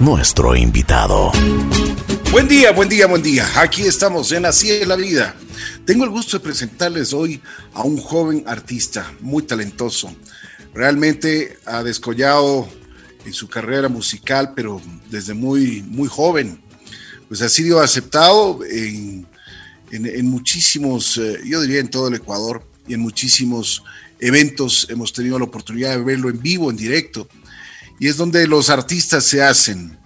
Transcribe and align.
nuestro 0.00 0.56
invitado. 0.56 1.32
Buen 2.30 2.48
día, 2.48 2.72
buen 2.72 2.88
día, 2.88 3.06
buen 3.06 3.22
día. 3.22 3.46
Aquí 3.56 3.82
estamos 3.82 4.32
en 4.32 4.46
Así 4.46 4.70
es 4.70 4.88
la 4.88 4.96
vida. 4.96 5.36
Tengo 5.84 6.04
el 6.04 6.10
gusto 6.10 6.38
de 6.38 6.42
presentarles 6.42 7.12
hoy 7.12 7.42
a 7.74 7.82
un 7.82 7.98
joven 7.98 8.42
artista 8.46 9.12
muy 9.20 9.42
talentoso. 9.42 10.16
Realmente 10.72 11.58
ha 11.66 11.82
descollado 11.82 12.66
en 13.26 13.34
su 13.34 13.48
carrera 13.48 13.90
musical, 13.90 14.54
pero 14.56 14.80
desde 15.10 15.34
muy, 15.34 15.82
muy 15.82 16.08
joven. 16.08 16.58
Pues 17.28 17.42
ha 17.42 17.50
sido 17.50 17.80
aceptado 17.80 18.60
en, 18.64 19.26
en, 19.90 20.26
muchísimos, 20.26 21.18
eh, 21.18 21.38
yo 21.44 21.60
diría 21.60 21.80
en 21.80 21.90
todo 21.90 22.08
el 22.08 22.14
Ecuador 22.14 22.66
y 22.88 22.94
en 22.94 23.00
muchísimos 23.00 23.84
eventos 24.18 24.86
hemos 24.88 25.12
tenido 25.12 25.38
la 25.38 25.44
oportunidad 25.44 25.90
de 25.90 26.02
verlo 26.02 26.30
en 26.30 26.40
vivo, 26.40 26.70
en 26.70 26.78
directo 26.78 27.28
y 28.02 28.08
es 28.08 28.16
donde 28.16 28.48
los 28.48 28.68
artistas 28.68 29.22
se 29.22 29.40
hacen. 29.40 29.96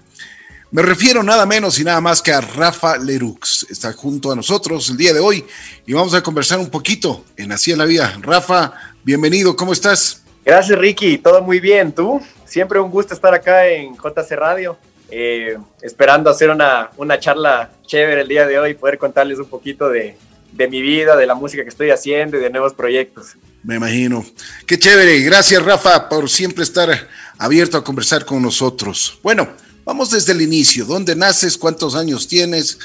Me 0.71 0.83
refiero 0.83 1.23
nada 1.23 1.47
menos 1.47 1.79
y 1.79 1.85
nada 1.85 1.99
más 1.99 2.21
que 2.21 2.31
a 2.31 2.43
Rafa 2.43 2.99
Lerux. 2.99 3.67
Está 3.71 3.95
junto 3.95 4.31
a 4.31 4.37
nosotros 4.37 4.91
el 4.91 4.99
día 4.99 5.15
de 5.15 5.21
hoy 5.21 5.47
y 5.87 5.95
vamos 5.95 6.13
a 6.13 6.23
conversar 6.23 6.59
un 6.59 6.69
poquito 6.69 7.25
en 7.39 7.53
Así 7.53 7.73
en 7.73 7.79
la 7.79 7.87
Vida. 7.87 8.19
Rafa, 8.21 8.75
bienvenido, 9.03 9.57
¿cómo 9.57 9.73
estás? 9.73 10.23
Gracias, 10.45 10.79
Ricky. 10.79 11.17
Todo 11.17 11.41
muy 11.41 11.59
bien. 11.59 11.91
¿Tú? 11.91 12.21
Siempre 12.45 12.79
un 12.81 12.91
gusto 12.91 13.15
estar 13.15 13.33
acá 13.33 13.67
en 13.67 13.95
JC 13.95 14.31
Radio. 14.33 14.77
Eh, 15.11 15.57
esperando 15.81 16.29
hacer 16.29 16.51
una, 16.51 16.91
una 16.99 17.19
charla 17.19 17.71
chévere 17.87 18.21
el 18.21 18.29
día 18.29 18.47
de 18.47 18.59
hoy 18.59 18.75
poder 18.75 18.99
contarles 18.99 19.39
un 19.39 19.49
poquito 19.49 19.89
de, 19.89 20.19
de 20.53 20.69
mi 20.69 20.83
vida, 20.83 21.17
de 21.17 21.27
la 21.27 21.35
música 21.35 21.63
que 21.63 21.71
estoy 21.71 21.89
haciendo 21.89 22.37
y 22.37 22.41
de 22.41 22.51
nuevos 22.51 22.75
proyectos. 22.75 23.37
Me 23.63 23.77
imagino. 23.77 24.25
Qué 24.67 24.79
chévere. 24.79 25.21
Gracias, 25.23 25.63
Rafa, 25.63 26.09
por 26.09 26.31
siempre 26.31 26.63
estar 26.63 27.09
abierto 27.39 27.77
a 27.77 27.85
conversar 27.85 28.25
con 28.25 28.43
nosotros. 28.43 29.19
Bueno, 29.23 29.49
vamos 29.85 30.11
desde 30.11 30.33
el 30.33 30.43
inicio. 30.43 30.85
¿Dónde 30.85 31.15
naces? 31.15 31.59
¿Cuántos 31.59 31.95
años 31.95 32.27
tienes? 32.29 32.79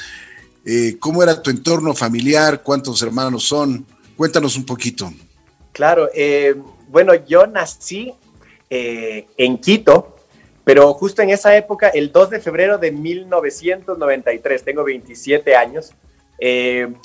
Eh, 0.64 0.96
¿Cómo 0.98 1.22
era 1.22 1.42
tu 1.42 1.50
entorno 1.50 1.94
familiar? 1.94 2.62
¿Cuántos 2.62 3.02
hermanos 3.02 3.44
son? 3.44 3.86
Cuéntanos 4.16 4.56
un 4.56 4.64
poquito. 4.64 5.12
Claro, 5.72 6.08
eh, 6.14 6.54
bueno, 6.88 7.14
yo 7.26 7.46
nací 7.46 8.12
eh, 8.68 9.26
en 9.36 9.58
Quito, 9.58 10.16
pero 10.64 10.92
justo 10.94 11.22
en 11.22 11.30
esa 11.30 11.56
época, 11.56 11.88
el 11.88 12.12
2 12.12 12.30
de 12.30 12.40
febrero 12.40 12.78
de 12.78 12.92
1993, 12.92 14.64
tengo 14.64 14.84
27 14.84 15.56
años, 15.56 15.92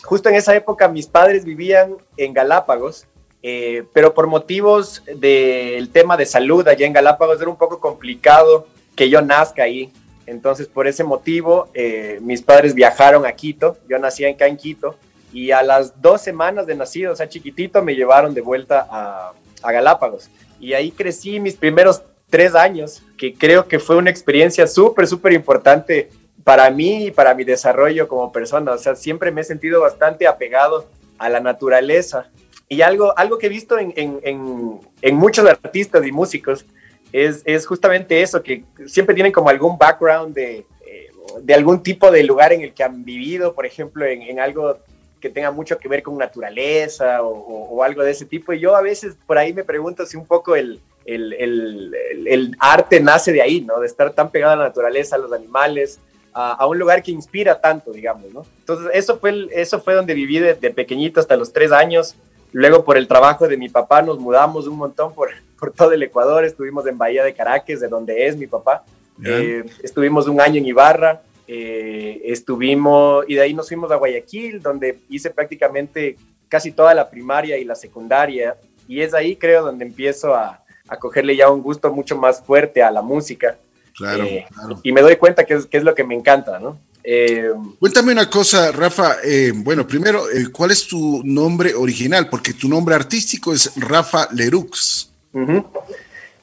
justo 0.03 0.30
en 0.30 0.36
esa 0.36 0.56
época 0.56 0.88
mis 0.88 1.06
padres 1.06 1.45
vivían 1.45 1.95
en 2.18 2.34
Galápagos 2.34 3.06
eh, 3.50 3.86
pero 3.94 4.14
por 4.14 4.28
motivos 4.28 5.02
del 5.06 5.88
tema 5.92 6.17
de 6.17 6.26
salud 6.26 6.67
allá 6.67 6.86
en 6.86 6.92
Galápagos 6.92 7.40
era 7.40 7.50
un 7.50 7.56
poco 7.56 7.80
complicado 7.80 8.67
que 8.94 9.09
yo 9.09 9.22
nazca 9.22 9.64
ahí. 9.64 9.90
Entonces, 10.26 10.67
por 10.67 10.86
ese 10.86 11.06
motivo, 11.06 11.70
eh, 11.73 12.20
mis 12.22 12.42
padres 12.42 12.73
viajaron 12.73 13.25
a 13.25 13.31
Quito, 13.31 13.78
yo 13.88 13.98
nací 14.00 14.25
acá 14.25 14.48
en 14.48 14.58
Quito, 14.58 14.98
y 15.31 15.52
a 15.52 15.64
las 15.64 16.02
dos 16.02 16.20
semanas 16.20 16.68
de 16.68 16.75
nacido, 16.75 17.14
o 17.14 17.16
sea, 17.16 17.30
chiquitito, 17.30 17.81
me 17.81 17.95
llevaron 17.95 18.34
de 18.34 18.42
vuelta 18.42 18.86
a, 18.92 19.31
a 19.64 19.72
Galápagos. 19.72 20.30
Y 20.59 20.73
ahí 20.73 20.92
crecí 20.92 21.40
mis 21.40 21.56
primeros 21.56 22.02
tres 22.30 22.53
años, 22.53 23.02
que 23.18 23.34
creo 23.34 23.66
que 23.66 23.80
fue 23.80 23.95
una 23.95 24.09
experiencia 24.09 24.68
súper, 24.68 25.08
súper 25.08 25.31
importante 25.31 26.09
para 26.44 26.70
mí 26.70 27.06
y 27.06 27.12
para 27.12 27.34
mi 27.34 27.45
desarrollo 27.45 28.09
como 28.09 28.30
persona. 28.34 28.73
O 28.73 28.78
sea, 28.78 28.94
siempre 28.98 29.31
me 29.31 29.40
he 29.40 29.45
sentido 29.45 29.80
bastante 29.80 30.28
apegado 30.28 30.86
a 31.18 31.30
la 31.30 31.40
naturaleza 31.40 32.30
y 32.70 32.82
algo, 32.82 33.18
algo 33.18 33.38
que 33.38 33.48
he 33.48 33.50
visto 33.50 33.78
en, 33.80 33.94
en, 33.96 34.80
en, 35.02 35.16
muchos 35.16 35.46
artistas 35.48 36.06
y 36.06 36.12
músicos 36.12 36.66
es, 37.14 37.42
es, 37.46 37.66
justamente 37.66 38.22
eso, 38.22 38.44
que 38.44 38.64
siempre 38.88 39.16
tienen 39.16 39.32
como 39.32 39.50
algún 39.50 39.78
background 39.78 40.36
de, 40.36 40.66
eh, 40.86 41.08
de 41.42 41.54
algún 41.54 41.82
tipo 41.82 42.12
de 42.12 42.24
lugar 42.24 42.52
en 42.52 42.62
el 42.62 42.74
que 42.74 42.84
han 42.84 43.06
vivido, 43.06 43.54
por 43.54 43.66
ejemplo, 43.66 44.06
en, 44.06 44.40
algo 44.40 44.78
que 45.22 45.30
tenga 45.30 45.50
mucho 45.52 45.80
que 45.80 45.88
ver 45.88 46.03
con 46.03 46.18
naturaleza 46.18 47.24
o, 47.24 47.30
o, 47.30 47.84
algo 47.84 48.03
de 48.03 48.12
ese 48.12 48.25
tipo. 48.25 48.52
Y 48.52 48.59
yo 48.59 48.75
a 48.75 48.81
veces 48.81 49.16
por 49.25 49.38
ahí 49.38 49.53
me 49.53 49.64
pregunto 49.64 50.06
si 50.06 50.18
un 50.18 50.25
poco 50.25 50.56
el, 50.56 50.81
el, 51.06 51.34
el, 51.34 51.96
el 52.28 52.56
arte 52.59 53.00
nace 53.00 53.31
de 53.31 53.41
ahí, 53.41 53.62
¿no? 53.62 53.80
De 53.80 53.88
estar 53.88 54.12
tan 54.12 54.30
pegado 54.30 54.53
a 54.53 54.58
la 54.58 54.66
naturaleza, 54.66 55.16
a 55.16 55.20
los 55.20 55.31
animales, 55.31 56.00
a, 56.34 56.52
a, 56.52 56.68
un 56.68 56.78
lugar 56.78 57.02
que 57.02 57.12
inspira 57.12 57.59
tanto, 57.59 57.91
digamos, 57.91 58.31
¿no? 58.34 58.46
Entonces, 58.59 58.91
eso 58.94 59.18
fue, 59.18 59.47
eso 59.52 59.80
fue 59.80 59.94
donde 59.94 60.14
viví 60.14 60.40
de, 60.40 60.53
de 60.53 60.70
pequeñito 60.70 61.22
hasta 61.22 61.38
los 61.38 61.53
tres 61.53 61.72
años. 61.72 62.16
Luego 62.57 62.84
por 62.84 62.97
el 62.97 63.07
trabajo 63.07 63.47
de 63.47 63.56
mi 63.56 63.69
papá 63.69 64.01
nos 64.01 64.18
mudamos 64.18 64.66
un 64.66 64.78
montón 64.78 65.13
por, 65.13 65.29
por 65.59 65.72
todo 65.72 65.91
el 65.91 66.01
Ecuador, 66.01 66.44
estuvimos 66.44 66.88
en 66.88 66.97
Bahía 66.97 67.23
de 67.23 67.35
Caracas, 67.35 67.79
de 67.79 67.88
donde 67.88 68.25
es 68.25 68.35
mi 68.35 68.47
papá. 68.47 68.84
Eh, 69.23 69.63
estuvimos 69.84 70.28
un 70.28 70.41
año 70.41 70.57
en 70.57 70.66
Ibarra, 70.66 71.22
eh, 71.47 72.19
estuvimos 72.25 73.25
y 73.28 73.35
de 73.35 73.41
ahí 73.41 73.53
nos 73.53 73.67
fuimos 73.67 73.91
a 73.91 73.97
Guayaquil, 73.97 74.59
donde 74.59 74.97
hice 75.07 75.29
prácticamente 75.29 76.17
casi 76.50 76.72
toda 76.72 76.96
la 76.96 77.07
primaria 77.12 77.59
y 77.59 77.63
la 77.63 77.75
secundaria. 77.75 78.57
Y 78.88 79.01
es 79.01 79.13
ahí 79.13 79.35
creo 79.35 79.63
donde 79.63 79.85
empiezo 79.85 80.34
a, 80.34 80.63
a 80.88 80.97
cogerle 80.97 81.35
ya 81.35 81.51
un 81.51 81.62
gusto 81.62 81.94
mucho 81.94 82.17
más 82.17 82.41
fuerte 82.41 82.81
a 82.81 82.90
la 82.90 83.03
música. 83.03 83.59
Claro, 83.96 84.23
eh, 84.23 84.47
claro. 84.51 84.79
Y 84.81 84.91
me 84.94 85.01
doy 85.01 85.17
cuenta 85.17 85.44
que 85.44 85.53
es, 85.53 85.67
que 85.67 85.78
es 85.78 85.84
lo 85.84 85.94
que 85.94 86.03
me 86.03 86.16
encanta, 86.16 86.57
¿no? 86.57 86.79
Eh, 87.09 87.53
Cuéntame 87.79 88.12
una 88.12 88.29
cosa, 88.29 88.69
Rafa. 88.73 89.19
Eh, 89.23 89.53
bueno, 89.56 89.88
primero, 89.88 90.29
eh, 90.29 90.47
¿cuál 90.51 90.72
es 90.72 90.85
tu 90.85 91.22
nombre 91.23 91.73
original? 91.73 92.28
Porque 92.29 92.53
tu 92.53 92.68
nombre 92.68 92.95
artístico 92.95 93.53
es 93.53 93.72
Rafa 93.78 94.28
Lerux. 94.34 95.09
Uh 95.31 95.40
-huh. 95.40 95.66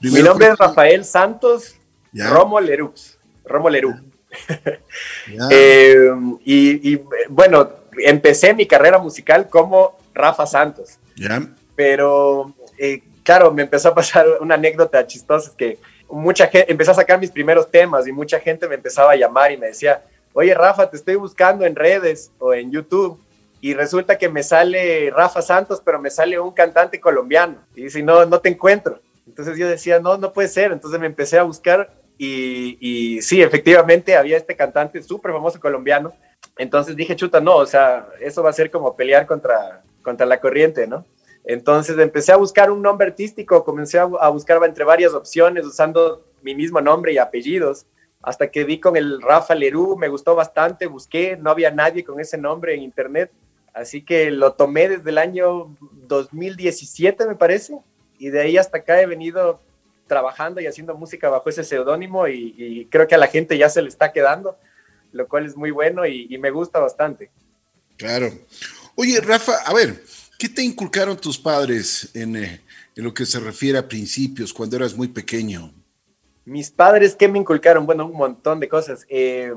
Mi 0.00 0.22
nombre 0.22 0.48
es 0.48 0.56
Rafael 0.56 1.04
Santos 1.04 1.74
¿Ya? 2.12 2.30
Romo 2.30 2.60
Lerux. 2.60 3.18
Romo 3.44 3.68
Lerux. 3.68 4.00
Y, 6.44 6.92
y, 6.92 7.00
bueno, 7.28 7.70
empecé 7.98 8.54
mi 8.54 8.66
carrera 8.66 8.98
musical 8.98 9.48
como 9.50 9.98
Rafa 10.14 10.46
Santos. 10.46 10.98
¿Ya? 11.14 11.46
Pero, 11.76 12.54
eh, 12.78 13.02
claro, 13.22 13.52
me 13.52 13.62
empezó 13.62 13.90
a 13.90 13.94
pasar 13.94 14.26
una 14.40 14.54
anécdota 14.54 15.06
chistosa, 15.06 15.52
que 15.56 15.78
mucha 16.08 16.46
gente, 16.46 16.72
empecé 16.72 16.90
a 16.90 16.94
sacar 16.94 17.20
mis 17.20 17.30
primeros 17.30 17.70
temas 17.70 18.06
y 18.06 18.12
mucha 18.12 18.40
gente 18.40 18.66
me 18.66 18.76
empezaba 18.76 19.12
a 19.12 19.16
llamar 19.16 19.52
y 19.52 19.56
me 19.56 19.68
decía, 19.68 20.02
oye 20.34 20.52
Rafa, 20.52 20.90
te 20.90 20.98
estoy 20.98 21.14
buscando 21.14 21.64
en 21.64 21.74
redes 21.74 22.30
o 22.38 22.52
en 22.52 22.70
YouTube 22.70 23.18
y 23.60 23.72
resulta 23.72 24.18
que 24.18 24.28
me 24.28 24.42
sale 24.42 25.10
Rafa 25.10 25.40
Santos, 25.40 25.80
pero 25.82 25.98
me 25.98 26.10
sale 26.10 26.38
un 26.38 26.52
cantante 26.52 27.00
colombiano 27.00 27.64
y 27.74 27.84
dice, 27.84 28.02
no, 28.02 28.26
no 28.26 28.40
te 28.40 28.50
encuentro. 28.50 29.00
Entonces 29.26 29.56
yo 29.56 29.66
decía, 29.66 30.00
no, 30.00 30.18
no 30.18 30.34
puede 30.34 30.48
ser. 30.48 30.70
Entonces 30.70 31.00
me 31.00 31.06
empecé 31.06 31.38
a 31.38 31.44
buscar 31.44 31.90
y, 32.18 32.76
y 32.78 33.22
sí, 33.22 33.40
efectivamente 33.40 34.16
había 34.16 34.36
este 34.36 34.54
cantante 34.54 35.02
súper 35.02 35.32
famoso 35.32 35.58
colombiano. 35.58 36.12
Entonces 36.58 36.94
dije, 36.94 37.16
chuta, 37.16 37.40
no, 37.40 37.56
o 37.56 37.66
sea, 37.66 38.08
eso 38.20 38.42
va 38.42 38.50
a 38.50 38.52
ser 38.52 38.70
como 38.70 38.94
pelear 38.96 39.26
contra, 39.26 39.82
contra 40.02 40.26
la 40.26 40.40
corriente, 40.40 40.86
¿no? 40.86 41.06
Entonces 41.44 41.96
empecé 41.98 42.32
a 42.32 42.36
buscar 42.36 42.70
un 42.70 42.82
nombre 42.82 43.06
artístico, 43.06 43.64
comencé 43.64 43.98
a 43.98 44.28
buscar 44.28 44.62
entre 44.64 44.84
varias 44.84 45.14
opciones 45.14 45.64
usando 45.64 46.26
mi 46.42 46.54
mismo 46.54 46.80
nombre 46.80 47.12
y 47.12 47.18
apellidos 47.18 47.86
hasta 48.24 48.50
que 48.50 48.64
vi 48.64 48.80
con 48.80 48.96
el 48.96 49.20
Rafa 49.20 49.54
Lerú, 49.54 49.96
me 49.96 50.08
gustó 50.08 50.34
bastante, 50.34 50.86
busqué, 50.86 51.36
no 51.36 51.50
había 51.50 51.70
nadie 51.70 52.04
con 52.04 52.20
ese 52.20 52.38
nombre 52.38 52.74
en 52.74 52.82
internet, 52.82 53.30
así 53.72 54.02
que 54.02 54.30
lo 54.30 54.54
tomé 54.54 54.88
desde 54.88 55.10
el 55.10 55.18
año 55.18 55.76
2017 56.08 57.26
me 57.26 57.36
parece, 57.36 57.78
y 58.18 58.30
de 58.30 58.40
ahí 58.40 58.56
hasta 58.56 58.78
acá 58.78 59.00
he 59.00 59.06
venido 59.06 59.60
trabajando 60.06 60.60
y 60.60 60.66
haciendo 60.66 60.94
música 60.94 61.28
bajo 61.28 61.48
ese 61.48 61.64
seudónimo 61.64 62.26
y, 62.28 62.86
creo 62.90 63.06
que 63.06 63.14
a 63.14 63.18
la 63.18 63.28
gente 63.28 63.58
ya 63.58 63.68
se 63.68 63.82
le 63.82 63.88
está 63.88 64.12
quedando, 64.12 64.56
lo 65.12 65.28
cual 65.28 65.46
es 65.46 65.56
muy 65.56 65.70
bueno 65.70 66.06
y, 66.06 66.38
me 66.38 66.50
gusta 66.50 66.78
bastante. 66.78 67.30
Claro. 67.96 68.32
Oye, 68.96 69.20
Rafa, 69.20 69.56
a 69.64 69.74
ver, 69.74 70.02
¿qué 70.38 70.48
te 70.48 70.62
inculcaron 70.62 71.16
tus 71.16 71.38
padres 71.38 72.10
en, 72.14 72.36
eh, 72.36 72.60
en 72.96 73.04
lo 73.04 73.12
que 73.12 73.26
se 73.26 73.38
refiere 73.38 73.78
a 73.78 73.88
principios 73.88 74.52
cuando 74.52 74.76
eras 74.76 74.94
muy 74.94 75.08
pequeño? 75.08 75.72
Mis 76.44 76.70
padres, 76.70 77.16
¿qué 77.16 77.26
me 77.26 77.38
inculcaron? 77.38 77.86
Bueno, 77.86 78.04
un 78.04 78.16
montón 78.16 78.60
de 78.60 78.68
cosas. 78.68 79.06
Eh, 79.08 79.54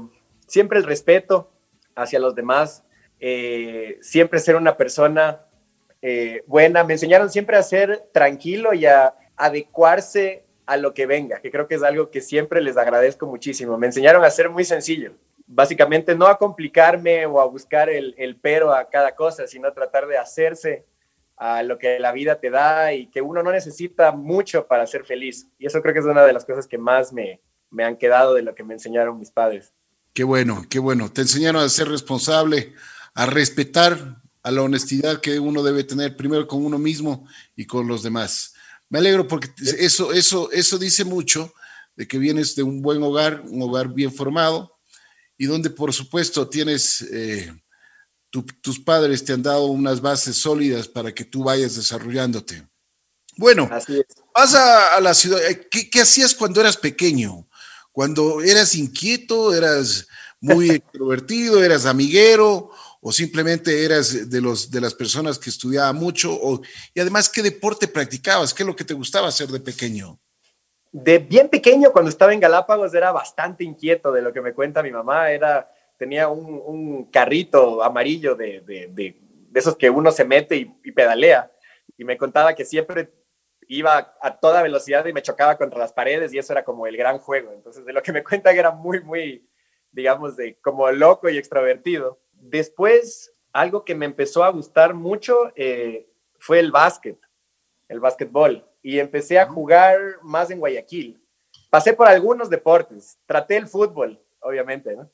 siempre 0.48 0.80
el 0.80 0.86
respeto 0.86 1.52
hacia 1.96 2.20
los 2.20 2.34
demás, 2.34 2.86
eh, 3.20 3.98
siempre 4.02 4.40
ser 4.40 4.56
una 4.56 4.78
persona 4.78 5.46
eh, 6.02 6.44
buena. 6.48 6.86
Me 6.86 6.94
enseñaron 6.94 7.30
siempre 7.30 7.58
a 7.58 7.64
ser 7.64 8.08
tranquilo 8.14 8.74
y 8.74 8.86
a 8.86 9.16
adecuarse 9.36 10.46
a 10.66 10.78
lo 10.78 10.94
que 10.94 11.06
venga, 11.06 11.42
que 11.42 11.52
creo 11.52 11.68
que 11.68 11.76
es 11.76 11.84
algo 11.84 12.10
que 12.10 12.22
siempre 12.22 12.62
les 12.62 12.78
agradezco 12.78 13.26
muchísimo. 13.26 13.78
Me 13.78 13.88
enseñaron 13.88 14.24
a 14.24 14.30
ser 14.30 14.50
muy 14.50 14.64
sencillo. 14.64 15.12
Básicamente 15.46 16.16
no 16.16 16.28
a 16.28 16.38
complicarme 16.38 17.26
o 17.26 17.42
a 17.42 17.46
buscar 17.46 17.90
el, 17.90 18.16
el 18.18 18.38
pero 18.38 18.74
a 18.74 18.90
cada 18.90 19.14
cosa, 19.14 19.46
sino 19.46 19.74
tratar 19.74 20.08
de 20.08 20.18
hacerse 20.18 20.86
a 21.38 21.64
lo 21.64 21.78
que 21.78 22.00
la 22.00 22.12
vida 22.12 22.40
te 22.40 22.50
da 22.50 22.94
y 22.94 23.08
que 23.08 23.22
uno 23.22 23.44
no 23.44 23.52
necesita 23.52 24.12
mucho 24.12 24.68
para 24.68 24.88
ser 24.88 25.06
feliz. 25.06 25.48
Y 25.58 25.68
eso 25.68 25.82
creo 25.82 25.94
que 25.94 26.00
es 26.00 26.06
una 26.06 26.26
de 26.26 26.34
las 26.34 26.46
cosas 26.46 26.68
que 26.68 26.78
más 26.78 27.14
me, 27.14 27.42
me 27.70 27.84
han 27.84 27.98
quedado 27.98 28.34
de 28.34 28.42
lo 28.42 28.56
que 28.56 28.64
me 28.64 28.74
enseñaron 28.74 29.20
mis 29.20 29.32
padres. 29.32 29.74
Qué 30.14 30.24
bueno, 30.24 30.66
qué 30.70 30.80
bueno. 30.80 31.12
Te 31.12 31.22
enseñaron 31.22 31.62
a 31.62 31.70
ser 31.70 31.88
responsable, 31.90 32.74
a 33.14 33.28
respetar 33.28 34.22
a 34.42 34.52
la 34.52 34.64
honestidad 34.64 35.22
que 35.22 35.40
uno 35.40 35.62
debe 35.62 35.84
tener 35.84 36.16
primero 36.16 36.48
con 36.48 36.66
uno 36.66 36.80
mismo 36.80 37.28
y 37.56 37.66
con 37.66 37.88
los 37.88 38.02
demás. 38.02 38.56
Me 38.90 39.00
alegro 39.00 39.28
porque 39.28 39.50
eso, 39.78 40.14
eso, 40.14 40.52
eso 40.52 40.78
dice 40.78 41.04
mucho 41.04 41.54
de 41.96 42.08
que 42.08 42.18
vienes 42.18 42.56
de 42.56 42.64
un 42.64 42.82
buen 42.82 43.04
hogar, 43.04 43.44
un 43.46 43.62
hogar 43.62 43.94
bien 43.94 44.14
formado, 44.14 44.78
y 45.38 45.46
donde 45.46 45.70
por 45.70 45.94
supuesto 45.94 46.48
tienes, 46.48 47.02
eh, 47.02 47.52
tus 48.44 48.80
padres 48.80 49.24
te 49.24 49.34
han 49.34 49.44
dado 49.44 49.66
unas 49.66 50.02
bases 50.02 50.38
sólidas 50.38 50.88
para 50.88 51.14
que 51.14 51.26
tú 51.26 51.44
vayas 51.44 51.76
desarrollándote. 51.76 52.68
Bueno, 53.38 53.70
vas 54.34 54.56
a, 54.56 55.00
la 55.00 55.14
ciudad. 55.14 55.40
Eh, 55.46 55.68
¿Qué, 55.70 56.02
hacías 56.02 56.34
cuando 56.34 56.60
eras 56.60 56.76
pequeño? 56.76 57.48
Cuando 57.92 58.42
eras 58.42 58.76
inquieto, 58.76 59.54
eras 59.54 60.08
muy 60.40 60.70
extrovertido, 60.72 61.64
eras 61.64 61.86
amiguero 61.86 62.72
o 63.00 63.12
simplemente 63.12 63.86
eras 63.86 64.30
de, 64.30 64.42
los, 64.42 64.72
de 64.72 64.82
las 64.82 64.94
personas 64.94 65.38
que 65.38 65.50
estudiaba 65.50 65.94
mucho? 65.94 66.34
O, 66.34 66.62
y 66.94 67.00
además, 67.00 67.30
¿qué 67.30 67.44
deporte 67.44 67.88
practicabas? 67.88 68.54
¿Qué 68.54 68.64
es 68.64 68.68
lo 68.68 68.76
que 68.76 68.84
te 68.84 68.96
gustaba 68.96 69.28
hacer 69.28 69.48
de 69.50 69.60
pequeño? 69.60 70.20
De 70.92 71.20
bien 71.20 71.48
pequeño, 71.48 71.92
cuando 71.92 72.10
estaba 72.10 72.34
en 72.34 72.40
Galápagos, 72.40 72.94
era 72.94 73.12
bastante 73.12 73.64
inquieto 73.64 74.12
de 74.12 74.22
lo 74.22 74.34
que 74.34 74.42
me 74.42 74.54
cuenta 74.54 74.82
mi 74.82 74.92
mamá. 74.92 75.32
Era, 75.32 75.70
tenía 75.98 76.30
un, 76.30 77.06
carrito 77.12 77.84
amarillo 77.84 78.36
de, 78.36 78.62
de, 78.62 79.16
esos 79.54 79.76
que 79.76 79.90
uno 79.90 80.12
se 80.12 80.24
mete 80.24 80.56
y, 80.56 80.76
y 80.84 80.92
pedalea. 80.92 81.52
Y 81.98 82.04
me 82.04 82.18
contaba 82.18 82.54
que 82.54 82.66
siempre 82.66 83.12
iba 83.68 84.16
a 84.22 84.38
toda 84.38 84.62
velocidad 84.62 85.06
y 85.06 85.14
me 85.14 85.22
chocaba 85.22 85.58
contra 85.58 85.80
las 85.80 85.94
paredes 85.94 86.34
y 86.34 86.38
eso 86.38 86.54
era 86.54 86.64
como 86.64 86.88
el 86.88 86.96
gran 86.96 87.20
juego. 87.20 87.52
Entonces, 87.52 87.86
de 87.86 87.94
lo 87.94 88.02
que 88.02 88.12
me 88.14 88.24
cuenta 88.24 88.54
que 88.54 88.60
era 88.60 88.72
muy, 88.72 89.02
muy, 89.02 89.48
digamos, 89.92 90.36
de 90.38 90.58
como 90.60 90.90
loco 90.92 91.30
y 91.30 91.38
extrovertido. 91.38 92.20
Después, 92.34 93.34
algo 93.52 93.84
que 93.84 93.96
me 93.96 94.06
empezó 94.06 94.44
a 94.44 94.50
gustar 94.50 94.94
mucho 94.94 95.52
eh, 95.56 96.10
fue 96.40 96.60
el 96.60 96.72
básquet, 96.72 97.18
el 97.88 98.00
básquetbol. 98.00 98.66
Y 98.82 99.00
empecé 99.00 99.40
a 99.40 99.48
jugar 99.48 100.00
más 100.22 100.50
en 100.50 100.60
Guayaquil. 100.60 101.22
Pasé 101.70 101.94
por 101.94 102.08
algunos 102.08 102.50
deportes, 102.50 103.20
traté 103.26 103.58
el 103.58 103.68
fútbol, 103.68 104.22
obviamente, 104.40 104.96
¿no? 104.96 105.12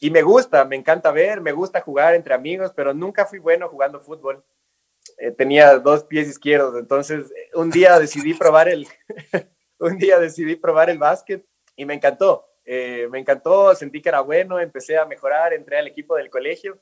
Y 0.00 0.10
me 0.10 0.22
gusta, 0.22 0.64
me 0.64 0.76
encanta 0.76 1.10
ver, 1.10 1.40
me 1.40 1.52
gusta 1.52 1.80
jugar 1.80 2.14
entre 2.14 2.34
amigos, 2.34 2.72
pero 2.74 2.94
nunca 2.94 3.26
fui 3.26 3.38
bueno 3.38 3.68
jugando 3.68 4.00
fútbol. 4.00 4.44
Eh, 5.18 5.32
tenía 5.32 5.78
dos 5.78 6.04
pies 6.04 6.28
izquierdos, 6.28 6.76
entonces 6.78 7.32
un 7.54 7.70
día 7.70 7.98
decidí 7.98 8.34
probar 8.34 8.68
el, 8.68 8.86
un 9.80 9.98
día 9.98 10.18
decidí 10.18 10.54
probar 10.54 10.90
el 10.90 10.98
básquet 10.98 11.44
y 11.74 11.84
me 11.84 11.94
encantó. 11.94 12.44
Eh, 12.64 13.08
me 13.10 13.18
encantó, 13.18 13.74
sentí 13.74 14.02
que 14.02 14.10
era 14.10 14.20
bueno, 14.20 14.60
empecé 14.60 14.98
a 14.98 15.06
mejorar, 15.06 15.52
entré 15.54 15.78
al 15.78 15.86
equipo 15.86 16.14
del 16.16 16.28
colegio. 16.28 16.78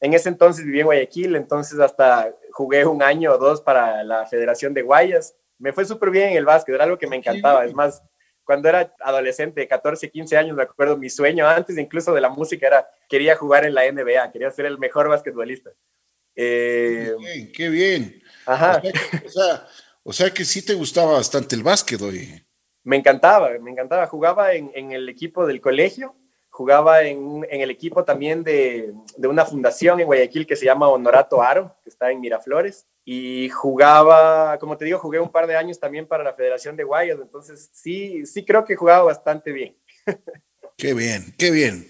En 0.00 0.12
ese 0.12 0.28
entonces 0.28 0.64
viví 0.64 0.80
en 0.80 0.86
Guayaquil, 0.86 1.36
entonces 1.36 1.78
hasta 1.78 2.34
jugué 2.52 2.84
un 2.84 3.02
año 3.02 3.32
o 3.32 3.38
dos 3.38 3.60
para 3.60 4.02
la 4.02 4.26
Federación 4.26 4.74
de 4.74 4.82
Guayas. 4.82 5.36
Me 5.58 5.72
fue 5.72 5.84
súper 5.84 6.10
bien 6.10 6.30
en 6.30 6.38
el 6.38 6.44
básquet, 6.44 6.74
era 6.74 6.84
algo 6.84 6.98
que 6.98 7.06
me 7.06 7.16
encantaba. 7.16 7.64
Es 7.64 7.74
más, 7.74 8.02
cuando 8.50 8.68
era 8.68 8.92
adolescente, 8.98 9.68
14, 9.68 10.10
15 10.10 10.36
años, 10.36 10.56
me 10.56 10.64
acuerdo, 10.64 10.96
mi 10.96 11.08
sueño 11.08 11.46
antes 11.46 11.78
incluso 11.78 12.12
de 12.12 12.20
la 12.20 12.30
música 12.30 12.66
era, 12.66 12.90
quería 13.08 13.36
jugar 13.36 13.64
en 13.64 13.74
la 13.74 13.82
NBA, 13.88 14.32
quería 14.32 14.50
ser 14.50 14.66
el 14.66 14.76
mejor 14.76 15.08
basquetbolista. 15.08 15.70
Eh, 16.34 17.12
qué 17.16 17.24
bien, 17.24 17.52
qué 17.52 17.68
bien. 17.68 18.22
Ajá. 18.46 18.82
O 20.02 20.12
sea, 20.12 20.34
que 20.34 20.44
sí 20.44 20.62
te 20.62 20.74
gustaba 20.74 21.12
bastante 21.12 21.54
el 21.54 21.62
básquet 21.62 22.02
hoy. 22.02 22.44
Me 22.82 22.96
encantaba, 22.96 23.50
me 23.60 23.70
encantaba. 23.70 24.08
Jugaba 24.08 24.52
en, 24.52 24.90
el 24.90 25.08
equipo 25.08 25.46
del 25.46 25.60
colegio, 25.60 26.16
jugaba 26.60 27.02
en, 27.04 27.46
el 27.48 27.70
equipo 27.70 28.04
también 28.04 28.44
de, 28.44 28.92
una 29.16 29.46
fundación 29.46 29.98
en 29.98 30.04
Guayaquil 30.04 30.46
que 30.46 30.56
se 30.56 30.66
llama 30.66 30.88
Honorato 30.88 31.40
Aro, 31.40 31.74
que 31.82 31.88
está 31.88 32.10
en 32.10 32.20
Miraflores. 32.20 32.86
Y 33.02 33.48
jugaba, 33.48 34.58
como 34.58 34.76
te 34.76 34.84
digo, 34.84 34.98
jugué 34.98 35.18
un 35.18 35.32
par 35.32 35.46
de 35.46 35.56
años 35.56 35.80
también 35.80 36.06
para 36.06 36.22
la 36.22 36.34
Federación 36.34 36.76
de 36.76 36.84
Guayas. 36.84 37.18
Entonces, 37.18 37.70
sí, 37.72 38.26
sí 38.26 38.44
creo 38.44 38.66
que 38.66 38.76
jugaba 38.76 39.04
bastante 39.04 39.52
bien. 39.52 39.74
Qué 40.76 40.92
bien, 40.92 41.34
qué 41.38 41.50
bien. 41.50 41.88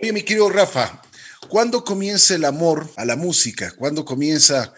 Oye, 0.00 0.12
mi 0.12 0.22
querido 0.22 0.50
Rafa, 0.50 1.00
¿Cuándo 1.48 1.84
comienza 1.84 2.34
el 2.34 2.44
amor 2.44 2.88
a 2.96 3.04
la 3.04 3.16
música? 3.16 3.74
¿Cuándo 3.76 4.04
comienza 4.04 4.72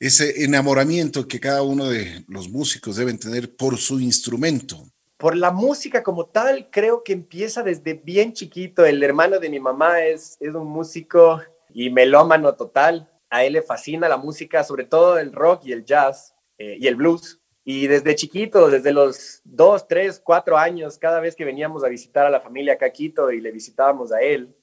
ese 0.00 0.44
enamoramiento 0.44 1.28
que 1.28 1.38
cada 1.38 1.62
uno 1.62 1.88
de 1.88 2.24
los 2.28 2.48
músicos 2.48 2.96
deben 2.96 3.18
tener 3.18 3.54
por 3.54 3.78
su 3.78 4.00
instrumento? 4.00 4.90
Por 5.16 5.34
la 5.36 5.50
música 5.50 6.02
como 6.02 6.26
tal, 6.26 6.68
creo 6.70 7.02
que 7.02 7.14
empieza 7.14 7.62
desde 7.62 7.94
bien 7.94 8.32
chiquito. 8.34 8.84
El 8.84 9.02
hermano 9.02 9.38
de 9.38 9.48
mi 9.48 9.58
mamá 9.58 10.02
es, 10.04 10.36
es 10.40 10.54
un 10.54 10.66
músico 10.66 11.40
y 11.72 11.90
melómano 11.90 12.54
total. 12.54 13.10
A 13.30 13.44
él 13.44 13.54
le 13.54 13.62
fascina 13.62 14.08
la 14.08 14.18
música, 14.18 14.62
sobre 14.62 14.84
todo 14.84 15.18
el 15.18 15.32
rock 15.32 15.64
y 15.64 15.72
el 15.72 15.84
jazz 15.84 16.34
eh, 16.58 16.76
y 16.78 16.86
el 16.86 16.96
blues. 16.96 17.40
Y 17.64 17.86
desde 17.88 18.14
chiquito, 18.14 18.70
desde 18.70 18.92
los 18.92 19.40
dos, 19.42 19.88
tres, 19.88 20.20
cuatro 20.22 20.56
años, 20.56 20.98
cada 20.98 21.18
vez 21.18 21.34
que 21.34 21.44
veníamos 21.44 21.82
a 21.82 21.88
visitar 21.88 22.24
a 22.24 22.30
la 22.30 22.40
familia 22.40 22.78
Caquito 22.78 23.32
y 23.32 23.40
le 23.40 23.50
visitábamos 23.50 24.12
a 24.12 24.20
él, 24.20 24.54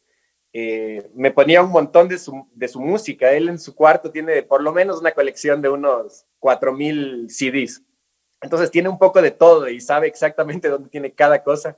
eh, 0.54 1.10
me 1.14 1.32
ponía 1.32 1.62
un 1.62 1.72
montón 1.72 2.08
de 2.08 2.18
su, 2.18 2.48
de 2.54 2.68
su, 2.68 2.80
música. 2.80 3.32
Él 3.32 3.50
en 3.50 3.60
su 3.60 3.76
cuarto 3.76 4.10
tiene 4.12 4.44
por 4.44 4.64
lo 4.64 4.72
menos 4.72 5.02
una 5.02 5.12
colección 5.12 5.62
de 5.62 5.70
unos 5.70 6.26
4.000 6.40 7.28
CDs. 7.28 7.84
Entonces 8.44 8.70
tiene 8.70 8.90
un 8.90 9.00
poco 9.00 9.22
de 9.22 9.32
todo 9.32 9.68
y 9.70 9.82
sabe 9.82 10.08
exactamente 10.08 10.68
dónde 10.70 10.90
tiene 10.90 11.12
cada 11.14 11.42
cosa. 11.42 11.76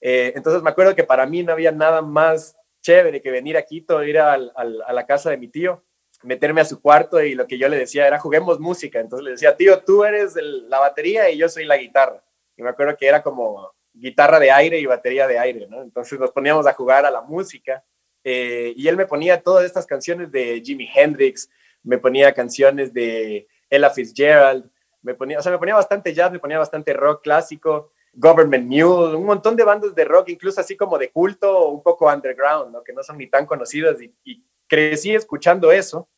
Eh, 0.00 0.32
entonces 0.34 0.62
me 0.62 0.70
acuerdo 0.70 0.94
que 0.94 1.04
para 1.04 1.26
mí 1.26 1.42
no 1.42 1.52
había 1.52 1.72
nada 1.72 2.00
más 2.00 2.56
chévere 2.80 3.20
que 3.20 3.30
venir 3.30 3.56
a 3.56 3.62
Quito, 3.62 4.02
ir 4.04 4.18
a, 4.18 4.38
la 4.38 5.06
casa 5.06 5.30
de 5.30 5.36
mi 5.36 5.48
tío, 5.48 5.82
meterme 6.22 6.60
a 6.60 6.64
su 6.64 6.80
cuarto 6.80 7.20
y 7.20 7.34
lo 7.34 7.46
que 7.46 7.58
yo 7.58 7.68
le 7.68 7.76
decía 7.76 8.06
era 8.06 8.18
juguemos 8.18 8.60
música. 8.60 9.00
Entonces 9.00 9.24
le 9.24 9.30
decía, 9.32 9.56
tío, 9.56 9.80
tú 9.80 10.04
eres 10.04 10.36
la 10.36 10.78
batería 10.78 11.28
y 11.28 11.36
yo 11.36 11.48
soy 11.48 11.64
la 11.64 11.76
guitarra. 11.76 12.22
Y 12.56 12.62
me 12.62 12.70
acuerdo 12.70 12.96
que 12.96 13.06
era 13.06 13.22
como 13.22 13.72
guitarra 13.92 14.38
de 14.38 14.50
aire 14.50 14.78
y 14.78 14.86
batería 14.86 15.26
de 15.26 15.38
aire. 15.38 15.68
Entonces 15.70 16.18
nos 16.18 16.30
poníamos 16.30 16.66
a 16.66 16.72
jugar 16.72 17.04
a 17.04 17.10
la 17.10 17.22
música 17.22 17.84
eh, 18.22 18.72
y 18.76 18.86
él 18.86 18.96
me 18.96 19.06
ponía 19.06 19.42
todas 19.42 19.64
estas 19.64 19.86
canciones 19.86 20.30
de 20.30 20.62
Jimi 20.64 20.88
Hendrix, 20.94 21.50
me 21.82 21.98
ponía 21.98 22.32
canciones 22.32 22.92
de 22.92 23.48
Ella 23.68 23.90
Fitzgerald, 23.90 24.70
me 25.06 25.14
ponía, 25.14 25.38
o 25.38 25.42
sea, 25.42 25.52
me 25.52 25.58
ponía 25.58 25.76
bastante 25.76 26.12
jazz, 26.12 26.32
me 26.32 26.40
ponía 26.40 26.58
bastante 26.58 26.92
rock 26.92 27.22
clásico, 27.22 27.92
Government 28.12 28.66
Mule, 28.66 29.14
un 29.14 29.24
montón 29.24 29.54
de 29.54 29.62
bandas 29.62 29.94
de 29.94 30.04
rock, 30.04 30.30
incluso 30.30 30.60
así 30.60 30.76
como 30.76 30.98
de 30.98 31.10
culto, 31.10 31.68
un 31.68 31.80
poco 31.80 32.12
underground, 32.12 32.72
¿no? 32.72 32.82
que 32.82 32.92
no 32.92 33.04
son 33.04 33.18
ni 33.18 33.28
tan 33.28 33.46
conocidas, 33.46 33.98
y, 34.02 34.44
crecí 34.68 35.14
escuchando 35.14 35.70
eso, 35.70 36.08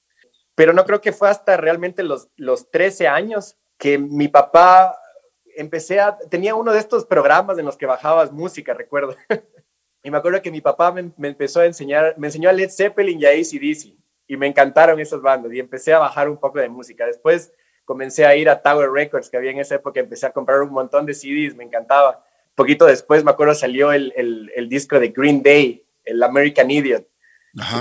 pero 0.55 0.73
no 0.73 0.87
creo 0.87 1.03
que 1.03 1.13
fue 1.13 1.29
hasta 1.29 1.59
realmente 1.59 2.03
los, 2.03 2.29
los 2.37 2.71
13 2.71 3.07
años 3.07 3.59
que 3.77 3.99
mi 3.99 4.29
papá 4.29 4.99
empecé 5.55 6.01
a, 6.01 6.17
tenía 6.31 6.55
uno 6.55 6.73
de 6.73 6.79
estos 6.79 7.05
programas 7.05 7.59
en 7.59 7.67
los 7.67 7.77
que 7.77 7.85
bajabas 7.85 8.33
música, 8.33 8.73
recuerdo. 8.73 9.15
Y 10.01 10.11
me 10.11 10.17
acuerdo 10.17 10.41
que 10.41 10.53
mi 10.53 10.61
papá 10.61 10.93
me, 10.93 11.11
empezó 11.29 11.61
a 11.61 11.67
enseñar, 11.67 12.15
me 12.17 12.29
enseñó 12.29 12.49
a 12.49 12.53
Led 12.53 12.71
Zeppelin 12.71 13.21
y 13.21 13.27
a 13.27 13.31
ACDC. 13.31 13.95
Y 14.29 14.37
me 14.37 14.47
encantaron 14.47 15.01
esas 15.01 15.21
bandas 15.21 15.53
y 15.53 15.59
empecé 15.59 15.93
a 15.93 15.99
bajar 15.99 16.29
un 16.31 16.39
poco 16.39 16.61
de 16.61 16.69
música. 16.69 17.05
Después 17.05 17.53
comencé 17.89 18.27
a 18.27 18.37
ir 18.37 18.51
a 18.51 18.61
Tower 18.61 18.91
Records, 18.91 19.31
que 19.31 19.39
había 19.39 19.51
en 19.51 19.61
esa 19.61 19.77
época, 19.77 19.99
empecé 19.99 20.27
a 20.27 20.31
comprar 20.31 20.61
un 20.61 20.71
montón 20.71 21.07
de 21.07 21.15
CDs, 21.15 21.57
me 21.57 21.65
encantaba. 21.65 22.23
Poquito 22.55 22.85
después, 22.85 23.25
me 23.25 23.31
acuerdo, 23.31 23.55
salió 23.55 23.93
el, 23.93 24.13
el, 24.55 24.69
disco 24.69 25.01
de 25.01 25.09
Green 25.09 25.43
Day, 25.43 25.87
el 26.05 26.23
American 26.23 26.71
Idiot. 26.71 27.09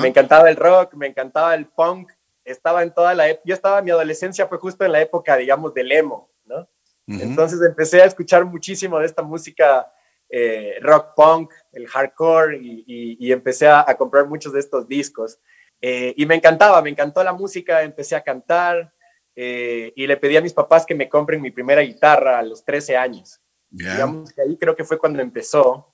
Me 0.02 0.08
encantaba 0.08 0.50
el 0.50 0.56
rock, 0.56 0.94
me 0.94 1.08
encantaba 1.08 1.54
el 1.56 1.66
punk. 1.66 2.10
Estaba 2.46 2.84
en 2.84 2.94
toda 2.94 3.14
la... 3.14 3.34
Yo 3.44 3.54
estaba, 3.54 3.82
mi 3.82 3.92
adolescencia 3.92 4.48
fue 4.48 4.60
justo 4.60 4.86
en 4.86 4.94
la 4.94 5.02
época, 5.02 5.36
digamos, 5.36 5.74
del 5.74 5.92
emo, 5.92 6.32
¿no? 6.46 6.70
Entonces 7.06 7.60
empecé 7.62 8.02
a 8.02 8.06
escuchar 8.06 8.46
muchísimo 8.46 9.00
de 9.00 9.08
esta 9.08 9.24
música 9.24 9.92
eh, 10.30 10.78
rock 10.82 11.16
punk, 11.18 11.52
el 11.74 11.86
hardcore, 11.86 12.58
y, 12.62 13.30
empecé 13.30 13.68
a, 13.68 13.84
comprar 13.98 14.26
muchos 14.26 14.54
de 14.54 14.62
estos 14.62 14.88
discos. 14.88 15.38
Eh, 15.82 16.14
y 16.16 16.26
me 16.26 16.36
encantaba, 16.36 16.82
me 16.82 16.92
encantó 16.92 17.22
la 17.26 17.34
música, 17.34 17.84
empecé 17.84 18.16
a 18.16 18.24
cantar 18.24 18.94
eh, 19.38 19.94
y 19.96 20.06
le 20.06 20.18
pedí 20.18 20.36
a 20.36 20.42
mis 20.42 20.54
papás 20.54 20.86
que 20.86 20.96
me 20.96 21.08
compren 21.08 21.42
mi 21.42 21.52
primera 21.52 21.82
guitarra 21.82 22.40
a 22.40 22.44
los 22.44 22.66
13 22.66 22.98
años. 22.98 23.40
Digamos 23.70 24.34
que 24.34 24.42
ahí 24.42 24.58
creo 24.58 24.76
que 24.76 24.84
fue 24.84 24.98
cuando 24.98 25.22
empezó. 25.22 25.94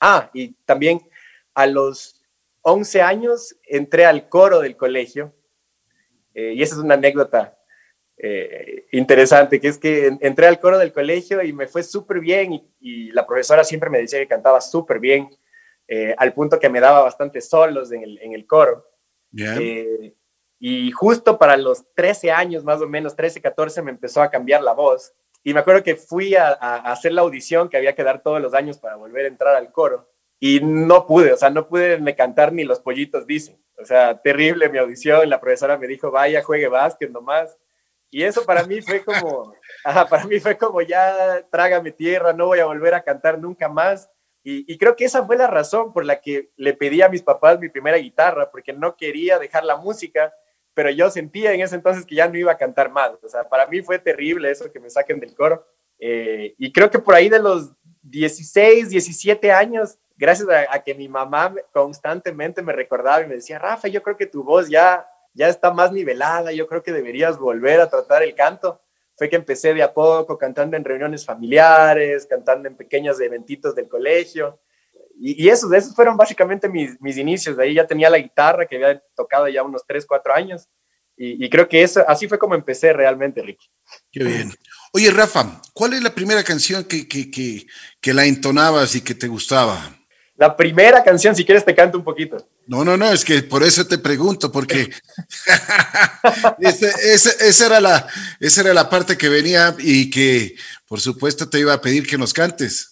ah, 0.00 0.30
y 0.34 0.52
también 0.64 1.00
a 1.54 1.66
los 1.66 2.22
11 2.60 3.02
años 3.02 3.56
entré 3.64 4.04
al 4.04 4.28
coro 4.28 4.60
del 4.60 4.76
colegio. 4.76 5.34
y 6.34 6.62
esa 6.62 6.74
es 6.74 6.80
una 6.80 6.94
anécdota 6.94 7.56
eh, 8.22 8.84
interesante, 8.92 9.58
que 9.58 9.68
es 9.68 9.78
que 9.78 10.18
entré 10.20 10.46
al 10.46 10.60
coro 10.60 10.78
del 10.78 10.92
colegio 10.92 11.42
y 11.42 11.54
me 11.54 11.66
fue 11.66 11.82
súper 11.82 12.20
bien 12.20 12.62
y, 12.78 13.10
la 13.12 13.26
profesora 13.26 13.64
siempre 13.64 13.88
me 13.88 13.98
decía 13.98 14.18
que 14.18 14.26
cantaba 14.26 14.60
súper 14.60 15.00
bien, 15.00 15.30
eh, 15.88 16.14
al 16.18 16.34
punto 16.34 16.60
que 16.60 16.68
me 16.68 16.80
daba 16.80 17.02
bastante 17.02 17.40
solos 17.40 17.90
en 17.92 18.02
el, 18.02 18.18
en 18.18 18.34
el 18.34 18.46
coro. 18.46 18.86
Eh, 19.34 20.14
y 20.60 20.92
justo 20.92 21.38
para 21.38 21.56
los 21.56 21.84
13 21.94 22.30
años, 22.30 22.62
más 22.62 22.80
o 22.80 22.86
menos, 22.86 23.16
13, 23.16 23.40
14, 23.40 23.82
me 23.82 23.90
empezó 23.90 24.22
a 24.22 24.30
cambiar 24.30 24.62
la 24.62 24.74
voz. 24.74 25.12
Y 25.42 25.54
me 25.54 25.60
acuerdo 25.60 25.82
que 25.82 25.96
fui 25.96 26.36
a, 26.36 26.48
a 26.48 26.92
hacer 26.92 27.12
la 27.12 27.22
audición 27.22 27.68
que 27.68 27.78
había 27.78 27.94
que 27.94 28.04
dar 28.04 28.22
todos 28.22 28.40
los 28.40 28.54
años 28.54 28.78
para 28.78 28.96
volver 28.96 29.24
a 29.24 29.28
entrar 29.28 29.56
al 29.56 29.72
coro. 29.72 30.08
Y 30.38 30.60
no 30.60 31.06
pude, 31.06 31.32
o 31.32 31.36
sea, 31.36 31.50
no 31.50 31.66
pude 31.66 31.98
me 31.98 32.14
cantar 32.14 32.52
ni 32.52 32.64
los 32.64 32.80
pollitos 32.80 33.26
dicen. 33.26 33.58
O 33.80 33.84
sea, 33.84 34.20
terrible 34.20 34.68
mi 34.68 34.78
audición. 34.78 35.28
La 35.28 35.40
profesora 35.40 35.78
me 35.78 35.86
dijo, 35.86 36.10
vaya, 36.10 36.42
juegue 36.42 36.68
básquet 36.68 37.10
nomás 37.10 37.56
Y 38.10 38.22
eso 38.22 38.44
para 38.44 38.64
mí 38.64 38.80
fue 38.82 39.02
como, 39.02 39.54
para 40.10 40.24
mí 40.24 40.40
fue 40.40 40.56
como 40.56 40.82
ya 40.82 41.46
trágame 41.50 41.92
tierra, 41.92 42.32
no 42.32 42.46
voy 42.46 42.58
a 42.58 42.66
volver 42.66 42.94
a 42.94 43.02
cantar 43.02 43.38
nunca 43.38 43.68
más. 43.68 44.10
Y, 44.42 44.78
creo 44.78 44.96
que 44.96 45.04
esa 45.04 45.26
fue 45.26 45.36
la 45.36 45.46
razón 45.46 45.92
por 45.92 46.06
la 46.06 46.22
que 46.22 46.50
le 46.56 46.72
pedí 46.72 47.02
a 47.02 47.10
mis 47.10 47.22
papás 47.22 47.60
mi 47.60 47.68
primera 47.68 47.98
guitarra, 47.98 48.50
porque 48.50 48.72
no 48.72 48.96
quería 48.96 49.38
dejar 49.38 49.64
la 49.64 49.76
música, 49.76 50.32
pero 50.80 50.88
yo 50.92 51.10
sentía 51.10 51.52
en 51.52 51.60
ese 51.60 51.74
entonces 51.74 52.06
que 52.06 52.14
ya 52.14 52.26
no 52.26 52.38
iba 52.38 52.52
a 52.52 52.56
cantar 52.56 52.90
más. 52.90 53.10
O 53.22 53.28
sea, 53.28 53.46
para 53.46 53.66
mí 53.66 53.82
fue 53.82 53.98
terrible 53.98 54.50
eso 54.50 54.72
que 54.72 54.80
me 54.80 54.88
saquen 54.88 55.20
del 55.20 55.34
coro. 55.34 55.66
Eh, 55.98 56.54
y 56.56 56.72
creo 56.72 56.90
que 56.90 56.98
por 56.98 57.14
ahí 57.14 57.28
de 57.28 57.38
los 57.38 57.72
16, 58.00 58.88
17 58.88 59.52
años, 59.52 59.98
gracias 60.16 60.48
a, 60.70 60.82
que 60.82 60.94
mi 60.94 61.06
mamá 61.06 61.54
constantemente 61.70 62.62
me 62.62 62.72
recordaba 62.72 63.20
y 63.20 63.26
me 63.26 63.34
decía, 63.34 63.58
Rafa, 63.58 63.88
yo 63.88 64.02
creo 64.02 64.16
que 64.16 64.24
tu 64.24 64.42
voz 64.42 64.70
ya, 64.70 65.06
ya 65.34 65.48
está 65.48 65.70
más 65.70 65.92
nivelada, 65.92 66.50
yo 66.50 66.66
creo 66.66 66.82
que 66.82 66.92
deberías 66.92 67.38
volver 67.38 67.78
a 67.82 67.90
tratar 67.90 68.22
el 68.22 68.34
canto 68.34 68.80
fue 69.16 69.28
que 69.28 69.36
empecé 69.36 69.74
de 69.74 69.82
a 69.82 69.92
poco 69.92 70.38
cantando 70.38 70.78
en 70.78 70.84
reuniones 70.84 71.26
familiares, 71.26 72.24
cantando 72.24 72.68
en 72.68 72.74
pequeños 72.74 73.20
eventitos 73.20 73.74
del 73.74 73.86
colegio. 73.86 74.58
Y, 75.22 75.48
esos, 75.48 75.70
esos 75.72 75.94
fueron 75.94 76.16
básicamente 76.16 76.68
mis, 76.68 77.00
mis, 77.00 77.18
inicios. 77.18 77.56
De 77.56 77.64
ahí 77.64 77.74
ya 77.74 77.86
tenía 77.86 78.08
la 78.08 78.18
guitarra 78.18 78.66
que 78.66 78.76
había 78.76 79.02
tocado 79.14 79.46
ya 79.48 79.62
unos 79.62 79.82
3, 79.86 80.06
4 80.06 80.34
años. 80.34 80.68
Y, 81.22 81.50
creo 81.50 81.68
que 81.68 81.82
eso, 81.82 82.02
así 82.08 82.26
fue 82.26 82.38
como 82.38 82.54
empecé 82.54 82.94
realmente, 82.94 83.42
Ricky. 83.42 83.66
Qué 84.10 84.24
bien. 84.24 84.54
Oye, 84.92 85.10
Rafa, 85.10 85.60
¿cuál 85.74 85.92
es 85.92 86.02
la 86.02 86.14
primera 86.14 86.42
canción 86.42 86.84
que, 86.84 87.06
que, 87.06 87.30
que, 87.30 87.66
que 88.00 88.14
la 88.14 88.24
entonabas 88.24 88.94
y 88.94 89.02
que 89.02 89.14
te 89.14 89.28
gustaba? 89.28 90.00
La 90.40 90.56
primera 90.56 91.04
canción, 91.04 91.36
si 91.36 91.44
quieres 91.44 91.66
te 91.66 91.74
canto 91.74 91.98
un 91.98 92.04
poquito. 92.04 92.48
No, 92.66 92.82
no, 92.82 92.96
no, 92.96 93.12
es 93.12 93.26
que 93.26 93.42
por 93.42 93.62
eso 93.62 93.86
te 93.86 93.98
pregunto, 93.98 94.50
porque 94.50 94.88
esa, 96.60 97.66
era 97.66 97.78
la, 97.78 98.06
esa 98.40 98.62
era 98.62 98.72
la 98.72 98.88
parte 98.88 99.18
que 99.18 99.28
venía 99.28 99.76
y 99.78 100.08
que 100.08 100.56
por 100.88 100.98
supuesto 100.98 101.50
te 101.50 101.60
iba 101.60 101.74
a 101.74 101.80
pedir 101.82 102.06
que 102.06 102.16
nos 102.16 102.32
cantes. 102.32 102.89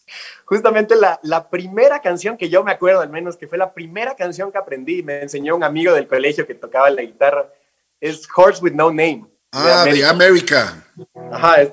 Justamente 0.49 0.97
la, 0.97 1.21
la 1.25 1.51
primera 1.51 2.01
canción 2.01 2.39
que 2.39 2.49
yo 2.49 2.65
me 2.65 2.73
acuerdo, 2.73 3.03
al 3.03 3.11
menos 3.11 3.37
que 3.37 3.47
fue 3.47 3.59
la 3.59 3.75
primera 3.75 4.17
canción 4.17 4.51
que 4.51 4.57
aprendí, 4.57 5.03
me 5.03 5.21
enseñó 5.21 5.55
un 5.55 5.63
amigo 5.63 5.93
del 5.93 6.09
colegio 6.09 6.47
que 6.47 6.55
tocaba 6.55 6.89
la 6.89 7.03
guitarra, 7.03 7.53
es 8.01 8.27
Horse 8.35 8.63
with 8.63 8.73
No 8.73 8.89
Name. 8.89 9.27
Ah, 9.53 9.85
de 9.85 10.07
América. 10.07 10.83
Ajá, 11.31 11.61
es, 11.61 11.73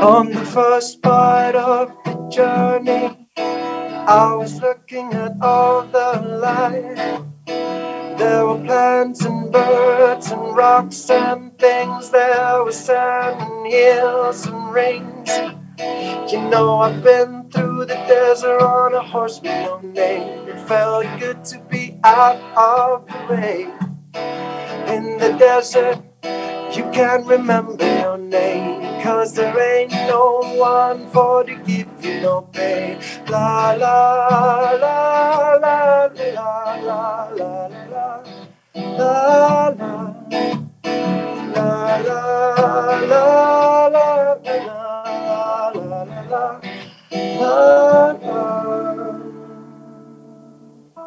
On 0.00 0.30
the 0.30 0.44
first 0.44 1.02
part 1.02 1.56
of 1.56 1.90
the 2.04 2.28
journey, 2.30 3.28
I 3.36 4.32
was 4.36 4.60
looking 4.60 5.12
at 5.12 5.32
all 5.42 5.82
the 5.82 6.20
life. 6.40 7.27
There 8.28 8.44
were 8.46 8.62
plants 8.62 9.24
and 9.24 9.50
birds 9.50 10.30
and 10.30 10.54
rocks 10.54 11.08
and 11.08 11.58
things. 11.58 12.10
There 12.10 12.62
was 12.62 12.76
sand 12.76 13.40
and 13.40 13.72
hills 13.72 14.46
and 14.46 14.70
rings. 14.70 15.30
You 16.30 16.40
know, 16.50 16.80
I've 16.80 17.02
been 17.02 17.48
through 17.50 17.86
the 17.86 17.94
desert 18.06 18.60
on 18.60 18.92
a 18.92 19.00
horse 19.00 19.40
with 19.40 19.52
no 19.64 19.78
name. 19.78 20.46
It 20.46 20.60
felt 20.68 21.06
good 21.18 21.42
to 21.46 21.58
be 21.70 21.98
out 22.04 22.36
of 22.54 23.06
the 23.06 23.34
rain. 23.34 23.70
In 24.94 25.16
the 25.16 25.34
desert, 25.38 25.98
you 26.76 26.84
can't 26.92 27.26
remember 27.26 27.84
your 28.00 28.18
name. 28.18 29.02
Cause 29.02 29.34
there 29.34 29.58
ain't 29.78 29.92
no 30.08 30.40
one 30.56 31.08
for 31.10 31.44
to 31.44 31.54
give 31.66 31.88
you 32.04 32.20
no 32.20 32.42
pain. 32.52 32.98
La 33.28 33.72
la 33.72 34.72
la 34.72 35.54
la 35.54 36.06
la 36.06 36.08
la 36.14 36.76
la 36.76 37.28
la 37.28 37.68
la 37.68 38.18
la 38.98 39.68
la 41.48 41.98
la 41.98 43.28
la 43.88 43.88
la 46.30 46.60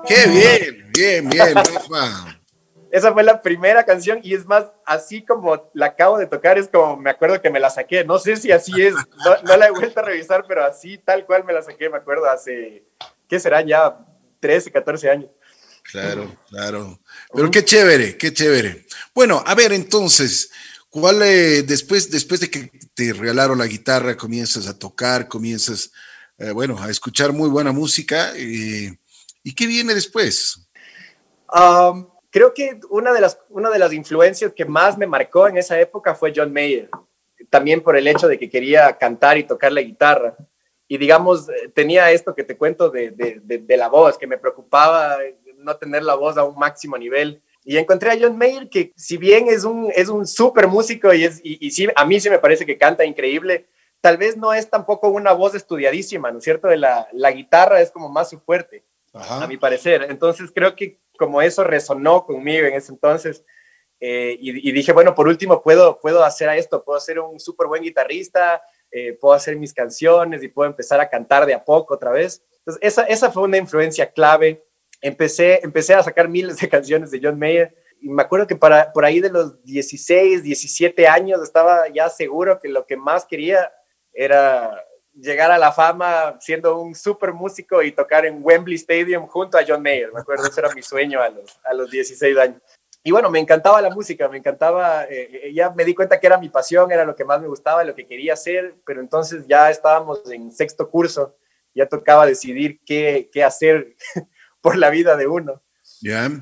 Qué 0.07 0.27
bien, 0.27 0.91
bien, 0.93 1.29
bien, 1.29 1.55
Rafa 1.55 2.30
esa 2.91 3.13
fue 3.13 3.23
la 3.23 3.41
primera 3.41 3.85
canción 3.85 4.19
y 4.21 4.35
es 4.35 4.45
más, 4.45 4.65
así 4.85 5.23
como 5.23 5.71
la 5.73 5.87
acabo 5.87 6.17
de 6.17 6.27
tocar, 6.27 6.57
es 6.57 6.67
como 6.67 6.97
me 6.97 7.09
acuerdo 7.09 7.41
que 7.41 7.49
me 7.49 7.59
la 7.59 7.69
saqué. 7.69 8.03
No 8.03 8.19
sé 8.19 8.35
si 8.35 8.51
así 8.51 8.81
es, 8.81 8.93
no, 9.43 9.57
la 9.57 9.67
he 9.67 9.71
vuelto 9.71 10.01
a 10.01 10.03
revisar, 10.03 10.43
pero 10.45 10.65
así 10.65 10.97
tal 10.97 11.25
cual 11.25 11.45
me 11.45 11.53
la 11.53 11.61
saqué, 11.61 11.89
me 11.89 11.97
acuerdo 11.97 12.29
hace, 12.29 12.83
¿qué 13.29 13.39
será? 13.39 13.61
Ya 13.61 13.97
13, 14.41 14.71
14 14.71 15.09
años. 15.09 15.29
Claro, 15.89 16.35
claro. 16.49 16.99
Pero 17.33 17.49
qué 17.49 17.63
chévere, 17.63 18.17
qué 18.17 18.33
chévere. 18.33 18.85
Bueno, 19.15 19.41
a 19.45 19.55
ver, 19.55 19.71
entonces, 19.71 20.51
¿cuál 20.89 21.21
eh, 21.21 21.63
después, 21.63 22.11
después 22.11 22.41
de 22.41 22.51
que 22.51 22.71
te 22.93 23.13
regalaron 23.13 23.57
la 23.57 23.67
guitarra, 23.67 24.17
comienzas 24.17 24.67
a 24.67 24.77
tocar, 24.77 25.29
comienzas, 25.29 25.91
eh, 26.37 26.51
bueno, 26.51 26.77
a 26.77 26.89
escuchar 26.89 27.31
muy 27.31 27.49
buena 27.49 27.71
música? 27.71 28.33
Eh, 28.35 28.93
¿Y 29.43 29.55
qué 29.55 29.65
viene 29.65 29.95
después? 29.95 30.67
Um, 31.53 32.10
creo 32.31 32.53
que 32.53 32.79
una 32.89 33.13
de, 33.13 33.21
las, 33.21 33.39
una 33.49 33.69
de 33.69 33.77
las 33.77 33.93
influencias 33.93 34.53
que 34.53 34.65
más 34.65 34.97
me 34.97 35.05
marcó 35.05 35.47
en 35.47 35.57
esa 35.57 35.79
época 35.79 36.15
fue 36.15 36.33
John 36.35 36.51
Mayer, 36.51 36.89
también 37.49 37.81
por 37.81 37.95
el 37.97 38.07
hecho 38.07 38.27
de 38.27 38.39
que 38.39 38.49
quería 38.49 38.97
cantar 38.97 39.37
y 39.37 39.43
tocar 39.43 39.71
la 39.71 39.81
guitarra. 39.81 40.35
Y 40.87 40.97
digamos, 40.97 41.47
tenía 41.73 42.11
esto 42.11 42.33
que 42.33 42.43
te 42.43 42.57
cuento 42.57 42.89
de, 42.89 43.11
de, 43.11 43.77
la 43.77 43.87
voz, 43.87 44.17
que 44.17 44.27
me 44.27 44.37
preocupaba 44.37 45.17
no 45.57 45.75
tener 45.77 46.03
la 46.03 46.15
voz 46.15 46.37
a 46.37 46.43
un 46.43 46.57
máximo 46.57 46.97
nivel. 46.97 47.41
Y 47.63 47.77
encontré 47.77 48.11
a 48.11 48.17
John 48.19 48.37
Mayer, 48.37 48.69
que 48.69 48.91
si 48.95 49.17
bien 49.17 49.47
es 49.47 49.63
un, 49.63 49.91
es 49.95 50.09
un 50.09 50.25
súper 50.25 50.67
músico 50.67 51.13
y, 51.13 51.25
es, 51.25 51.39
y, 51.43 51.69
sí, 51.71 51.87
a 51.95 52.05
mí 52.05 52.19
sí 52.19 52.29
me 52.29 52.39
parece 52.39 52.65
que 52.65 52.77
canta 52.77 53.05
increíble, 53.05 53.67
tal 54.01 54.17
vez 54.17 54.35
no 54.35 54.53
es 54.53 54.69
tampoco 54.69 55.09
una 55.09 55.31
voz 55.31 55.53
estudiadísima, 55.53 56.31
¿no 56.31 56.39
es 56.39 56.43
cierto? 56.43 56.67
De 56.67 56.77
la, 56.77 57.07
la 57.13 57.31
guitarra 57.31 57.81
es 57.81 57.91
como 57.91 58.09
más 58.09 58.29
su 58.29 58.39
fuerte, 58.39 58.83
a 59.13 59.45
mi 59.47 59.57
parecer. 59.57 60.07
Entonces 60.09 60.51
creo 60.53 60.75
que 60.75 60.97
como 61.21 61.39
eso 61.39 61.63
resonó 61.63 62.25
conmigo 62.25 62.65
en 62.65 62.73
ese 62.73 62.91
entonces. 62.91 63.45
Eh, 63.99 64.35
y, 64.39 64.71
dije, 64.71 64.91
bueno, 64.93 65.13
por 65.13 65.27
último, 65.27 65.61
puedo, 65.61 65.99
puedo 65.99 66.23
hacer 66.23 66.49
esto, 66.49 66.83
puedo 66.83 66.99
ser 66.99 67.19
un 67.19 67.39
súper 67.39 67.67
buen 67.67 67.83
guitarrista, 67.83 68.63
eh, 68.89 69.13
puedo 69.13 69.35
hacer 69.35 69.55
mis 69.57 69.71
canciones 69.71 70.41
y 70.41 70.47
puedo 70.47 70.67
empezar 70.67 70.99
a 70.99 71.07
cantar 71.07 71.45
de 71.45 71.53
a 71.53 71.63
poco 71.63 71.93
otra 71.93 72.09
vez. 72.09 72.43
Entonces, 72.57 72.79
esa, 72.81 73.03
esa 73.03 73.31
fue 73.31 73.43
una 73.43 73.57
influencia 73.57 74.11
clave. 74.11 74.65
Empecé, 75.01 75.59
empecé 75.63 75.93
a 75.93 76.01
sacar 76.01 76.27
miles 76.27 76.57
de 76.57 76.67
canciones 76.75 77.11
de 77.11 77.19
John 77.21 77.37
Mayer 77.37 77.75
y 78.01 78.09
me 78.09 78.23
acuerdo 78.23 78.47
que 78.47 78.55
para, 78.55 78.91
por 78.91 79.05
ahí 79.05 79.19
de 79.19 79.29
los 79.29 79.63
16, 79.63 80.41
17 80.41 81.07
años 81.07 81.43
estaba 81.43 81.87
ya 81.89 82.09
seguro 82.09 82.59
que 82.59 82.69
lo 82.69 82.87
que 82.87 82.97
más 82.97 83.25
quería 83.25 83.71
era 84.11 84.83
llegar 85.13 85.51
a 85.51 85.57
la 85.57 85.71
fama 85.71 86.37
siendo 86.39 86.79
un 86.79 86.95
super 86.95 87.33
músico 87.33 87.81
y 87.83 87.91
tocar 87.91 88.25
en 88.25 88.39
Wembley 88.41 88.75
Stadium 88.75 89.27
junto 89.27 89.57
a 89.57 89.63
John 89.67 89.81
Mayer. 89.81 90.11
Me 90.13 90.21
acuerdo, 90.21 90.47
ese 90.47 90.59
era 90.59 90.73
mi 90.73 90.81
sueño 90.81 91.21
a 91.21 91.29
los, 91.29 91.59
a 91.63 91.73
los 91.73 91.89
16 91.89 92.37
años. 92.37 92.61
Y 93.03 93.11
bueno, 93.11 93.31
me 93.31 93.39
encantaba 93.39 93.81
la 93.81 93.89
música, 93.89 94.29
me 94.29 94.37
encantaba, 94.37 95.05
eh, 95.05 95.47
eh, 95.47 95.53
ya 95.53 95.71
me 95.71 95.83
di 95.83 95.95
cuenta 95.95 96.19
que 96.19 96.27
era 96.27 96.37
mi 96.37 96.49
pasión, 96.49 96.91
era 96.91 97.03
lo 97.03 97.15
que 97.15 97.25
más 97.25 97.41
me 97.41 97.47
gustaba, 97.47 97.83
lo 97.83 97.95
que 97.95 98.05
quería 98.05 98.33
hacer, 98.33 98.75
pero 98.85 99.01
entonces 99.01 99.47
ya 99.47 99.71
estábamos 99.71 100.21
en 100.31 100.51
sexto 100.51 100.87
curso, 100.89 101.35
ya 101.73 101.87
tocaba 101.87 102.27
decidir 102.27 102.79
qué, 102.85 103.29
qué 103.31 103.43
hacer 103.43 103.95
por 104.61 104.77
la 104.77 104.91
vida 104.91 105.17
de 105.17 105.25
uno. 105.25 105.63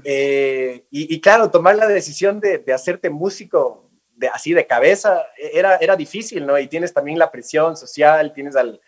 Eh, 0.03 0.85
y, 0.89 1.13
y, 1.13 1.21
claro, 1.21 1.49
tomar 1.49 1.75
la 1.75 1.87
decisión 1.87 2.39
de, 2.39 2.59
de 2.59 2.73
hacerte 2.73 3.09
músico 3.09 3.88
de, 4.19 4.27
así 4.27 4.53
de 4.53 4.67
cabeza 4.67 5.25
e, 5.37 5.57
era, 5.57 5.77
era 5.77 5.95
difícil, 5.95 6.45
¿no? 6.45 6.59
Y 6.59 6.67
tienes 6.67 6.93
también 6.93 7.17
la 7.17 7.31
presión 7.31 7.75
social, 7.75 8.33
tienes 8.33 8.55
al... 8.55 8.79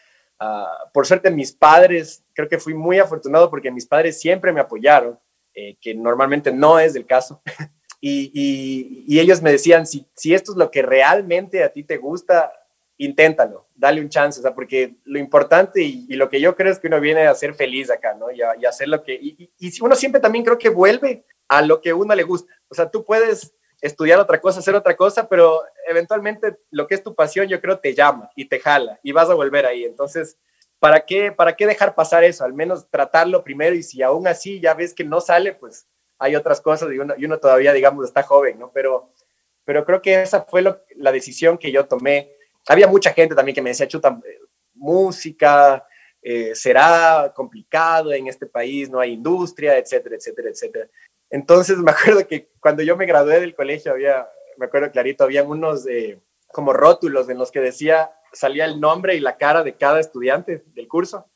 por 0.93 1.07
suerte 1.07 1.31
mis 1.31 1.51
padres, 1.51 2.23
creo 2.33 2.49
que 2.49 2.59
fui 2.59 2.73
muy 2.73 2.99
afortunado 2.99 3.49
porque 3.49 3.71
mis 3.71 3.85
padres 3.85 4.19
siempre 4.19 4.51
me 4.51 4.61
apoyaron, 4.61 5.17
eh, 5.53 5.77
que 5.81 5.95
normalmente 5.95 6.51
no 6.51 6.79
es 6.79 6.95
el 6.95 7.05
caso. 7.05 7.41
y, 8.01 9.03
y, 9.07 9.19
ellos 9.19 9.41
me 9.41 9.51
decían, 9.51 9.85
si, 9.85 10.05
si 10.15 10.33
esto 10.33 10.51
es 10.51 10.57
lo 10.57 10.69
que 10.69 10.81
realmente 10.81 11.63
a 11.63 11.71
ti 11.71 11.83
te 11.83 11.97
gusta, 11.97 12.51
inténtalo, 12.97 13.67
dale 13.75 14.01
un 14.01 14.09
chance, 14.09 14.39
o 14.39 14.43
sea, 14.43 14.53
porque 14.53 14.95
lo 15.05 15.17
importante 15.17 15.81
y, 15.81 16.07
lo 16.13 16.29
que 16.29 16.41
yo 16.41 16.55
creo 16.55 16.71
es 16.71 16.79
que 16.79 16.87
uno 16.87 16.99
viene 16.99 17.25
a 17.27 17.35
ser 17.35 17.53
feliz 17.53 17.89
acá, 17.89 18.13
¿no? 18.13 18.31
Y, 18.31 18.41
y 18.59 18.65
hacer 18.65 18.89
lo 18.89 19.01
que... 19.03 19.13
Y, 19.13 19.49
y 19.57 19.81
uno 19.81 19.95
siempre 19.95 20.21
también 20.21 20.43
creo 20.43 20.57
que 20.57 20.69
vuelve 20.69 21.23
a 21.47 21.61
lo 21.61 21.81
que 21.81 21.89
a 21.89 21.95
uno 21.95 22.15
le 22.15 22.23
gusta. 22.23 22.51
O 22.69 22.75
sea, 22.75 22.89
tú 22.89 23.03
puedes 23.03 23.53
estudiar 23.81 24.19
otra 24.19 24.39
cosa, 24.39 24.59
hacer 24.59 24.75
otra 24.75 24.95
cosa, 24.95 25.27
pero 25.27 25.63
eventualmente 25.87 26.57
lo 26.69 26.87
que 26.87 26.95
es 26.95 27.03
tu 27.03 27.15
pasión 27.15 27.47
yo 27.47 27.59
creo 27.59 27.79
te 27.79 27.93
llama 27.93 28.29
y 28.35 28.45
te 28.45 28.59
jala 28.59 28.99
y 29.03 29.11
vas 29.11 29.29
a 29.29 29.33
volver 29.33 29.65
ahí. 29.65 29.83
Entonces, 29.83 30.37
¿para 30.79 31.05
qué, 31.05 31.31
para 31.31 31.55
qué 31.55 31.65
dejar 31.65 31.95
pasar 31.95 32.23
eso? 32.23 32.45
Al 32.45 32.53
menos 32.53 32.89
tratarlo 32.89 33.43
primero 33.43 33.75
y 33.75 33.83
si 33.83 34.01
aún 34.01 34.27
así 34.27 34.59
ya 34.59 34.73
ves 34.73 34.93
que 34.93 35.03
no 35.03 35.19
sale, 35.19 35.53
pues 35.53 35.87
hay 36.19 36.35
otras 36.35 36.61
cosas 36.61 36.91
y 36.93 36.99
uno, 36.99 37.15
y 37.17 37.25
uno 37.25 37.39
todavía, 37.39 37.73
digamos, 37.73 38.05
está 38.05 38.21
joven, 38.21 38.59
¿no? 38.59 38.71
Pero, 38.71 39.11
pero 39.65 39.83
creo 39.83 40.01
que 40.01 40.21
esa 40.21 40.43
fue 40.43 40.61
la 40.61 41.11
decisión 41.11 41.57
que 41.57 41.71
yo 41.71 41.87
tomé. 41.87 42.31
Había 42.67 42.87
mucha 42.87 43.11
gente 43.11 43.33
también 43.33 43.55
que 43.55 43.61
me 43.63 43.71
decía, 43.71 43.87
chuta, 43.87 44.19
música, 44.75 45.83
eh, 46.21 46.53
será 46.53 47.31
complicado 47.35 48.13
en 48.13 48.27
este 48.27 48.45
país, 48.45 48.89
no 48.89 48.99
hay 48.99 49.13
industria, 49.13 49.77
etcétera, 49.77 50.15
etcétera, 50.15 50.49
etcétera. 50.49 50.87
Entonces 51.31 51.77
me 51.77 51.91
acuerdo 51.91 52.27
que 52.27 52.49
cuando 52.59 52.83
yo 52.83 52.95
me 52.95 53.05
gradué 53.05 53.39
del 53.39 53.55
colegio 53.55 53.91
había, 53.91 54.29
me 54.57 54.67
acuerdo 54.67 54.91
clarito, 54.91 55.23
habían 55.23 55.47
unos 55.47 55.85
como 56.47 56.73
rótulos 56.73 57.29
en 57.29 57.37
los 57.37 57.51
que 57.51 57.61
decía, 57.61 58.11
salía 58.33 58.65
el 58.65 58.79
nombre 58.79 59.15
y 59.15 59.19
la 59.19 59.37
cara 59.37 59.63
de 59.63 59.75
cada 59.75 59.99
estudiante 59.99 60.63
del 60.67 60.87
curso 60.87 61.27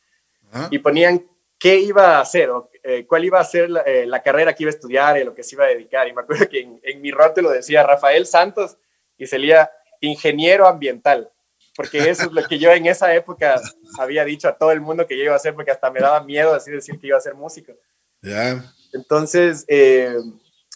y 0.69 0.79
ponían 0.79 1.25
qué 1.57 1.77
iba 1.79 2.17
a 2.17 2.21
hacer 2.21 2.49
o 2.49 2.69
eh, 2.83 3.05
cuál 3.07 3.25
iba 3.25 3.39
a 3.39 3.43
ser 3.43 3.69
eh, 3.85 4.05
la, 4.05 4.21
carrera 4.21 4.53
que 4.53 4.63
iba 4.63 4.69
a 4.69 4.75
estudiar 4.75 5.17
y 5.17 5.23
lo 5.23 5.33
que 5.33 5.43
se 5.43 5.55
iba 5.55 5.65
a 5.65 5.69
dedicar. 5.69 6.07
Y 6.07 6.13
me 6.13 6.21
acuerdo 6.21 6.47
que 6.49 6.61
en, 6.61 6.79
en 6.83 7.01
mi 7.01 7.11
rótulo 7.11 7.49
decía 7.49 7.83
Rafael 7.83 8.25
Santos 8.25 8.77
y 9.17 9.25
salía 9.25 9.71
ingeniero 10.01 10.67
ambiental 10.67 11.31
porque 11.75 12.09
eso 12.09 12.23
es 12.23 12.31
lo 12.31 12.43
que 12.47 12.57
yo 12.57 12.71
en 12.71 12.85
esa 12.85 13.13
época 13.13 13.61
había 13.99 14.23
dicho 14.23 14.47
a 14.47 14.57
todo 14.57 14.71
el 14.71 14.79
mundo 14.79 15.05
que 15.05 15.17
yo 15.17 15.25
iba 15.25 15.33
a 15.33 15.37
hacer, 15.37 15.53
porque 15.53 15.71
hasta 15.71 15.91
me 15.91 15.99
daba 15.99 16.23
miedo 16.23 16.53
así 16.53 16.71
decir 16.71 16.97
que 16.99 17.07
iba 17.07 17.17
a 17.17 17.21
ser 17.21 17.35
músico. 17.35 17.73
Ya. 18.21 18.63
Entonces, 18.95 19.65
eh, 19.67 20.15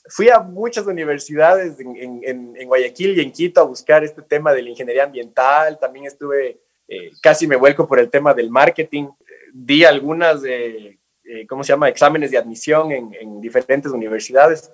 fui 0.09 0.29
a 0.29 0.39
muchas 0.39 0.85
universidades 0.85 1.79
en, 1.79 2.67
Guayaquil 2.67 3.17
y 3.17 3.21
en 3.21 3.31
Quito 3.31 3.61
a 3.61 3.65
buscar 3.65 4.03
este 4.03 4.21
tema 4.21 4.53
de 4.53 4.61
la 4.61 4.69
ingeniería 4.69 5.05
ambiental. 5.05 5.79
También 5.79 6.05
estuve, 6.05 6.59
eh, 6.87 7.11
casi 7.21 7.47
me 7.47 7.55
vuelco 7.55 7.87
por 7.87 7.99
el 7.99 8.09
tema 8.09 8.33
del 8.33 8.49
marketing. 8.51 9.07
Di 9.53 9.83
algunas, 9.83 10.43
eh, 10.45 10.99
¿cómo 11.47 11.63
se 11.63 11.73
llama?, 11.73 11.89
exámenes 11.89 12.31
de 12.31 12.37
admisión 12.37 12.91
en, 12.91 13.15
en 13.19 13.41
diferentes 13.41 13.91
universidades. 13.91 14.71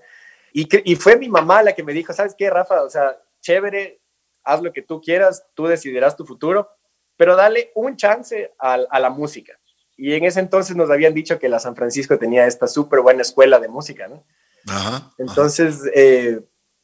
Y 0.51 0.95
fue 0.95 1.17
mi 1.17 1.27
mamá 1.27 1.61
la 1.63 1.73
que 1.73 1.83
me 1.83 1.91
dijo, 1.91 2.13
¿sabes 2.13 2.33
qué, 2.37 2.49
Rafa? 2.49 2.81
O 2.83 2.89
sea, 2.89 3.17
chévere, 3.41 3.99
haz 4.45 4.61
lo 4.61 4.71
que 4.71 4.81
tú 4.81 5.01
quieras, 5.01 5.45
tú 5.53 5.65
decidirás 5.65 6.15
tu 6.15 6.25
futuro, 6.25 6.69
pero 7.17 7.35
dale 7.35 7.71
un 7.75 7.97
chance 7.97 8.53
a, 8.57 8.77
la 8.77 9.09
música. 9.09 9.59
Y 9.97 10.13
en 10.13 10.25
ese 10.25 10.39
entonces 10.39 10.75
nos 10.75 10.89
habían 10.89 11.13
dicho 11.13 11.39
que 11.39 11.49
la 11.49 11.59
San 11.59 11.75
Francisco 11.75 12.17
tenía 12.17 12.45
esta 12.45 12.67
súper 12.67 13.01
buena 13.01 13.21
escuela 13.21 13.59
de 13.59 13.67
música, 13.67 14.07
¿no? 14.07 14.25
Ajá, 14.67 15.11
entonces, 15.17 15.81
eh, 15.93 16.41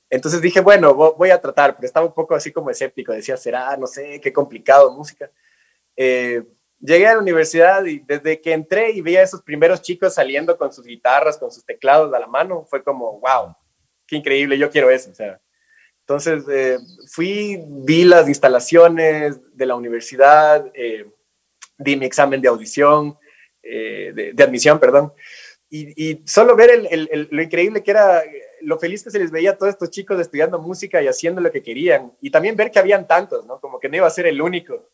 entonces 0.09 0.41
dije, 0.41 0.61
bueno, 0.61 0.93
voy 0.93 1.29
a 1.29 1.41
tratar, 1.41 1.75
pero 1.75 1.85
estaba 1.85 2.05
un 2.05 2.13
poco 2.13 2.35
así 2.35 2.51
como 2.51 2.69
escéptico, 2.69 3.11
decía, 3.11 3.37
será, 3.37 3.75
no 3.77 3.87
sé, 3.87 4.19
qué 4.21 4.31
complicado 4.31 4.93
música. 4.93 5.29
Eh, 5.95 6.43
llegué 6.79 7.07
a 7.07 7.13
la 7.13 7.19
universidad 7.19 7.85
y 7.85 7.99
desde 7.99 8.39
que 8.39 8.53
entré 8.53 8.91
y 8.91 9.01
vi 9.01 9.15
a 9.17 9.23
esos 9.23 9.41
primeros 9.41 9.81
chicos 9.81 10.13
saliendo 10.13 10.57
con 10.57 10.71
sus 10.71 10.85
guitarras, 10.85 11.37
con 11.37 11.51
sus 11.51 11.65
teclados 11.65 12.13
a 12.13 12.19
la 12.19 12.27
mano, 12.27 12.65
fue 12.69 12.83
como, 12.83 13.19
wow, 13.19 13.55
qué 14.07 14.17
increíble, 14.17 14.57
yo 14.57 14.69
quiero 14.69 14.89
eso. 14.89 15.11
O 15.11 15.15
sea, 15.15 15.39
entonces, 16.01 16.43
eh, 16.49 16.77
fui, 17.07 17.63
vi 17.67 18.03
las 18.03 18.27
instalaciones 18.27 19.39
de 19.55 19.65
la 19.65 19.75
universidad, 19.75 20.65
eh, 20.73 21.09
di 21.83 21.95
mi 21.95 22.05
examen 22.05 22.41
de 22.41 22.47
audición, 22.47 23.17
eh, 23.63 24.31
de, 24.33 24.43
admisión, 24.43 24.79
perdón, 24.79 25.13
y, 25.69 26.21
solo 26.25 26.55
ver 26.55 26.89
lo 27.29 27.41
increíble 27.41 27.81
que 27.81 27.91
era, 27.91 28.23
lo 28.61 28.77
feliz 28.77 29.03
que 29.03 29.11
se 29.11 29.19
les 29.19 29.31
veía 29.31 29.51
a 29.51 29.57
todos 29.57 29.71
estos 29.71 29.89
chicos 29.89 30.19
estudiando 30.19 30.59
música 30.59 31.01
y 31.01 31.07
haciendo 31.07 31.39
lo 31.39 31.51
que 31.51 31.63
querían, 31.63 32.11
y 32.19 32.29
también 32.29 32.57
ver 32.57 32.71
que 32.71 32.79
habían 32.79 33.07
tantos, 33.07 33.45
¿no? 33.45 33.59
Como 33.59 33.79
que 33.79 33.87
no 33.87 33.95
iba 33.95 34.07
a 34.07 34.11
ser 34.11 34.27
el 34.27 34.41
único 34.41 34.89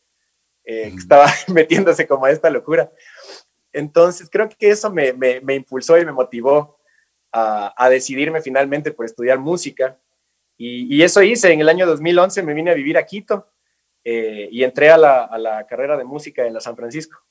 que 0.64 0.86
estaba 0.88 1.26
metiéndose 1.48 2.06
como 2.06 2.26
a 2.26 2.30
esta 2.30 2.50
locura. 2.50 2.92
Entonces, 3.72 4.28
creo 4.30 4.48
que 4.48 4.70
eso 4.70 4.92
me, 4.92 5.14
impulsó 5.54 5.98
y 5.98 6.04
me 6.04 6.12
motivó 6.12 6.78
a, 7.32 7.74
a 7.76 7.88
decidirme 7.90 8.40
finalmente 8.42 8.92
por 8.92 9.06
estudiar 9.06 9.38
música. 9.38 9.98
Y, 10.56 11.02
eso 11.02 11.22
hice, 11.22 11.52
en 11.52 11.60
el 11.60 11.68
año 11.68 11.86
2011 11.86 12.42
me 12.42 12.52
vine 12.52 12.72
a 12.72 12.74
vivir 12.74 12.98
a 12.98 13.06
Quito 13.06 13.46
eh, 14.10 14.48
y 14.50 14.64
entré 14.64 14.88
a 14.90 14.96
la, 14.96 15.66
carrera 15.68 15.94
de 15.98 16.04
música 16.04 16.46
en 16.46 16.54
la 16.54 16.62
San 16.62 16.74
Francisco. 16.74 17.22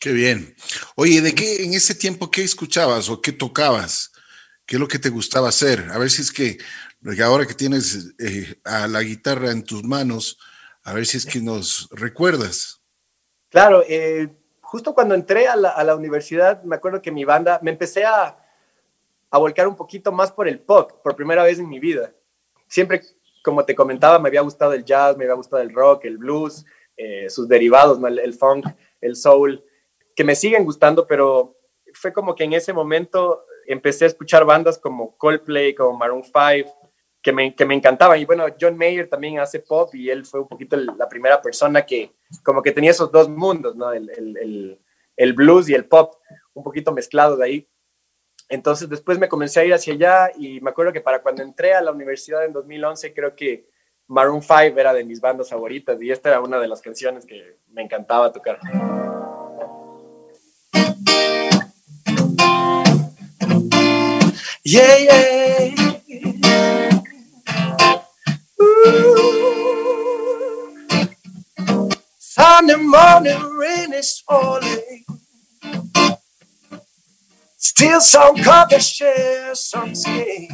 Qué 0.00 0.10
bien. 0.10 0.56
Oye, 0.96 1.20
¿de 1.20 1.32
qué 1.36 1.62
en 1.62 1.72
ese 1.72 1.94
tiempo 1.94 2.32
qué 2.32 2.42
escuchabas 2.42 3.08
o 3.08 3.22
qué 3.22 3.30
tocabas? 3.30 4.10
¿Qué 4.66 4.74
es 4.74 4.80
lo 4.80 4.88
que 4.88 4.98
te 4.98 5.08
gustaba 5.08 5.50
hacer? 5.50 5.88
A 5.92 5.98
ver 5.98 6.10
si 6.10 6.22
es 6.22 6.32
que 6.32 6.58
ahora 7.22 7.46
que 7.46 7.54
tienes 7.54 8.12
eh, 8.18 8.56
a 8.64 8.88
la 8.88 9.02
guitarra 9.02 9.52
en 9.52 9.62
tus 9.62 9.84
manos, 9.84 10.36
a 10.82 10.94
ver 10.94 11.06
si 11.06 11.16
es 11.16 11.24
que 11.24 11.40
nos 11.40 11.88
recuerdas. 11.92 12.82
Claro, 13.48 13.84
eh, 13.88 14.30
justo 14.62 14.94
cuando 14.94 15.14
entré 15.14 15.46
a 15.46 15.54
la, 15.54 15.68
a 15.68 15.84
la, 15.84 15.94
universidad, 15.94 16.60
me 16.64 16.74
acuerdo 16.74 17.00
que 17.00 17.12
mi 17.12 17.24
banda, 17.24 17.60
me 17.62 17.70
empecé 17.70 18.04
a, 18.04 18.36
a 19.30 19.38
volcar 19.38 19.68
un 19.68 19.76
poquito 19.76 20.10
más 20.10 20.32
por 20.32 20.48
el 20.48 20.58
pop, 20.58 20.90
por 21.04 21.14
primera 21.14 21.44
vez 21.44 21.60
en 21.60 21.68
mi 21.68 21.78
vida 21.78 22.12
siempre, 22.70 23.02
como 23.42 23.64
te 23.64 23.74
comentaba, 23.74 24.18
me 24.18 24.28
había 24.28 24.40
gustado 24.40 24.72
el 24.72 24.84
jazz, 24.84 25.16
me 25.16 25.24
había 25.24 25.34
gustado 25.34 25.62
el 25.62 25.72
rock, 25.72 26.04
el 26.04 26.18
blues, 26.18 26.64
eh, 26.96 27.30
sus 27.30 27.48
derivados, 27.48 27.98
el, 28.02 28.34
funk, 28.34 28.66
el 29.00 29.16
soul, 29.16 29.64
que 30.14 30.24
me 30.24 30.34
siguen 30.34 30.64
gustando, 30.64 31.06
pero 31.06 31.56
fue 31.94 32.12
como 32.12 32.34
que 32.34 32.44
en 32.44 32.52
ese 32.52 32.72
momento 32.72 33.44
empecé 33.66 34.04
a 34.04 34.08
escuchar 34.08 34.44
bandas 34.44 34.78
como 34.78 35.16
Coldplay, 35.16 35.74
como 35.74 35.96
Maroon 35.96 36.24
5, 36.24 36.90
que 37.22 37.32
me, 37.32 37.54
que 37.54 37.64
me 37.64 37.74
encantaban. 37.74 38.18
Y 38.18 38.24
bueno, 38.24 38.44
John 38.60 38.76
Mayer 38.76 39.08
también 39.08 39.38
hace 39.38 39.60
pop 39.60 39.94
y 39.94 40.10
él 40.10 40.24
fue 40.24 40.40
un 40.40 40.48
poquito 40.48 40.76
la 40.76 41.08
primera 41.08 41.40
persona 41.40 41.84
que 41.84 42.12
como 42.44 42.62
que 42.62 42.72
tenía 42.72 42.90
esos 42.90 43.10
dos 43.10 43.28
mundos, 43.28 43.76
¿no? 43.76 43.92
El, 43.92 44.10
el, 44.10 44.78
el 45.16 45.32
blues 45.34 45.68
y 45.68 45.74
el 45.74 45.86
pop, 45.86 46.14
un 46.54 46.62
poquito 46.62 46.92
mezclados 46.92 47.38
de 47.38 47.44
ahí. 47.44 47.69
Entonces 48.50 48.88
después 48.88 49.16
me 49.16 49.28
comencé 49.28 49.60
a 49.60 49.64
ir 49.64 49.72
hacia 49.72 49.94
allá 49.94 50.32
y 50.36 50.60
me 50.60 50.70
acuerdo 50.70 50.92
que 50.92 51.00
para 51.00 51.22
cuando 51.22 51.42
entré 51.42 51.72
a 51.72 51.80
la 51.80 51.92
universidad 51.92 52.44
en 52.44 52.52
2011 52.52 53.14
creo 53.14 53.36
que 53.36 53.64
Maroon 54.08 54.42
5 54.42 54.56
era 54.76 54.92
de 54.92 55.04
mis 55.04 55.20
bandas 55.20 55.48
favoritas 55.48 56.02
y 56.02 56.10
esta 56.10 56.30
era 56.30 56.40
una 56.40 56.58
de 56.58 56.66
las 56.66 56.82
canciones 56.82 57.24
que 57.24 57.58
me 57.68 57.82
encantaba 57.82 58.32
tocar. 58.32 58.58
Yeah, 64.62 64.98
yeah. 64.98 65.74
Sunday 72.18 72.76
morning 72.76 73.58
rain 73.58 73.92
is 73.94 74.22
falling. 74.26 75.09
Still 77.80 78.02
some 78.02 78.36
cover 78.36 78.78
share 78.78 79.54
some 79.54 79.94
skin. 79.94 80.48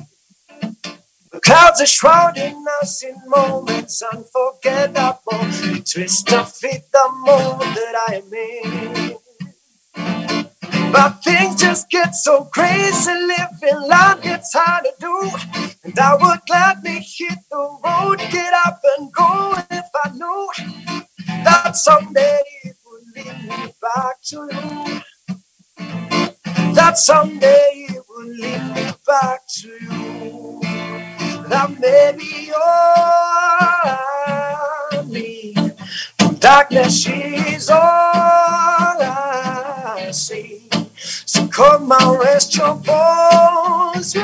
The 1.33 1.41
clouds 1.41 1.81
are 1.81 1.87
shrouding 1.87 2.65
us 2.81 3.03
in 3.03 3.17
moments 3.27 4.01
unforgettable. 4.01 5.41
We 5.65 5.81
twist 5.81 6.29
to 6.29 6.45
fit 6.45 6.83
the 6.93 7.09
moment 7.25 7.75
that 7.75 7.95
I 8.09 8.15
am 8.23 8.33
in. 8.33 9.17
But 10.93 11.25
things 11.25 11.61
just 11.61 11.91
get 11.91 12.15
so 12.15 12.45
crazy, 12.45 13.11
living 13.11 13.89
life 13.89 14.23
gets 14.23 14.55
hard 14.55 14.85
to 14.85 14.93
do. 15.01 15.31
And 15.83 15.99
I 15.99 16.15
would 16.15 16.39
gladly 16.47 17.01
hit 17.01 17.39
the 17.51 17.79
road, 17.85 18.19
get 18.31 18.55
up 18.65 18.81
and 18.99 19.13
go 19.13 19.53
if 19.73 19.87
I 20.05 20.11
knew 20.11 20.49
that 21.43 21.75
someday 21.75 22.41
it 22.63 22.77
would 22.87 23.03
lead 23.17 23.49
me 23.49 23.75
back 23.83 24.23
to 24.27 24.49
you 24.53 25.03
that 26.87 26.97
someday 26.97 27.87
it 27.89 28.03
will 28.09 28.29
lead 28.29 28.63
me 28.77 28.87
back 29.05 29.45
to 29.49 29.67
you. 29.67 30.61
That 31.49 31.69
maybe 31.81 32.53
all 32.55 33.83
I 33.83 35.05
need. 35.09 35.75
Darkness 36.39 37.09
is 37.09 37.71
all 37.71 37.81
I 39.03 40.11
see. 40.13 40.69
So 41.33 41.49
come 41.49 41.91
on, 41.91 42.21
rest 42.21 42.57
your 42.57 42.77
bones 42.77 44.15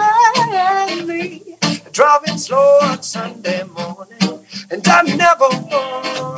me. 1.05 1.59
Driving 1.90 2.38
slow 2.38 2.79
on 2.83 3.03
Sunday 3.03 3.64
morning, 3.64 4.46
and 4.70 4.87
I 4.87 5.03
never 5.03 5.48
want 5.48 6.32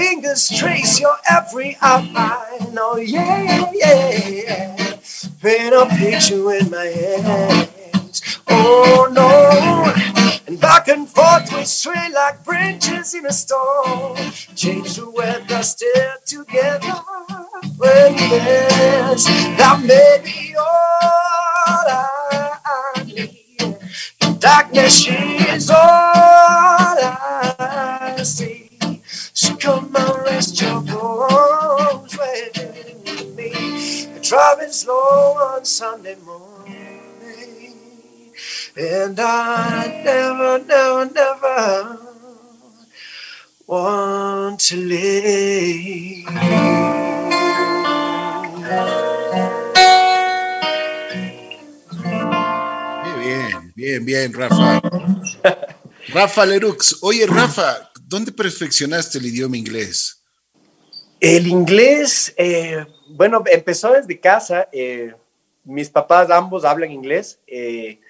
Fingers 0.00 0.48
trace 0.48 0.98
your 0.98 1.16
every 1.30 1.76
outline. 1.82 2.74
Oh, 2.78 2.96
yeah, 2.96 3.70
yeah, 3.74 4.18
yeah. 4.28 4.96
Paint 5.42 5.74
a 5.74 5.84
picture 5.94 6.54
in 6.54 6.70
my 6.70 6.86
hands. 6.86 8.40
Oh, 8.48 9.10
no. 9.12 9.92
And 10.46 10.58
back 10.58 10.88
and 10.88 11.06
forth 11.06 11.52
we 11.52 11.66
sway 11.66 12.08
like 12.14 12.42
branches 12.46 13.12
in 13.12 13.26
a 13.26 13.30
storm. 13.30 14.16
Change 14.56 14.96
the 14.96 15.10
weather, 15.10 15.62
still 15.62 16.14
together. 16.24 16.94
When 17.76 18.16
there's 18.16 19.26
that 19.26 19.82
may 19.84 20.22
be 20.24 20.56
all 20.56 21.84
I 21.86 23.04
need. 23.04 23.76
Darkness 24.38 25.06
is 25.06 25.68
all 25.68 25.76
I 26.96 28.16
see. 28.24 28.69
Come 29.60 29.94
and 29.94 30.24
rest 30.24 30.60
your 30.62 30.80
bones 30.80 32.16
with 32.18 33.36
me. 33.36 33.52
Driving 34.22 34.72
slow 34.72 35.36
on 35.52 35.64
Sunday 35.64 36.16
morning. 36.24 36.76
And 38.76 39.20
I 39.20 40.02
never, 40.04 40.64
never, 40.64 41.12
never 41.12 41.98
want 43.66 44.60
to 44.60 44.76
live. 44.76 46.24
Bien, 53.18 53.72
bien, 53.76 54.04
bien, 54.04 54.32
Rafa. 54.32 54.80
Rafa 56.14 56.46
Lerux. 56.46 56.98
Oye, 57.02 57.26
Rafa, 57.26 57.89
¿dónde 58.10 58.32
perfeccionaste 58.32 59.18
el 59.18 59.26
idioma 59.26 59.56
inglés? 59.56 60.24
El 61.20 61.46
inglés, 61.46 62.34
eh, 62.36 62.84
bueno, 63.10 63.44
empezó 63.46 63.92
desde 63.92 64.18
casa. 64.18 64.68
Eh, 64.72 65.14
mis 65.64 65.88
papás 65.88 66.28
ambos 66.30 66.64
hablan 66.64 66.90
inglés. 66.90 67.38
Eh, 67.46 68.00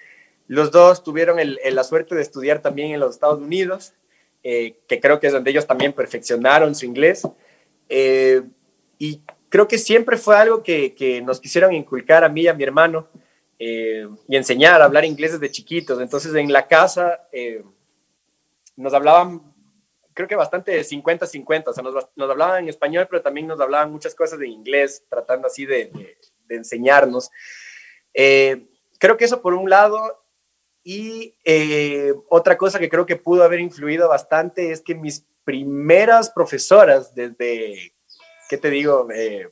los 0.47 0.71
dos 0.71 1.03
tuvieron 1.03 1.37
la 1.37 1.83
suerte 1.83 2.15
de 2.15 2.23
estudiar 2.23 2.61
también 2.61 2.91
en 2.91 2.99
los 2.99 3.13
Estados 3.13 3.39
Unidos, 3.39 3.93
que 4.43 4.99
creo 5.01 5.19
que 5.19 5.27
es 5.27 5.33
donde 5.33 5.51
ellos 5.51 5.67
también 5.67 5.93
perfeccionaron 5.93 6.73
su 6.75 6.85
inglés. 6.85 7.21
y 7.87 9.21
creo 9.49 9.67
que 9.67 9.77
siempre 9.77 10.17
fue 10.17 10.35
algo 10.35 10.61
que, 10.61 10.93
que, 10.93 11.21
nos 11.21 11.39
quisieron 11.39 11.73
inculcar 11.73 12.23
a 12.23 12.29
mí 12.29 12.41
y 12.41 12.47
a 12.47 12.53
mi 12.53 12.63
hermano 12.63 13.07
y 13.57 14.35
enseñar 14.35 14.81
a 14.81 14.85
hablar 14.85 15.05
inglés 15.05 15.33
desde 15.33 15.53
chiquitos. 15.53 16.01
Entonces 16.01 16.33
en 16.35 16.51
la 16.51 16.67
casa 16.67 17.21
nos 18.75 18.93
hablaban 18.93 19.50
creo 20.13 20.27
que 20.27 20.35
bastante 20.35 20.79
50-50, 20.81 21.67
o 21.67 21.73
sea, 21.73 21.83
nos, 21.83 22.07
nos, 22.15 22.29
hablaban 22.29 22.63
en 22.63 22.69
español, 22.69 23.07
pero 23.09 23.21
también 23.21 23.47
nos 23.47 23.59
hablaban 23.59 23.91
muchas 23.91 24.15
cosas 24.15 24.39
de 24.39 24.47
inglés, 24.47 25.05
tratando 25.09 25.47
así 25.47 25.65
de, 25.65 26.17
de, 26.47 26.55
enseñarnos. 26.55 27.29
Eh, 28.13 28.67
creo 28.99 29.17
que 29.17 29.25
eso 29.25 29.41
por 29.41 29.53
un 29.53 29.69
lado, 29.69 30.23
y 30.83 31.35
eh, 31.45 32.13
otra 32.29 32.57
cosa 32.57 32.79
que 32.79 32.89
creo 32.89 33.05
que 33.05 33.15
pudo 33.15 33.43
haber 33.43 33.59
influido 33.59 34.09
bastante 34.09 34.71
es 34.71 34.81
que 34.81 34.95
mis 34.95 35.25
primeras 35.43 36.29
profesoras, 36.29 37.13
desde, 37.15 37.93
¿qué 38.49 38.57
te 38.57 38.69
digo? 38.69 39.07
Eh, 39.13 39.49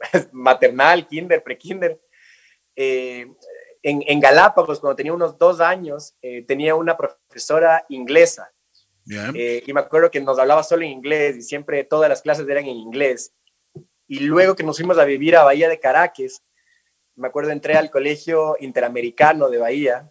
maternal, 0.32 1.06
kinder, 1.06 1.42
prekinder, 1.42 2.00
en, 2.74 3.36
en 3.82 4.20
Galápagos, 4.20 4.80
cuando 4.80 4.96
tenía 4.96 5.12
unos 5.12 5.36
dos 5.38 5.60
años, 5.60 6.14
tenía 6.46 6.74
una 6.74 6.96
profesora 6.96 7.84
inglesa 7.88 8.51
eh, 9.08 9.62
y 9.66 9.72
me 9.72 9.80
acuerdo 9.80 10.10
que 10.10 10.20
nos 10.20 10.38
hablaba 10.38 10.62
solo 10.62 10.82
en 10.82 10.90
inglés 10.90 11.36
y 11.36 11.42
siempre 11.42 11.84
todas 11.84 12.08
las 12.08 12.22
clases 12.22 12.48
eran 12.48 12.64
en 12.64 12.76
inglés. 12.76 13.34
Y 14.06 14.20
luego 14.20 14.54
que 14.54 14.62
nos 14.62 14.76
fuimos 14.76 14.98
a 14.98 15.04
vivir 15.04 15.36
a 15.36 15.44
Bahía 15.44 15.68
de 15.68 15.80
Caracas, 15.80 16.42
me 17.14 17.28
acuerdo 17.28 17.50
entré 17.50 17.74
al 17.74 17.90
colegio 17.90 18.56
interamericano 18.60 19.48
de 19.48 19.58
Bahía 19.58 20.10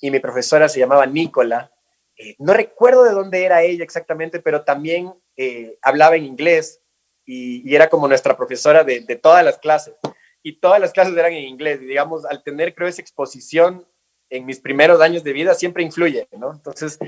y 0.00 0.10
mi 0.10 0.20
profesora 0.20 0.68
se 0.68 0.80
llamaba 0.80 1.06
Nicola. 1.06 1.72
Eh, 2.16 2.34
no 2.38 2.52
recuerdo 2.52 3.04
de 3.04 3.12
dónde 3.12 3.44
era 3.44 3.62
ella 3.62 3.84
exactamente, 3.84 4.40
pero 4.40 4.62
también 4.62 5.12
eh, 5.36 5.78
hablaba 5.82 6.16
en 6.16 6.24
inglés 6.24 6.80
y, 7.24 7.74
era 7.74 7.88
como 7.88 8.08
nuestra 8.08 8.36
profesora 8.36 8.84
de, 8.84 9.00
de 9.00 9.16
todas 9.16 9.44
las 9.44 9.58
clases. 9.58 9.94
Y 10.42 10.60
todas 10.60 10.80
las 10.80 10.92
clases 10.92 11.16
eran 11.16 11.32
en 11.32 11.44
inglés. 11.44 11.80
Y 11.82 11.86
digamos, 11.86 12.24
al 12.24 12.42
tener, 12.42 12.74
creo, 12.74 12.88
esa 12.88 13.02
exposición 13.02 13.86
en 14.30 14.46
mis 14.46 14.60
primeros 14.60 15.00
años 15.00 15.24
de 15.24 15.32
vida 15.32 15.54
siempre 15.54 15.82
influye, 15.82 16.28
¿no? 16.36 16.52
Entonces, 16.52 16.98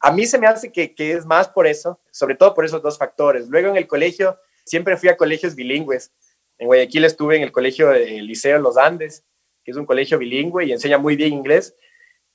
a 0.00 0.12
mí 0.12 0.26
se 0.26 0.38
me 0.38 0.46
hace 0.46 0.70
que, 0.70 0.94
que, 0.94 1.12
es 1.12 1.26
más 1.26 1.48
por 1.48 1.66
eso, 1.66 2.00
sobre 2.10 2.34
todo 2.34 2.54
por 2.54 2.64
esos 2.64 2.82
dos 2.82 2.98
factores. 2.98 3.48
Luego 3.48 3.68
en 3.70 3.76
el 3.76 3.86
colegio, 3.86 4.38
siempre 4.64 4.96
fui 4.96 5.08
a 5.08 5.16
colegios 5.16 5.54
bilingües. 5.54 6.12
En 6.58 6.66
Guayaquil 6.66 7.04
estuve 7.04 7.36
en 7.36 7.42
el 7.42 7.52
colegio 7.52 7.88
del 7.88 8.26
Liceo 8.26 8.58
Los 8.58 8.76
Andes, 8.76 9.24
que 9.64 9.70
es 9.70 9.76
un 9.76 9.86
colegio 9.86 10.18
bilingüe 10.18 10.64
y 10.64 10.72
enseña 10.72 10.98
muy 10.98 11.16
bien 11.16 11.32
inglés, 11.32 11.74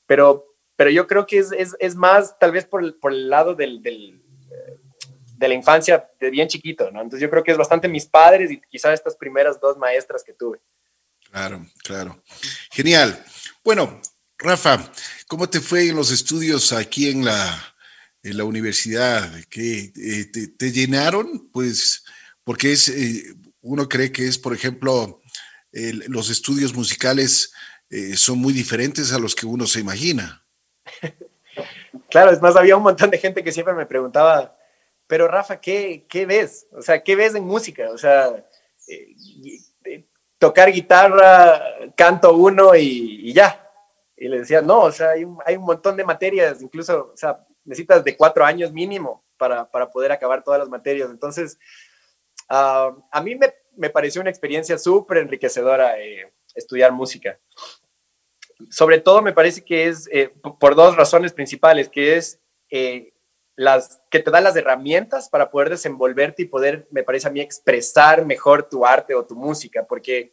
pero, 0.05 0.55
pero 0.75 0.89
yo 0.89 1.07
creo 1.07 1.25
que 1.25 1.37
es, 1.39 1.51
es, 1.53 1.75
es 1.79 1.95
más 1.95 2.37
tal 2.37 2.51
vez 2.51 2.65
por, 2.65 2.99
por 2.99 3.13
el 3.13 3.29
lado 3.29 3.55
del, 3.55 3.81
del, 3.81 4.21
de 5.41 5.47
la 5.47 5.53
infancia 5.55 6.07
de 6.19 6.29
bien 6.29 6.47
chiquito, 6.47 6.91
¿no? 6.91 7.01
Entonces 7.01 7.21
yo 7.21 7.29
creo 7.29 7.43
que 7.43 7.51
es 7.51 7.57
bastante 7.57 7.87
mis 7.87 8.05
padres 8.05 8.51
y 8.51 8.61
quizás 8.69 8.93
estas 8.93 9.15
primeras 9.15 9.59
dos 9.59 9.75
maestras 9.77 10.23
que 10.23 10.33
tuve. 10.33 10.59
Claro, 11.31 11.65
claro. 11.83 12.21
Genial. 12.69 13.17
Bueno, 13.63 13.99
Rafa, 14.43 14.91
¿cómo 15.27 15.47
te 15.47 15.59
fue 15.59 15.89
en 15.89 15.95
los 15.95 16.09
estudios 16.09 16.73
aquí 16.73 17.11
en 17.11 17.23
la, 17.23 17.75
en 18.23 18.37
la 18.37 18.43
universidad? 18.43 19.29
¿Que 19.51 19.93
eh, 19.95 20.47
te, 20.57 20.71
llenaron? 20.71 21.47
Pues, 21.51 22.03
porque 22.43 22.71
es, 22.71 22.87
eh, 22.87 23.35
uno 23.61 23.87
cree 23.87 24.11
que 24.11 24.27
es, 24.27 24.39
por 24.39 24.55
ejemplo, 24.55 25.21
los 26.07 26.31
estudios 26.31 26.73
musicales 26.73 27.53
eh, 27.91 28.17
son 28.17 28.39
muy 28.39 28.51
diferentes 28.51 29.13
a 29.13 29.19
los 29.19 29.35
que 29.35 29.45
uno 29.45 29.67
se 29.67 29.79
imagina. 29.79 30.43
Claro, 32.09 32.31
es 32.31 32.41
más, 32.41 32.55
había 32.57 32.75
un 32.75 32.83
montón 32.83 33.09
de 33.09 33.17
gente 33.17 33.43
que 33.43 33.51
siempre 33.53 33.73
me 33.73 33.85
preguntaba, 33.85 34.57
pero 35.07 35.29
Rafa, 35.29 35.61
¿qué, 35.61 36.05
qué 36.09 36.25
ves? 36.25 36.65
O 36.71 36.81
sea, 36.81 37.03
¿qué 37.03 37.15
ves 37.15 37.35
en 37.35 37.43
música? 37.45 37.89
O 37.89 37.97
sea, 37.97 38.45
tocar 40.37 40.71
guitarra, 40.71 41.61
canto 41.95 42.33
uno 42.33 42.75
y 42.75 43.31
ya 43.33 43.70
y 44.21 44.27
le 44.27 44.37
decía, 44.37 44.61
no, 44.61 44.81
o 44.81 44.91
sea, 44.91 45.09
hay 45.09 45.23
un, 45.23 45.39
hay 45.43 45.55
un 45.55 45.63
montón 45.63 45.97
de 45.97 46.03
materias, 46.03 46.61
incluso, 46.61 47.09
o 47.11 47.17
sea, 47.17 47.43
necesitas 47.65 48.03
de 48.03 48.15
cuatro 48.15 48.45
años 48.45 48.71
mínimo 48.71 49.25
para, 49.35 49.67
para 49.67 49.89
poder 49.89 50.11
acabar 50.11 50.43
todas 50.43 50.59
las 50.59 50.69
materias. 50.69 51.09
Entonces, 51.09 51.57
uh, 52.47 53.01
a 53.11 53.21
mí 53.23 53.33
me, 53.33 53.51
me, 53.75 53.89
pareció 53.89 54.21
una 54.21 54.29
experiencia 54.29 54.77
súper 54.77 55.17
enriquecedora 55.17 55.99
eh, 55.99 56.31
estudiar 56.53 56.91
música. 56.91 57.39
Sobre 58.69 58.99
todo 58.99 59.23
me 59.23 59.33
parece 59.33 59.65
que 59.65 59.87
es 59.87 60.07
eh, 60.11 60.31
por 60.59 60.75
dos 60.75 60.95
razones 60.95 61.33
principales, 61.33 61.89
que 61.89 62.15
es 62.15 62.39
eh, 62.69 63.15
las 63.55 64.03
que 64.11 64.19
te 64.19 64.29
da 64.29 64.39
las 64.39 64.55
herramientas 64.55 65.29
para 65.29 65.49
poder 65.49 65.71
desenvolverte 65.71 66.43
y 66.43 66.45
poder, 66.45 66.87
me 66.91 67.01
parece 67.01 67.27
a 67.27 67.31
mí, 67.31 67.41
expresar 67.41 68.23
mejor 68.23 68.69
tu 68.69 68.85
arte 68.85 69.15
o 69.15 69.25
tu 69.25 69.35
música, 69.35 69.87
porque 69.89 70.31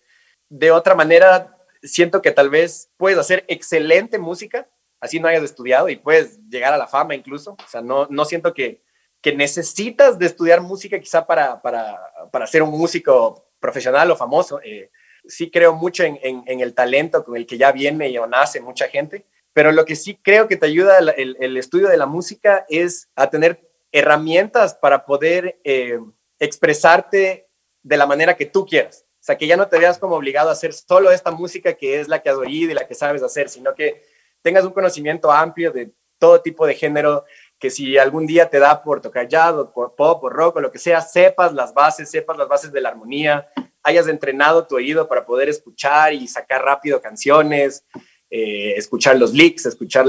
de 0.50 0.72
otra 0.72 0.94
manera 0.94 1.57
siento 1.82 2.22
que 2.22 2.30
tal 2.30 2.50
vez 2.50 2.90
puedes 2.96 3.18
hacer 3.18 3.44
excelente 3.48 4.18
música, 4.18 4.68
así 5.00 5.20
no 5.20 5.28
hayas 5.28 5.44
estudiado 5.44 5.88
y 5.88 5.96
puedes 5.96 6.38
llegar 6.48 6.72
a 6.72 6.78
la 6.78 6.86
fama 6.86 7.14
incluso. 7.14 7.52
O 7.52 7.68
sea, 7.68 7.80
no, 7.80 8.06
no 8.10 8.24
siento 8.24 8.54
que, 8.54 8.82
que 9.20 9.34
necesitas 9.34 10.18
de 10.18 10.26
estudiar 10.26 10.60
música 10.60 10.98
quizá 10.98 11.26
para, 11.26 11.60
para, 11.62 11.98
para 12.30 12.46
ser 12.46 12.62
un 12.62 12.70
músico 12.70 13.50
profesional 13.60 14.10
o 14.10 14.16
famoso. 14.16 14.60
Eh, 14.62 14.90
sí 15.26 15.50
creo 15.50 15.74
mucho 15.74 16.04
en, 16.04 16.18
en, 16.22 16.60
el 16.60 16.74
talento 16.74 17.24
con 17.24 17.36
el 17.36 17.46
que 17.46 17.58
ya 17.58 17.72
viene 17.72 18.08
y 18.08 18.18
o 18.18 18.26
nace 18.26 18.60
mucha 18.60 18.88
gente, 18.88 19.26
pero 19.52 19.72
lo 19.72 19.84
que 19.84 19.96
sí 19.96 20.18
creo 20.22 20.48
que 20.48 20.56
te 20.56 20.66
ayuda 20.66 20.98
el, 20.98 21.36
el, 21.40 21.56
estudio 21.56 21.88
de 21.88 21.96
la 21.96 22.06
música 22.06 22.64
es 22.68 23.08
a 23.14 23.28
tener 23.28 23.68
herramientas 23.92 24.74
para 24.74 25.04
poder 25.04 25.60
eh, 25.64 25.98
expresarte 26.38 27.48
de 27.82 27.96
la 27.96 28.06
manera 28.06 28.36
que 28.36 28.46
tú 28.46 28.64
quieras. 28.66 29.04
Que 29.36 29.46
ya 29.46 29.56
no 29.56 29.68
te 29.68 29.78
veas 29.78 29.98
como 29.98 30.16
obligado 30.16 30.48
a 30.48 30.52
hacer 30.52 30.72
solo 30.72 31.10
esta 31.10 31.30
música 31.30 31.74
que 31.74 32.00
es 32.00 32.08
la 32.08 32.22
que 32.22 32.30
has 32.30 32.36
oído 32.36 32.70
y 32.70 32.74
la 32.74 32.86
que 32.86 32.94
sabes 32.94 33.22
hacer, 33.22 33.48
sino 33.48 33.74
que 33.74 34.02
tengas 34.42 34.64
un 34.64 34.72
conocimiento 34.72 35.30
amplio 35.30 35.70
de 35.72 35.92
todo 36.18 36.40
tipo 36.40 36.66
de 36.66 36.74
género, 36.74 37.24
que 37.58 37.70
si 37.70 37.98
algún 37.98 38.26
día 38.26 38.48
te 38.48 38.58
da 38.58 38.82
por 38.82 39.00
tocar 39.00 39.28
jazz 39.28 39.54
o 39.54 39.72
por 39.72 39.94
pop 39.94 40.22
o 40.24 40.28
rock 40.28 40.56
o 40.56 40.60
lo 40.60 40.70
que 40.70 40.78
sea, 40.78 41.00
sepas 41.00 41.52
las 41.52 41.74
bases, 41.74 42.10
sepas 42.10 42.36
las 42.36 42.48
bases 42.48 42.72
de 42.72 42.80
la 42.80 42.90
armonía, 42.90 43.48
hayas 43.82 44.08
entrenado 44.08 44.66
tu 44.66 44.76
oído 44.76 45.08
para 45.08 45.24
poder 45.24 45.48
escuchar 45.48 46.12
y 46.12 46.26
sacar 46.28 46.62
rápido 46.62 47.00
canciones, 47.00 47.84
eh, 48.30 48.74
escuchar 48.76 49.18
los 49.18 49.32
licks, 49.32 49.66
escuchar 49.66 50.06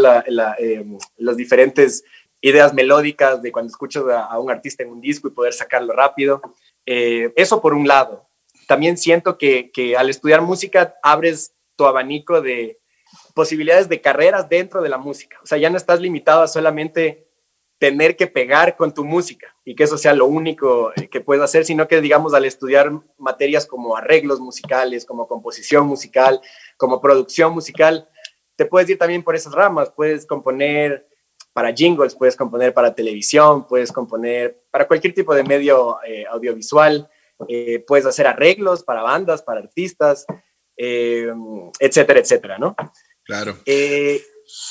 eh, 0.60 0.86
las 1.18 1.38
diferentes 1.38 2.04
ideas 2.42 2.74
melódicas 2.74 3.42
de 3.42 3.52
cuando 3.52 3.70
escuchas 3.70 4.04
a, 4.08 4.40
un 4.40 4.52
artista 4.52 4.84
en 4.84 4.90
un 4.90 5.02
disco 5.02 5.28
y 5.28 5.32
poder 5.32 5.54
sacarlo 5.54 5.94
rápido. 5.94 6.42
Eh, 6.86 7.34
eso 7.36 7.62
por 7.62 7.74
un 7.74 7.88
lado 7.88 8.29
también 8.70 9.00
siento 9.00 9.40
que, 9.40 9.72
al 9.98 10.12
estudiar 10.12 10.44
música 10.44 10.94
abres 11.02 11.56
tu 11.76 11.88
abanico 11.88 12.40
de 12.40 12.80
posibilidades 13.34 13.90
de 13.90 14.00
carreras 14.00 14.48
dentro 14.48 14.84
de 14.84 14.90
la 14.90 15.00
música. 15.00 15.40
O 15.42 15.48
sea, 15.48 15.58
ya 15.58 15.72
no 15.72 15.78
estás 15.78 16.00
limitado 16.00 16.44
a 16.44 16.48
solamente 16.48 17.28
tener 17.80 18.16
que 18.16 18.28
pegar 18.28 18.78
con 18.78 18.94
tu 18.94 19.04
música 19.04 19.56
y 19.66 19.74
que 19.74 19.86
eso 19.86 19.98
sea 19.98 20.14
lo 20.14 20.28
único 20.28 20.92
eh, 20.96 21.10
que 21.10 21.20
puedes 21.20 21.44
hacer, 21.44 21.66
sino 21.66 21.88
que, 21.88 22.00
digamos, 22.00 22.36
al 22.36 22.46
estudiar 22.46 22.92
materias 23.18 23.66
como 23.66 23.98
arreglos 23.98 24.40
musicales, 24.40 25.04
como 25.04 25.28
composición 25.28 25.88
musical, 25.88 26.40
como 26.78 27.02
producción 27.02 27.52
musical, 27.54 28.08
te 28.56 28.68
puedes 28.68 28.88
ir 28.88 29.00
también 29.00 29.24
por 29.24 29.36
esas 29.36 29.54
ramas. 29.54 29.92
Puedes 29.96 30.28
componer 30.28 31.08
para 31.54 31.74
jingles, 31.74 32.14
puedes 32.14 32.36
componer 32.36 32.72
para 32.72 32.94
televisión, 32.94 33.66
puedes 33.68 33.92
componer 33.92 34.62
para 34.70 34.88
cualquier 34.88 35.16
tipo 35.16 35.34
de 35.34 35.44
medio 35.44 35.98
eh, 36.06 36.28
audiovisual. 36.30 37.10
Eh, 37.48 37.84
puedes 37.88 38.06
hacer 38.06 38.28
arreglos 38.28 38.84
para 38.84 39.02
bandas, 39.02 39.42
para 39.42 39.62
artistas, 39.62 40.26
eh, 40.76 41.32
etcétera, 41.80 42.20
etcétera, 42.20 42.58
¿no? 42.58 42.76
Claro. 43.24 43.58
Eh, 43.66 44.22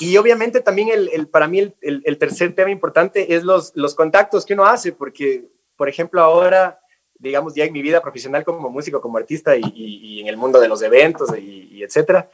y 0.01 0.17
obviamente 0.17 0.61
también 0.61 0.89
el, 0.91 1.29
para 1.29 1.47
mí 1.47 1.73
el, 1.81 2.19
tercer 2.19 2.55
tema 2.55 2.71
importante 2.71 3.35
es 3.35 3.45
los, 3.45 3.73
los 3.77 3.95
contactos 3.95 4.45
que 4.45 4.55
uno 4.55 4.67
hace, 4.67 4.93
porque, 4.93 5.49
por 5.77 5.89
ejemplo, 5.89 6.21
ahora, 6.21 6.81
digamos, 7.15 7.55
ya 7.55 7.65
en 7.65 7.73
mi 7.73 7.81
vida 7.81 8.03
profesional 8.03 8.45
como 8.45 8.69
músico, 8.71 9.01
como 9.01 9.19
artista 9.19 9.55
y, 9.57 10.21
en 10.21 10.27
el 10.27 10.37
mundo 10.37 10.59
de 10.59 10.69
los 10.69 10.83
eventos 10.83 11.31
y, 11.39 11.83
etcétera, 11.83 12.29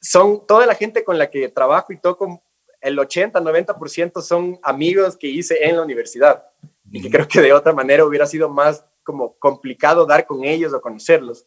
son 0.00 0.44
toda 0.46 0.66
la 0.66 0.74
gente 0.74 1.04
con 1.04 1.16
la 1.16 1.30
que 1.30 1.48
trabajo 1.48 1.92
y 1.92 2.00
toco, 2.00 2.42
el 2.80 2.98
80, 2.98 3.40
90% 3.40 4.20
son 4.20 4.58
amigos 4.62 5.16
que 5.16 5.28
hice 5.28 5.64
en 5.64 5.76
la 5.76 5.82
universidad. 5.82 6.44
y 6.90 7.00
que 7.00 7.10
creo 7.10 7.28
que 7.28 7.40
de 7.40 7.52
otra 7.52 7.72
manera 7.72 8.04
hubiera 8.04 8.26
sido 8.26 8.48
más 8.48 8.84
como 9.04 9.38
complicado 9.38 10.06
dar 10.06 10.26
con 10.26 10.44
ellos 10.44 10.72
o 10.72 10.80
conocerlos. 10.80 11.46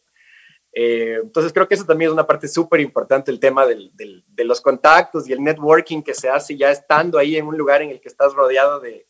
Eh, 0.72 1.18
entonces 1.22 1.52
creo 1.52 1.66
que 1.66 1.74
eso 1.74 1.84
también 1.84 2.10
es 2.10 2.12
una 2.12 2.26
parte 2.26 2.46
súper 2.46 2.80
importante, 2.80 3.30
el 3.30 3.40
tema 3.40 3.66
del, 3.66 3.92
de 3.94 4.44
los 4.44 4.60
contactos 4.60 5.28
y 5.28 5.32
el 5.32 5.42
networking 5.42 6.02
que 6.02 6.14
se 6.14 6.28
hace 6.28 6.56
ya 6.56 6.70
estando 6.70 7.18
ahí 7.18 7.36
en 7.36 7.46
un 7.46 7.56
lugar 7.56 7.82
en 7.82 7.90
el 7.90 8.00
que 8.00 8.08
estás 8.08 8.32
rodeado 8.34 8.78
de 8.80 9.06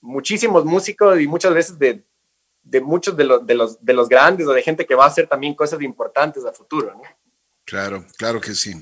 muchísimos 0.00 0.64
músicos 0.64 1.20
y 1.20 1.26
muchas 1.26 1.52
veces 1.52 1.78
de, 1.78 2.04
de 2.62 2.80
muchos 2.80 3.16
de 3.16 3.24
los, 3.24 3.46
de, 3.46 3.54
los, 3.54 3.84
de 3.84 3.92
los 3.92 4.08
grandes 4.08 4.46
o 4.46 4.52
de 4.52 4.62
gente 4.62 4.86
que 4.86 4.94
va 4.94 5.04
a 5.04 5.08
hacer 5.08 5.26
también 5.26 5.54
cosas 5.54 5.80
importantes 5.82 6.44
a 6.44 6.52
futuro. 6.52 6.94
¿no? 6.94 7.02
Claro, 7.64 8.04
claro 8.16 8.40
que 8.40 8.54
sí. 8.54 8.74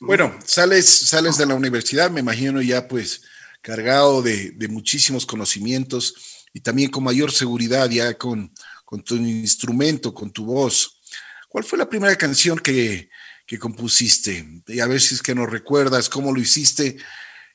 Bueno, 0.00 0.36
sales, 0.44 0.88
sales 0.88 1.36
de 1.36 1.46
la 1.46 1.54
universidad, 1.54 2.10
me 2.10 2.20
imagino 2.20 2.62
ya 2.62 2.88
pues 2.88 3.22
cargado 3.60 4.22
de, 4.22 4.52
de 4.52 4.68
muchísimos 4.68 5.26
conocimientos 5.26 6.37
y 6.58 6.60
también 6.60 6.90
con 6.90 7.04
mayor 7.04 7.30
seguridad 7.30 7.88
ya 7.88 8.14
con, 8.14 8.52
con 8.84 9.00
tu 9.04 9.14
instrumento, 9.14 10.12
con 10.12 10.32
tu 10.32 10.44
voz. 10.44 11.00
¿Cuál 11.48 11.62
fue 11.62 11.78
la 11.78 11.88
primera 11.88 12.16
canción 12.16 12.58
que, 12.58 13.10
que 13.46 13.60
compusiste? 13.60 14.44
Y 14.66 14.80
a 14.80 14.88
ver 14.88 15.00
si 15.00 15.14
es 15.14 15.22
que 15.22 15.36
nos 15.36 15.48
recuerdas 15.48 16.08
cómo 16.08 16.32
lo 16.32 16.40
hiciste, 16.40 16.96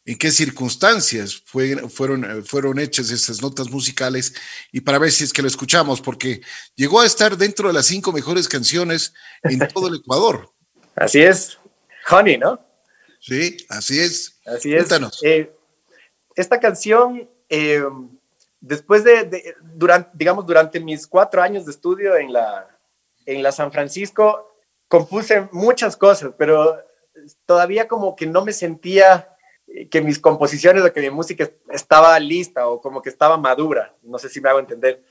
en 0.05 0.17
qué 0.17 0.31
circunstancias 0.31 1.43
fueron, 1.45 2.45
fueron 2.45 2.79
hechas 2.79 3.11
esas 3.11 3.41
notas 3.41 3.69
musicales 3.69 4.35
y 4.71 4.79
para 4.79 4.99
ver 4.99 5.11
si 5.11 5.25
es 5.25 5.33
que 5.33 5.41
lo 5.41 5.49
escuchamos, 5.49 5.99
porque 5.99 6.41
llegó 6.73 7.01
a 7.01 7.05
estar 7.05 7.35
dentro 7.35 7.67
de 7.67 7.73
las 7.73 7.87
cinco 7.87 8.13
mejores 8.13 8.47
canciones 8.47 9.13
en 9.43 9.59
todo 9.73 9.89
el 9.89 9.95
Ecuador. 9.95 10.49
Así 10.95 11.21
es, 11.21 11.57
Honey, 12.09 12.37
¿no? 12.37 12.65
Sí, 13.19 13.57
así 13.67 13.99
es. 13.99 14.39
Así 14.45 14.73
es. 14.73 14.87
Eh, 15.23 15.53
esta 16.37 16.61
canción, 16.61 17.29
eh, 17.49 17.83
después 18.63 19.03
de, 19.03 19.55
durante, 19.61 20.09
digamos, 20.13 20.45
durante 20.45 20.79
mis 20.79 21.05
cuatro 21.05 21.41
años 21.41 21.65
de 21.65 21.71
estudio 21.71 22.15
en 22.15 22.31
la, 22.31 22.67
en 23.25 23.43
la 23.43 23.51
San 23.51 23.71
Francisco 23.71 24.55
compuse 24.87 25.49
muchas 25.51 25.97
cosas, 25.97 26.33
pero 26.37 26.79
todavía 27.45 27.87
como 27.87 28.15
que 28.15 28.25
no 28.25 28.45
me 28.45 28.53
sentía 28.53 29.35
que 29.89 30.01
mis 30.01 30.19
composiciones 30.19 30.83
o 30.83 30.93
que 30.93 31.01
mi 31.01 31.09
música 31.09 31.49
estaba 31.69 32.17
lista 32.19 32.67
o 32.67 32.79
como 32.79 33.01
que 33.01 33.09
estaba 33.09 33.37
madura. 33.37 33.95
No 34.01 34.17
sé 34.17 34.29
si 34.29 34.39
me 34.39 34.49
hago 34.49 34.59
entender. 34.59 35.03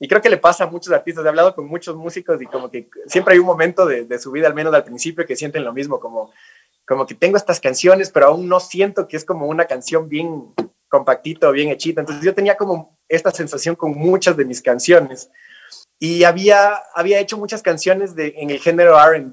Y 0.00 0.08
creo 0.08 0.20
que 0.20 0.30
le 0.30 0.38
pasa 0.38 0.64
a 0.64 0.70
muchos 0.70 0.92
artistas. 0.92 1.24
He 1.24 1.28
hablado 1.28 1.54
con 1.54 1.66
muchos 1.66 1.94
músicos 1.94 2.40
y 2.42 2.46
como 2.46 2.70
que 2.70 2.88
siempre 3.06 3.34
hay 3.34 3.40
un 3.40 3.46
momento 3.46 3.86
de, 3.86 4.18
su 4.18 4.30
vida, 4.32 4.46
al 4.46 4.54
menos 4.54 4.74
al 4.74 4.84
principio, 4.84 5.26
que 5.26 5.36
sienten 5.36 5.64
lo 5.64 5.72
mismo, 5.72 6.00
como, 6.00 6.32
como 6.86 7.06
que 7.06 7.14
tengo 7.14 7.36
estas 7.36 7.60
canciones, 7.60 8.10
pero 8.10 8.26
aún 8.26 8.48
no 8.48 8.60
siento 8.60 9.06
que 9.06 9.16
es 9.16 9.24
como 9.24 9.46
una 9.46 9.66
canción 9.66 10.08
bien 10.08 10.54
compactito, 10.88 11.52
bien 11.52 11.70
hechita. 11.70 12.00
Entonces 12.00 12.24
yo 12.24 12.34
tenía 12.34 12.56
como 12.56 12.98
esta 13.08 13.30
sensación 13.30 13.74
con 13.76 13.92
muchas 13.92 14.36
de 14.36 14.44
mis 14.44 14.62
canciones 14.62 15.30
y 15.98 16.24
había, 16.24 16.74
había 16.94 17.20
hecho 17.20 17.38
muchas 17.38 17.62
canciones 17.62 18.14
de, 18.14 18.34
en 18.36 18.50
el 18.50 18.58
género 18.58 18.96
RB 18.98 19.32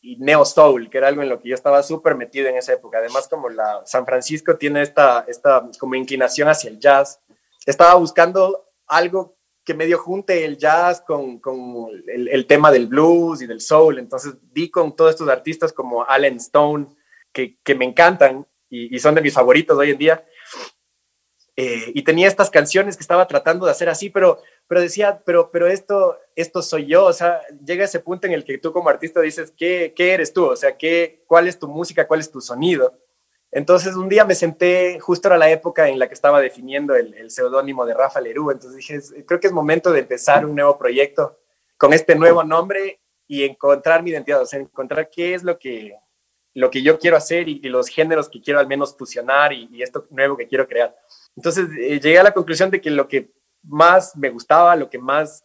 y 0.00 0.16
Neo 0.18 0.44
Soul, 0.44 0.90
que 0.90 0.98
era 0.98 1.08
algo 1.08 1.22
en 1.22 1.28
lo 1.28 1.40
que 1.40 1.48
yo 1.48 1.54
estaba 1.54 1.82
súper 1.82 2.14
metido 2.14 2.48
en 2.48 2.56
esa 2.56 2.74
época. 2.74 2.98
Además, 2.98 3.26
como 3.26 3.48
la 3.48 3.82
San 3.86 4.04
Francisco 4.04 4.56
tiene 4.56 4.82
esta, 4.82 5.24
esta 5.26 5.66
como 5.78 5.94
inclinación 5.94 6.48
hacia 6.48 6.70
el 6.70 6.78
jazz, 6.78 7.20
estaba 7.64 7.94
buscando 7.94 8.66
algo 8.86 9.36
que 9.64 9.72
medio 9.72 9.98
junte 9.98 10.44
el 10.44 10.58
jazz 10.58 11.00
con, 11.00 11.38
con 11.38 11.88
el, 12.06 12.46
tema 12.46 12.70
del 12.70 12.86
blues 12.86 13.40
y 13.40 13.46
del 13.46 13.62
soul. 13.62 13.98
Entonces 13.98 14.34
di 14.52 14.70
con 14.70 14.94
todos 14.94 15.12
estos 15.12 15.28
artistas 15.28 15.72
como 15.72 16.04
Alan 16.04 16.36
Stone, 16.36 16.86
que, 17.32 17.56
que 17.64 17.74
me 17.74 17.86
encantan 17.86 18.46
y, 18.68 18.98
son 18.98 19.14
de 19.14 19.22
mis 19.22 19.32
favoritos 19.32 19.76
hoy 19.78 19.90
en 19.90 19.98
día. 19.98 20.24
Eh, 21.56 21.92
y 21.94 22.02
tenía 22.02 22.26
estas 22.26 22.50
canciones 22.50 22.96
que 22.96 23.02
estaba 23.02 23.26
tratando 23.26 23.66
de 23.66 23.72
hacer 23.72 23.88
así, 23.88 24.10
pero 24.10 24.40
pero 24.66 24.80
decía, 24.80 25.22
pero, 25.24 25.50
pero 25.50 25.66
esto, 25.66 26.18
esto 26.34 26.62
soy 26.62 26.86
yo, 26.86 27.04
o 27.04 27.12
sea, 27.12 27.40
llega 27.64 27.84
ese 27.84 28.00
punto 28.00 28.26
en 28.26 28.32
el 28.32 28.44
que 28.44 28.58
tú 28.58 28.72
como 28.72 28.88
artista 28.88 29.20
dices, 29.20 29.52
¿qué, 29.56 29.92
qué 29.94 30.14
eres 30.14 30.32
tú? 30.32 30.46
O 30.46 30.56
sea, 30.56 30.76
¿qué, 30.76 31.22
¿cuál 31.26 31.48
es 31.48 31.58
tu 31.58 31.68
música? 31.68 32.06
¿Cuál 32.06 32.20
es 32.20 32.30
tu 32.30 32.40
sonido? 32.40 32.98
Entonces 33.50 33.94
un 33.94 34.08
día 34.08 34.24
me 34.24 34.34
senté, 34.34 34.98
justo 35.00 35.28
era 35.28 35.38
la 35.38 35.50
época 35.50 35.88
en 35.88 35.98
la 35.98 36.08
que 36.08 36.14
estaba 36.14 36.40
definiendo 36.40 36.96
el, 36.96 37.14
el 37.14 37.30
seudónimo 37.30 37.84
de 37.86 37.94
Rafa 37.94 38.20
Lerú, 38.20 38.50
entonces 38.50 38.76
dije, 38.76 39.00
creo 39.26 39.38
que 39.38 39.46
es 39.46 39.52
momento 39.52 39.92
de 39.92 40.00
empezar 40.00 40.44
un 40.44 40.54
nuevo 40.56 40.76
proyecto 40.78 41.38
con 41.76 41.92
este 41.92 42.14
nuevo 42.14 42.42
nombre 42.42 43.00
y 43.26 43.44
encontrar 43.44 44.02
mi 44.02 44.10
identidad, 44.10 44.42
o 44.42 44.46
sea, 44.46 44.60
encontrar 44.60 45.08
qué 45.10 45.34
es 45.34 45.44
lo 45.44 45.58
que, 45.58 45.94
lo 46.54 46.70
que 46.70 46.82
yo 46.82 46.98
quiero 46.98 47.16
hacer 47.16 47.48
y, 47.48 47.60
y 47.62 47.68
los 47.68 47.88
géneros 47.88 48.28
que 48.28 48.40
quiero 48.40 48.58
al 48.58 48.66
menos 48.66 48.96
fusionar 48.96 49.52
y, 49.52 49.68
y 49.70 49.82
esto 49.82 50.06
nuevo 50.10 50.36
que 50.36 50.48
quiero 50.48 50.66
crear. 50.66 50.96
Entonces 51.36 51.68
eh, 51.78 52.00
llegué 52.00 52.18
a 52.18 52.22
la 52.22 52.34
conclusión 52.34 52.70
de 52.70 52.80
que 52.80 52.90
lo 52.90 53.08
que 53.08 53.32
más 53.62 54.16
me 54.16 54.30
gustaba, 54.30 54.76
lo 54.76 54.90
que 54.90 54.98
más 54.98 55.40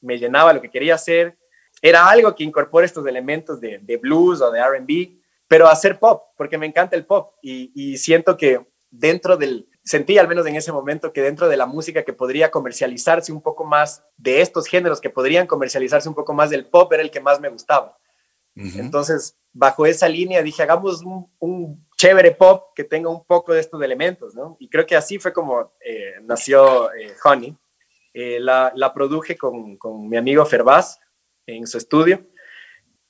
me 0.00 0.18
llenaba, 0.18 0.52
lo 0.52 0.62
que 0.62 0.70
quería 0.70 0.94
hacer, 0.94 1.36
era 1.82 2.08
algo 2.08 2.34
que 2.34 2.44
incorpore 2.44 2.86
estos 2.86 3.06
elementos 3.06 3.60
de, 3.60 3.98
blues 4.00 4.40
o 4.40 4.50
de 4.50 4.62
RB, 4.62 5.20
pero 5.48 5.68
hacer 5.68 5.98
pop, 5.98 6.22
porque 6.36 6.56
me 6.56 6.66
encanta 6.66 6.96
el 6.96 7.04
pop 7.04 7.34
y, 7.42 7.96
siento 7.98 8.36
que 8.36 8.64
dentro 8.90 9.36
del, 9.36 9.68
sentí 9.82 10.16
al 10.18 10.28
menos 10.28 10.46
en 10.46 10.56
ese 10.56 10.72
momento 10.72 11.12
que 11.12 11.20
dentro 11.20 11.48
de 11.48 11.56
la 11.56 11.66
música 11.66 12.04
que 12.04 12.12
podría 12.12 12.50
comercializarse 12.50 13.32
un 13.32 13.42
poco 13.42 13.64
más 13.64 14.04
de 14.16 14.40
estos 14.40 14.66
géneros 14.66 15.00
que 15.00 15.10
podrían 15.10 15.46
comercializarse 15.46 16.08
un 16.08 16.14
poco 16.14 16.32
más 16.32 16.50
del 16.50 16.66
pop 16.66 16.92
era 16.92 17.02
el 17.02 17.10
que 17.10 17.20
más 17.20 17.40
me 17.40 17.48
gustaba. 17.48 17.98
Entonces, 18.56 19.36
bajo 19.52 19.84
esa 19.86 20.08
línea 20.08 20.42
dije, 20.42 20.62
hagamos 20.62 21.02
un, 21.40 21.84
chévere 21.96 22.32
pop 22.32 22.72
que 22.74 22.84
tenga 22.84 23.08
un 23.08 23.24
poco 23.24 23.52
de 23.54 23.60
estos 23.60 23.80
elementos, 23.82 24.34
¿no? 24.34 24.56
Y 24.60 24.68
creo 24.68 24.84
que 24.84 24.96
así 24.96 25.18
fue 25.18 25.32
como 25.32 25.72
eh, 25.80 26.14
nació 26.22 26.92
eh, 26.92 27.14
Honey. 27.24 27.56
Eh, 28.12 28.38
la, 28.38 28.72
la, 28.76 28.92
produje 28.92 29.36
con, 29.36 29.76
con, 29.76 30.08
mi 30.08 30.16
amigo 30.16 30.44
Fervaz 30.44 31.00
en 31.46 31.66
su 31.66 31.78
estudio. 31.78 32.26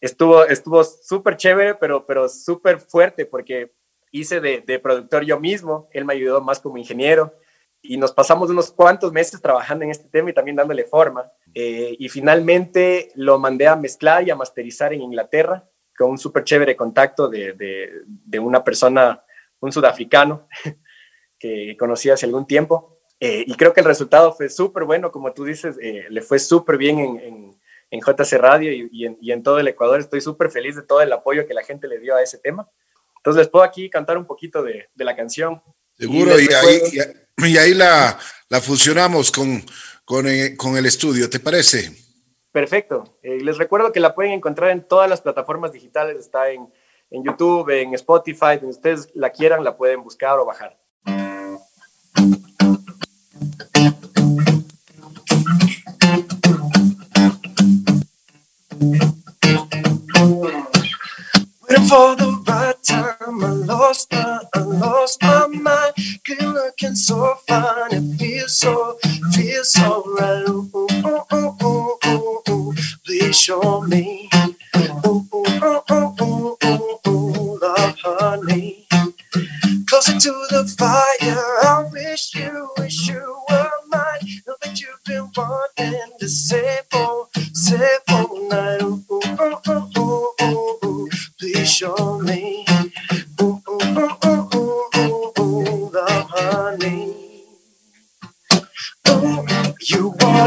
Estuvo 0.00 0.44
estuvo 0.44 0.82
súper 0.84 1.36
chévere, 1.36 1.74
pero, 1.74 2.06
pero 2.06 2.28
súper 2.28 2.78
fuerte 2.78 3.26
porque 3.26 3.74
hice 4.12 4.40
de, 4.40 4.60
de, 4.60 4.78
productor 4.78 5.24
yo 5.24 5.40
mismo, 5.40 5.88
él 5.92 6.04
me 6.04 6.14
ayudó 6.14 6.40
más 6.40 6.60
como 6.60 6.78
ingeniero 6.78 7.34
y 7.84 7.96
nos 7.96 8.12
pasamos 8.12 8.50
unos 8.50 8.72
cuantos 8.72 9.12
meses 9.12 9.40
trabajando 9.40 9.84
en 9.84 9.90
este 9.90 10.08
tema 10.08 10.30
y 10.30 10.32
también 10.32 10.56
dándole 10.56 10.84
forma. 10.84 11.30
Eh, 11.54 11.94
y 11.98 12.08
finalmente 12.08 13.12
lo 13.14 13.38
mandé 13.38 13.68
a 13.68 13.76
mezclar 13.76 14.26
y 14.26 14.30
a 14.30 14.36
masterizar 14.36 14.92
en 14.92 15.02
Inglaterra 15.02 15.68
con 15.96 16.10
un 16.10 16.18
súper 16.18 16.42
chévere 16.44 16.74
contacto 16.74 17.28
de, 17.28 17.52
de, 17.52 17.90
de 18.06 18.38
una 18.38 18.64
persona, 18.64 19.22
un 19.60 19.70
sudafricano 19.70 20.48
que 21.38 21.76
conocí 21.78 22.10
hace 22.10 22.26
algún 22.26 22.46
tiempo 22.46 22.94
eh, 23.20 23.44
y 23.46 23.54
creo 23.54 23.72
que 23.72 23.80
el 23.80 23.86
resultado 23.86 24.32
fue 24.32 24.48
súper 24.48 24.84
bueno, 24.84 25.10
como 25.10 25.32
tú 25.32 25.44
dices, 25.44 25.78
eh, 25.80 26.04
le 26.10 26.20
fue 26.20 26.38
súper 26.38 26.76
bien 26.76 26.98
en, 26.98 27.20
en, 27.20 27.60
en, 27.90 28.00
JC 28.00 28.32
Radio 28.38 28.72
y, 28.72 28.88
y, 28.92 29.06
en, 29.06 29.16
y, 29.20 29.32
en, 29.32 29.42
todo 29.42 29.58
el 29.58 29.68
Ecuador. 29.68 30.00
Estoy 30.00 30.20
súper 30.20 30.50
feliz 30.50 30.76
de 30.76 30.82
todo 30.82 31.00
el 31.00 31.12
apoyo 31.12 31.46
que 31.46 31.54
la 31.54 31.62
gente 31.62 31.86
le 31.88 32.00
dio 32.00 32.16
a 32.16 32.22
ese 32.22 32.38
tema. 32.38 32.68
Entonces 33.16 33.40
les 33.40 33.48
puedo 33.48 33.64
aquí 33.64 33.88
cantar 33.88 34.18
un 34.18 34.26
poquito 34.26 34.62
de, 34.62 34.88
de 34.94 35.04
la 35.04 35.16
canción. 35.16 35.62
Seguro, 35.96 36.38
y, 36.38 36.48
ahí, 36.52 36.80
y, 37.38 37.56
ahí, 37.56 37.74
la, 37.74 38.18
la 38.48 38.60
fusionamos 38.60 39.30
con, 39.30 39.64
con, 40.04 40.26
eh, 40.26 40.56
con, 40.56 40.76
el 40.76 40.86
estudio, 40.86 41.28
¿te 41.28 41.40
parece? 41.40 41.92
Perfecto. 42.52 43.18
les 43.22 43.58
recuerdo 43.58 43.92
que 43.92 44.00
la 44.00 44.14
pueden 44.14 44.32
encontrar 44.32 44.70
en 44.70 44.86
todas 44.86 45.10
las 45.10 45.20
plataformas 45.20 45.72
digitales, 45.72 46.18
está 46.18 46.50
en, 46.50 46.72
en 47.10 47.24
YouTube, 47.24 47.68
en 47.70 47.94
Spotify, 47.94 48.56
donde 48.56 48.68
ustedes 48.68 49.08
la 49.14 49.30
quieran, 49.30 49.64
la 49.64 49.76
pueden 49.76 50.02
buscar 50.02 50.38
o 50.38 50.46
bajar. 50.46 50.78
for 61.94 62.16
the 62.16 62.33
time. 62.84 63.44
I 63.44 63.50
lost 63.50 64.12
my, 64.12 64.40
I 64.54 64.60
lost 64.60 65.22
my 65.22 65.46
mind. 65.48 65.94
Good 66.24 66.42
looking 66.42 66.96
so 66.96 67.36
fine, 67.48 67.92
it 67.92 68.18
feels 68.18 68.56
so, 68.60 68.98
feels 69.34 69.72
so 69.72 70.04
right. 70.18 70.44
Ooh, 70.48 70.70
ooh, 70.76 71.22
ooh, 71.32 71.56
ooh, 71.64 71.98
ooh, 72.06 72.42
ooh. 72.50 72.74
Please 73.06 73.38
show 73.40 73.82
me. 73.82 74.30
Ooh, 74.76 74.80
ooh, 75.06 75.26
ooh, 75.34 75.82
ooh, 75.92 76.16
ooh, 76.22 76.56
ooh, 76.66 76.98
ooh, 77.08 77.58
love, 77.60 77.96
honey. 78.02 78.86
Closer 79.88 80.18
to 80.18 80.30
the 80.50 80.64
fire. 80.78 81.36
I 81.62 81.86
wish 81.92 82.34
you, 82.34 82.70
wish 82.78 83.08
you 83.08 83.38
were 83.50 83.70
mine. 83.88 84.20
Know 84.46 84.56
that 84.62 84.80
you've 84.80 85.04
been 85.06 85.30
wanting 85.36 86.12
to 86.20 86.28
say 86.28 86.63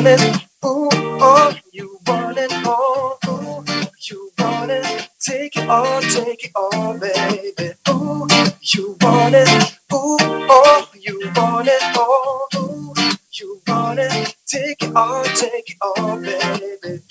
want 0.03 0.07
it. 0.07 0.35
Ooh, 0.65 0.89
oh, 0.93 1.55
you 1.73 1.99
want 2.05 2.37
it 2.37 2.53
all. 2.67 3.17
Ooh, 3.27 3.65
you 4.09 4.31
want 4.39 4.71
it. 4.71 5.09
Take 5.19 5.57
it 5.57 5.69
all, 5.69 6.01
take 6.01 6.45
it 6.45 6.51
all, 6.55 6.97
baby. 6.99 7.73
Ooh, 7.89 8.27
you 8.61 8.97
want 9.01 9.35
it. 9.35 9.49
Ooh, 9.93 10.17
oh, 10.21 10.89
you 10.99 11.31
want 11.35 11.67
it 11.69 11.97
all. 11.97 12.47
Ooh, 12.57 12.93
you 13.33 13.61
want 13.67 13.99
it, 13.99 14.35
take 14.45 14.83
it 14.83 14.95
all, 14.95 15.23
take 15.25 15.71
it 15.71 15.77
all, 15.81 16.17
baby. 16.21 17.01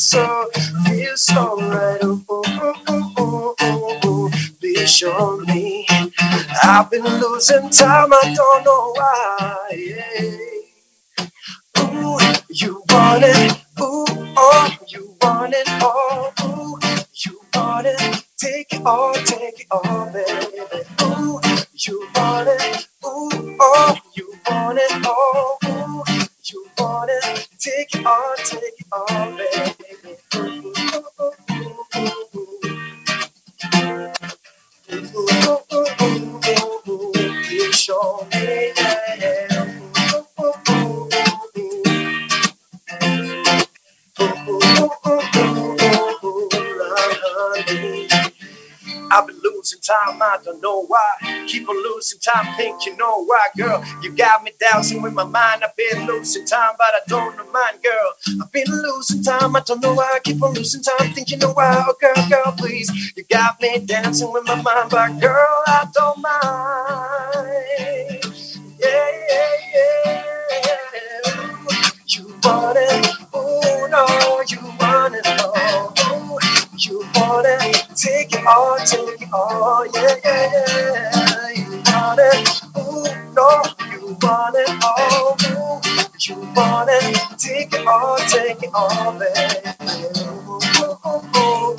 So, 0.00 0.50
feels 0.86 1.24
so 1.26 1.56
right. 1.70 2.02
Ooh, 2.04 2.24
ooh, 2.30 3.56
ooh. 4.06 4.30
Please 4.60 4.92
show 4.92 5.38
me. 5.48 5.86
I've 6.62 6.90
been 6.90 7.04
losing 7.04 7.70
time. 7.70 8.12
I 8.14 8.34
don't 8.34 8.64
know 8.64 8.94
why. 8.96 10.62
Ooh, 11.78 12.18
you 12.50 12.82
want 12.90 13.24
it. 13.26 13.52
Ooh, 13.80 14.06
oh, 14.38 14.78
you 14.88 15.16
want 15.22 15.54
it 15.56 15.68
all. 15.82 16.32
Ooh, 16.44 16.78
you 17.26 17.40
want 17.54 17.86
it. 17.88 18.24
Take 18.38 18.72
it 18.74 18.86
all, 18.86 19.14
take 19.14 19.60
it 19.60 19.66
all, 19.70 20.10
baby. 20.12 20.84
Ooh, 21.02 21.40
you 21.74 22.08
want 22.16 22.48
it. 22.50 22.88
Ooh, 23.06 23.56
oh, 23.60 23.96
you 24.16 24.34
want 24.48 24.78
it 24.82 25.06
all. 25.06 25.58
Ooh, 25.66 26.04
you 26.44 26.66
want 26.78 27.10
it. 27.12 27.48
Take 27.58 27.94
it 27.96 28.06
all, 28.06 28.34
take 28.38 28.62
it 28.62 28.86
all, 28.92 29.36
baby. 29.36 29.69
Time, 49.90 50.22
I 50.22 50.38
don't 50.44 50.62
know 50.62 50.84
why. 50.86 51.44
Keep 51.48 51.68
on 51.68 51.76
losing 51.76 52.20
time, 52.20 52.54
think 52.56 52.86
you 52.86 52.96
know 52.96 53.24
why, 53.24 53.48
girl. 53.56 53.84
You 54.02 54.12
got 54.12 54.44
me 54.44 54.52
dancing 54.60 55.02
with 55.02 55.12
my 55.14 55.24
mind. 55.24 55.64
I've 55.64 55.76
been 55.76 56.06
losing 56.06 56.46
time, 56.46 56.72
but 56.78 56.86
I 56.94 57.00
don't 57.08 57.36
know 57.36 57.50
mine, 57.52 57.80
girl. 57.82 58.42
I've 58.42 58.52
been 58.52 58.66
losing 58.68 59.22
time, 59.22 59.56
I 59.56 59.60
don't 59.60 59.82
know 59.82 59.94
why. 59.94 60.18
Keep 60.24 60.42
on 60.42 60.54
losing 60.54 60.82
time, 60.82 61.12
think 61.14 61.30
you 61.30 61.38
know 61.38 61.52
why. 61.52 61.84
Oh, 61.88 61.94
girl, 62.00 62.14
girl, 62.28 62.54
please. 62.56 62.90
You 63.16 63.24
got 63.24 63.60
me 63.60 63.78
dancing 63.80 64.32
with 64.32 64.46
my 64.46 64.60
mind, 64.62 64.90
but 64.90 65.20
girl, 65.20 65.62
I 65.66 65.86
don't 65.94 66.22
mind. 66.22 67.48
Yeah, 68.80 69.10
yeah, 69.30 69.56
yeah. 69.74 70.24
You 72.08 72.28
want 72.44 72.78
it, 72.80 73.08
oh 73.34 73.88
no, 73.90 74.44
you 74.48 74.62
want 74.80 75.16
it 75.16 75.26
you 76.86 77.00
want 77.16 77.46
it, 77.48 77.86
take 77.96 78.32
it 78.34 78.46
all, 78.46 78.76
take 78.78 79.22
it 79.22 79.28
all, 79.32 79.86
yeah, 79.94 80.14
yeah, 80.24 80.52
yeah. 80.68 81.50
You 81.56 81.82
want 81.86 82.20
it, 82.22 82.62
ooh 82.78 83.34
no, 83.34 83.62
you 83.92 84.16
want 84.22 84.56
it 84.56 84.84
all. 84.84 85.36
Ooh, 85.46 85.80
you 86.20 86.36
want 86.54 86.90
it, 86.92 87.38
take 87.38 87.72
it 87.74 87.86
all, 87.86 88.16
take 88.18 88.62
it 88.62 88.70
all, 88.74 89.18
baby. 89.18 89.70
Ooh, 90.80 90.98
ooh, 91.06 91.22
ooh, 91.36 91.76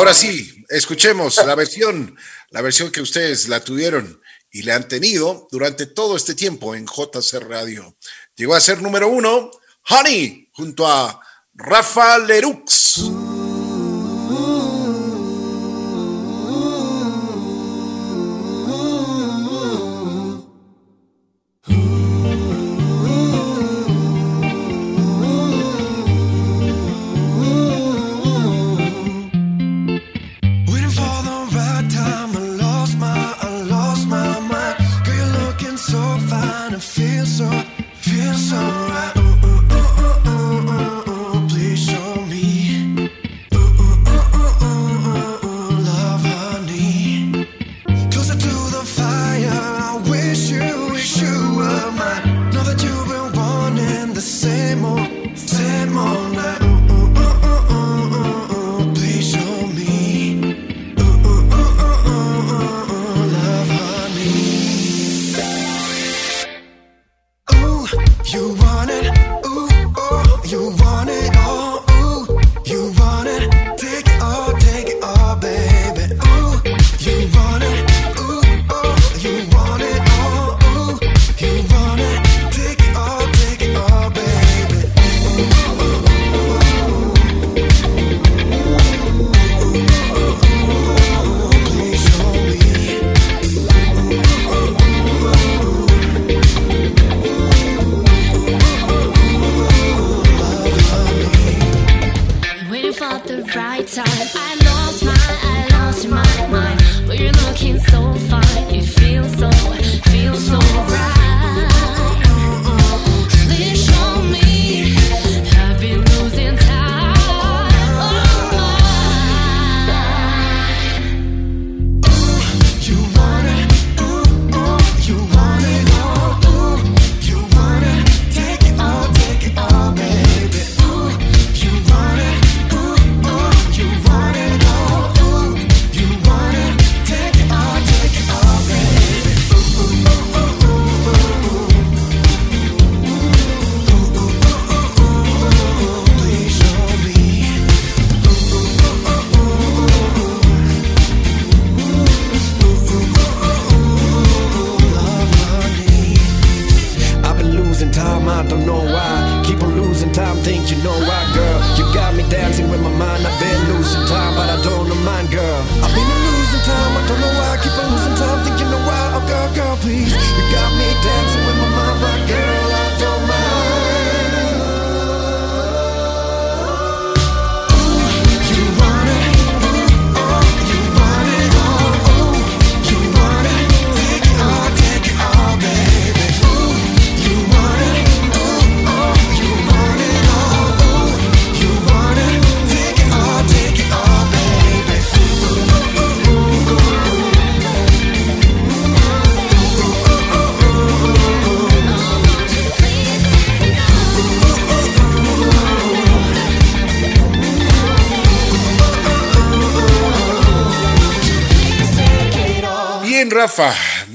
ahora 0.00 0.14
sí, 0.14 0.64
escuchemos 0.70 1.36
la 1.44 1.54
versión, 1.54 2.16
la 2.48 2.62
versión 2.62 2.90
que 2.90 3.02
ustedes 3.02 3.50
la 3.50 3.62
tuvieron 3.62 4.18
y 4.50 4.62
le 4.62 4.72
han 4.72 4.88
tenido 4.88 5.46
durante 5.50 5.84
todo 5.84 6.16
este 6.16 6.34
tiempo 6.34 6.74
en 6.74 6.86
JC 6.86 7.34
Radio. 7.40 7.94
Llegó 8.34 8.54
a 8.54 8.60
ser 8.60 8.80
número 8.80 9.08
uno, 9.08 9.50
Honey, 9.90 10.48
junto 10.54 10.86
a 10.86 11.20
Rafa 11.52 12.16
Lerux. 12.16 12.79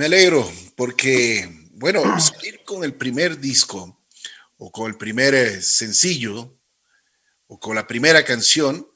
Me 0.06 0.18
alegro 0.18 0.47
porque, 0.76 1.49
bueno, 1.72 2.20
salir 2.20 2.64
con 2.64 2.84
el 2.84 2.93
primer 2.93 3.39
disco 3.39 4.03
o 4.58 4.72
con 4.72 4.91
el 4.91 4.97
primer 4.97 5.34
eh, 5.34 5.64
sencillo 5.64 6.60
o 7.47 7.60
con 7.60 7.76
la 7.76 7.88
primera 7.88 8.24
canción, 8.24 8.88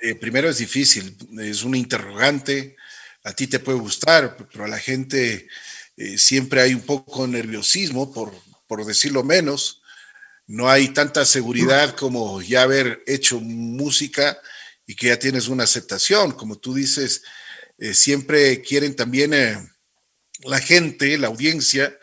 eh, 0.00 0.14
primero 0.14 0.48
es 0.48 0.58
difícil, 0.58 1.16
es 1.40 1.64
un 1.64 1.74
interrogante, 1.74 2.76
a 3.24 3.32
ti 3.32 3.48
te 3.48 3.58
puede 3.58 3.80
gustar, 3.80 4.36
pero 4.36 4.66
a 4.66 4.68
la 4.68 4.78
gente 4.78 5.48
eh, 5.96 6.16
siempre 6.16 6.60
hay 6.60 6.72
un 6.72 6.82
poco 6.82 7.22
de 7.22 7.32
nerviosismo, 7.32 8.12
por, 8.12 8.32
por 8.68 8.84
decirlo 8.84 9.24
menos, 9.24 9.82
no 10.46 10.70
hay 10.70 10.90
tanta 10.90 11.24
seguridad 11.24 11.96
como 11.96 12.40
ya 12.40 12.62
haber 12.62 13.02
hecho 13.04 13.40
música 13.40 14.38
y 14.86 14.94
que 14.94 15.08
ya 15.08 15.18
tienes 15.18 15.48
una 15.48 15.64
aceptación, 15.64 16.30
como 16.30 16.56
tú 16.56 16.72
dices, 16.72 17.22
eh, 17.78 17.94
siempre 17.94 18.62
quieren 18.62 18.96
también 18.96 19.34
eh, 19.34 19.58
la 20.40 20.58
gente, 20.60 21.18
la 21.18 21.28
audiencia, 21.28 21.98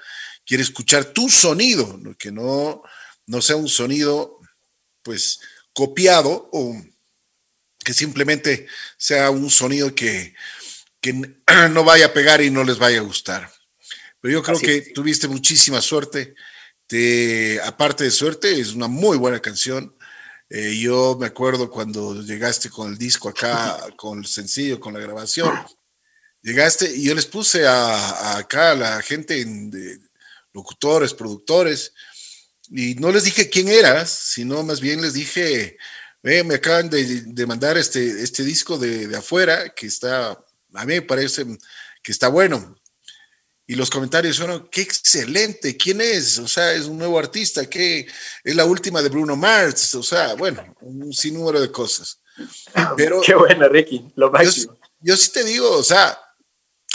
quiere 0.45 0.63
escuchar 0.63 1.05
tu 1.05 1.29
sonido, 1.29 1.99
que 2.17 2.31
no, 2.31 2.83
no 3.25 3.41
sea 3.41 3.55
un 3.55 3.69
sonido 3.69 4.39
pues 5.01 5.39
copiado 5.73 6.49
o 6.51 6.81
que 7.83 7.93
simplemente 7.93 8.67
sea 8.97 9.29
un 9.29 9.49
sonido 9.49 9.93
que, 9.93 10.33
que 11.01 11.13
no 11.71 11.83
vaya 11.83 12.07
a 12.07 12.13
pegar 12.13 12.41
y 12.41 12.49
no 12.49 12.63
les 12.63 12.77
vaya 12.77 12.99
a 12.99 13.03
gustar. 13.03 13.51
Pero 14.21 14.33
yo 14.33 14.43
creo 14.43 14.57
Así 14.57 14.65
que 14.65 14.77
es. 14.77 14.93
tuviste 14.93 15.27
muchísima 15.27 15.81
suerte. 15.81 16.35
Te, 16.87 17.59
aparte 17.61 18.05
de 18.05 18.11
suerte, 18.11 18.59
es 18.59 18.73
una 18.73 18.87
muy 18.87 19.17
buena 19.17 19.41
canción. 19.41 19.95
Eh, 20.55 20.77
yo 20.79 21.17
me 21.19 21.25
acuerdo 21.25 21.67
cuando 21.67 22.21
llegaste 22.21 22.69
con 22.69 22.91
el 22.91 22.97
disco 22.97 23.27
acá, 23.29 23.75
con 23.97 24.19
el 24.19 24.27
sencillo, 24.27 24.79
con 24.79 24.93
la 24.93 24.99
grabación. 24.99 25.51
Llegaste 26.43 26.95
y 26.95 27.05
yo 27.05 27.15
les 27.15 27.25
puse 27.25 27.65
a, 27.65 28.37
acá 28.37 28.71
a 28.71 28.75
la 28.75 29.01
gente, 29.01 29.41
en- 29.41 29.71
de 29.71 29.97
locutores, 30.53 31.15
productores, 31.15 31.93
y 32.69 32.93
no 32.95 33.11
les 33.11 33.23
dije 33.23 33.49
quién 33.49 33.67
eras, 33.67 34.11
sino 34.11 34.61
más 34.61 34.79
bien 34.79 35.01
les 35.01 35.13
dije, 35.13 35.75
"Ve, 36.21 36.43
me 36.43 36.55
acaban 36.55 36.87
de, 36.87 37.21
de 37.21 37.45
mandar 37.47 37.75
este, 37.77 38.21
este 38.21 38.43
disco 38.43 38.77
de, 38.77 39.07
de 39.07 39.17
afuera, 39.17 39.69
que 39.73 39.87
está, 39.87 40.31
a 40.73 40.85
mí 40.85 40.93
me 40.93 41.01
parece 41.01 41.45
que 42.03 42.11
está 42.11 42.27
bueno. 42.27 42.75
Y 43.65 43.75
los 43.75 43.89
comentarios 43.89 44.37
fueron, 44.37 44.67
qué 44.69 44.81
excelente, 44.81 45.77
¿quién 45.77 46.01
es? 46.01 46.37
O 46.39 46.47
sea, 46.47 46.73
es 46.73 46.85
un 46.85 46.97
nuevo 46.97 47.17
artista, 47.17 47.69
que 47.69 48.05
es 48.43 48.55
la 48.55 48.65
última 48.65 49.01
de 49.01 49.09
Bruno 49.09 49.35
Mars, 49.37 49.95
o 49.95 50.03
sea, 50.03 50.33
bueno, 50.35 50.75
un 50.81 51.13
sinnúmero 51.13 51.61
de 51.61 51.71
cosas. 51.71 52.19
Pero 52.97 53.21
Qué 53.21 53.35
bueno, 53.35 53.69
Ricky, 53.69 54.11
lo 54.15 54.27
yo, 54.27 54.31
máximo. 54.31 54.77
yo 54.99 55.15
sí 55.15 55.31
te 55.31 55.43
digo, 55.45 55.71
o 55.71 55.83
sea, 55.83 56.19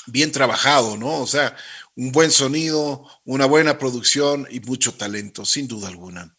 bien 0.07 0.31
trabajado, 0.31 0.97
¿no? 0.97 1.21
O 1.23 1.27
sea, 1.27 1.57
un 1.97 2.12
buen 2.12 2.31
sonido, 2.31 3.07
una 3.25 3.47
buena 3.47 3.79
producción 3.79 4.47
y 4.51 4.61
mucho 4.61 4.95
talento, 4.95 5.45
sin 5.47 5.66
duda 5.69 5.89
alguna. 5.89 6.35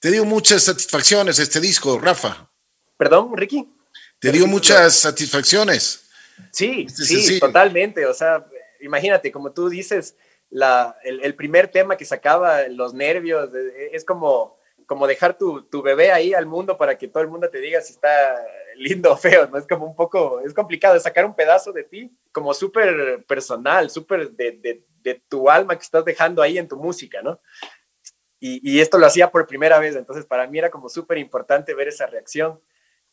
Te 0.00 0.10
dio 0.10 0.24
muchas 0.24 0.64
satisfacciones 0.64 1.38
este 1.38 1.60
disco, 1.60 1.98
Rafa. 1.98 2.50
Perdón, 2.96 3.36
Ricky. 3.36 3.68
Te 4.18 4.32
dio 4.32 4.46
muchas 4.46 4.94
satisfacciones. 4.96 6.00
Sí, 6.52 6.86
Este 6.88 7.04
sí, 7.04 7.14
sencillo. 7.16 7.40
totalmente. 7.40 8.06
O 8.06 8.14
sea, 8.14 8.46
imagínate, 8.86 9.30
como 9.32 9.52
tú 9.52 9.68
dices, 9.68 10.16
la, 10.50 10.96
el, 11.02 11.34
primer 11.34 11.68
tema 11.68 11.96
que 11.96 12.04
sacaba, 12.04 12.68
los 12.68 12.94
nervios, 12.94 13.52
eh, 13.54 13.90
es 13.92 14.04
como, 14.04 14.58
como 14.86 15.06
dejar 15.06 15.36
tu, 15.36 15.62
tu 15.64 15.82
bebé 15.82 16.12
ahí 16.12 16.34
al 16.34 16.46
mundo 16.46 16.76
para 16.76 16.96
que 16.96 17.08
todo 17.08 17.22
el 17.22 17.28
mundo 17.28 17.50
te 17.50 17.58
diga 17.58 17.80
si 17.80 17.92
está 17.92 18.36
lindo 18.76 19.12
o 19.12 19.16
feo, 19.16 19.48
¿no? 19.48 19.58
Es 19.58 19.66
como 19.66 19.86
un 19.86 19.96
poco, 19.96 20.40
es 20.40 20.54
complicado 20.54 20.98
sacar 21.00 21.24
un 21.24 21.34
pedazo 21.34 21.72
de 21.72 21.84
ti 21.84 22.16
como 22.32 22.54
súper 22.54 23.24
personal, 23.26 23.90
súper 23.90 24.30
de, 24.30 24.52
de, 24.52 24.84
de 25.02 25.22
tu 25.28 25.50
alma 25.50 25.76
que 25.76 25.82
estás 25.82 26.04
dejando 26.04 26.42
ahí 26.42 26.58
en 26.58 26.68
tu 26.68 26.76
música, 26.76 27.22
¿no? 27.22 27.40
Y, 28.38 28.60
y 28.70 28.80
esto 28.80 28.98
lo 28.98 29.06
hacía 29.06 29.30
por 29.30 29.46
primera 29.46 29.78
vez, 29.78 29.96
entonces 29.96 30.26
para 30.26 30.46
mí 30.46 30.58
era 30.58 30.70
como 30.70 30.88
súper 30.88 31.18
importante 31.18 31.74
ver 31.74 31.88
esa 31.88 32.06
reacción 32.06 32.60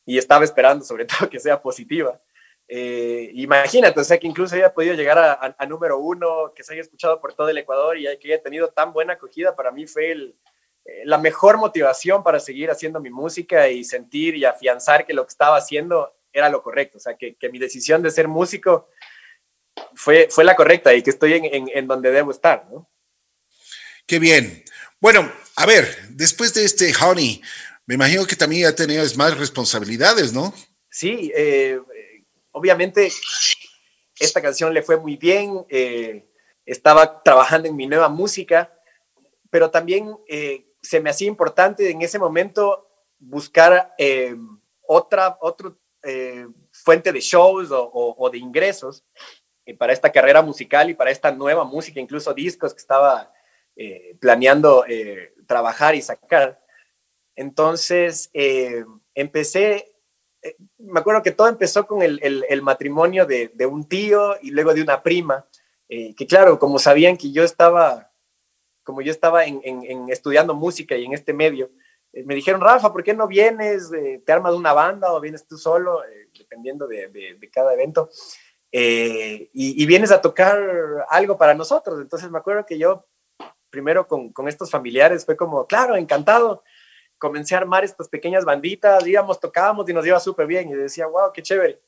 y 0.05 0.17
estaba 0.17 0.43
esperando 0.43 0.83
sobre 0.85 1.05
todo 1.05 1.29
que 1.29 1.39
sea 1.39 1.61
positiva. 1.61 2.21
Eh, 2.67 3.29
imagínate, 3.33 3.99
o 3.99 4.03
sea, 4.03 4.17
que 4.17 4.27
incluso 4.27 4.55
haya 4.55 4.73
podido 4.73 4.93
llegar 4.95 5.17
a, 5.17 5.33
a- 5.33 5.55
a 5.59 5.65
número 5.65 5.99
uno, 5.99 6.53
que 6.55 6.63
se 6.63 6.73
haya 6.73 6.81
escuchado 6.81 7.19
por 7.19 7.33
todo 7.33 7.49
el 7.49 7.57
Ecuador 7.57 7.97
y 7.97 8.03
que 8.17 8.33
haya 8.33 8.41
tenido 8.41 8.69
tan 8.69 8.93
buena 8.93 9.13
acogida, 9.13 9.55
para 9.55 9.71
mí 9.71 9.85
fue 9.85 10.11
el, 10.11 10.35
eh, 10.85 11.01
la 11.05 11.17
mejor 11.17 11.57
motivación 11.57 12.23
para 12.23 12.39
seguir 12.39 12.71
haciendo 12.71 12.99
mi 12.99 13.09
música 13.09 13.67
y 13.69 13.83
sentir 13.83 14.35
y 14.35 14.45
afianzar 14.45 15.05
que 15.05 15.13
lo 15.13 15.25
que 15.25 15.31
estaba 15.31 15.57
haciendo 15.57 16.15
era 16.31 16.49
lo 16.49 16.63
correcto, 16.63 16.97
o 16.97 17.01
sea, 17.01 17.15
que, 17.15 17.35
que 17.35 17.49
mi 17.49 17.59
decisión 17.59 18.01
de 18.01 18.09
ser 18.11 18.27
músico 18.27 18.87
fue, 19.93 20.27
fue 20.31 20.43
la 20.43 20.55
correcta 20.55 20.93
y 20.93 21.03
que 21.03 21.09
estoy 21.11 21.33
en, 21.33 21.45
en- 21.45 21.69
en 21.73 21.87
donde 21.87 22.11
debo 22.11 22.31
estar, 22.31 22.65
¿no? 22.71 22.89
Qué 24.07 24.19
bien. 24.19 24.63
Bueno, 24.99 25.31
a 25.55 25.65
ver, 25.65 25.87
después 26.09 26.53
de 26.53 26.65
este 26.65 26.91
Honey, 27.01 27.41
me 27.85 27.95
imagino 27.95 28.25
que 28.25 28.35
también 28.35 28.63
ya 28.63 28.75
tenías 28.75 29.15
más 29.15 29.37
responsabilidades, 29.37 30.33
¿no? 30.33 30.53
Sí, 30.89 31.31
eh, 31.35 31.79
obviamente 32.53 33.09
esta 34.19 34.41
canción 34.41 34.73
le 34.73 34.81
fue 34.81 34.97
muy 34.97 35.17
bien, 35.17 35.65
eh, 35.69 36.25
estaba 36.65 37.21
trabajando 37.23 37.67
en 37.67 37.75
mi 37.75 37.87
nueva 37.87 38.09
música, 38.09 38.73
pero 39.49 39.69
también 39.69 40.15
eh, 40.27 40.65
se 40.81 40.99
me 40.99 41.09
hacía 41.09 41.27
importante 41.27 41.89
en 41.89 42.01
ese 42.01 42.19
momento 42.19 42.89
buscar 43.19 43.93
eh, 43.97 44.35
otra 44.87 45.37
eh, 46.03 46.47
fuente 46.71 47.11
de 47.11 47.19
shows 47.21 47.71
o, 47.71 47.91
o- 48.17 48.29
de 48.29 48.37
ingresos 48.37 49.03
para 49.77 49.93
esta 49.93 50.11
carrera 50.11 50.41
musical 50.41 50.89
y 50.89 50.93
para 50.93 51.11
esta 51.11 51.31
nueva 51.31 51.63
música, 51.63 51.99
incluso 51.99 52.33
discos 52.33 52.73
que 52.73 52.79
estaba 52.81 53.31
planeando 54.19 54.83
trabajar 55.47 55.95
y 55.95 56.01
sacar. 56.01 56.61
Entonces, 57.35 58.29
empecé 59.15 59.92
me 60.77 60.99
acuerdo 60.99 61.21
que 61.23 61.31
todo 61.31 61.47
empezó 61.47 61.85
con 61.87 62.01
el, 62.01 62.19
el- 62.23 62.45
el 62.49 62.61
matrimonio 62.61 63.25
de, 63.25 63.51
de 63.53 63.65
un 63.65 63.87
tío 63.87 64.35
y 64.41 64.51
luego 64.51 64.73
de 64.73 64.81
una 64.81 65.01
prima, 65.01 65.45
eh, 65.89 66.13
que 66.15 66.25
claro, 66.27 66.59
como 66.59 66.79
sabían 66.79 67.17
que 67.17 67.31
yo 67.31 67.43
estaba, 67.43 68.11
como 68.83 69.01
yo 69.01 69.11
estaba 69.11 69.45
en, 69.45 69.61
en- 69.63 69.83
en 69.83 70.09
estudiando 70.09 70.53
música 70.53 70.95
y 70.95 71.05
en 71.05 71.13
este 71.13 71.33
medio, 71.33 71.71
eh, 72.11 72.23
me 72.23 72.35
dijeron, 72.35 72.61
Rafa, 72.61 72.91
¿por 72.91 73.03
qué 73.03 73.13
no 73.13 73.27
vienes? 73.27 73.91
Eh, 73.93 74.21
¿Te 74.25 74.31
armas 74.31 74.53
una 74.53 74.73
banda 74.73 75.13
o 75.13 75.19
vienes 75.21 75.47
tú 75.47 75.57
solo? 75.57 76.03
Eh, 76.03 76.29
dependiendo 76.37 76.87
de, 76.87 77.07
de- 77.09 77.35
de 77.39 77.49
cada 77.49 77.73
evento. 77.73 78.09
Eh, 78.71 79.49
y, 79.53 79.81
y 79.81 79.85
vienes 79.85 80.11
a 80.11 80.19
tocar 80.21 80.59
algo 81.09 81.37
para 81.37 81.53
nosotros. 81.53 81.99
Entonces 82.01 82.29
me 82.31 82.39
acuerdo 82.39 82.65
que 82.65 82.77
yo, 82.77 83.05
primero 83.69 84.07
con, 84.07 84.33
con 84.33 84.47
estos 84.47 84.69
familiares, 84.71 85.25
fue 85.25 85.37
como, 85.37 85.65
claro, 85.67 85.95
encantado 85.95 86.63
comencé 87.17 87.55
a 87.55 87.59
armar 87.59 87.83
estas 87.83 88.09
pequeñas 88.09 88.43
banditas, 88.45 89.05
íbamos, 89.07 89.39
tocábamos 89.39 89.89
y 89.89 89.93
nos 89.93 90.05
iba 90.05 90.19
súper 90.19 90.45
bien 90.47 90.69
y 90.69 90.73
decía, 90.73 91.07
wow, 91.07 91.31
qué 91.33 91.41
chévere. 91.41 91.79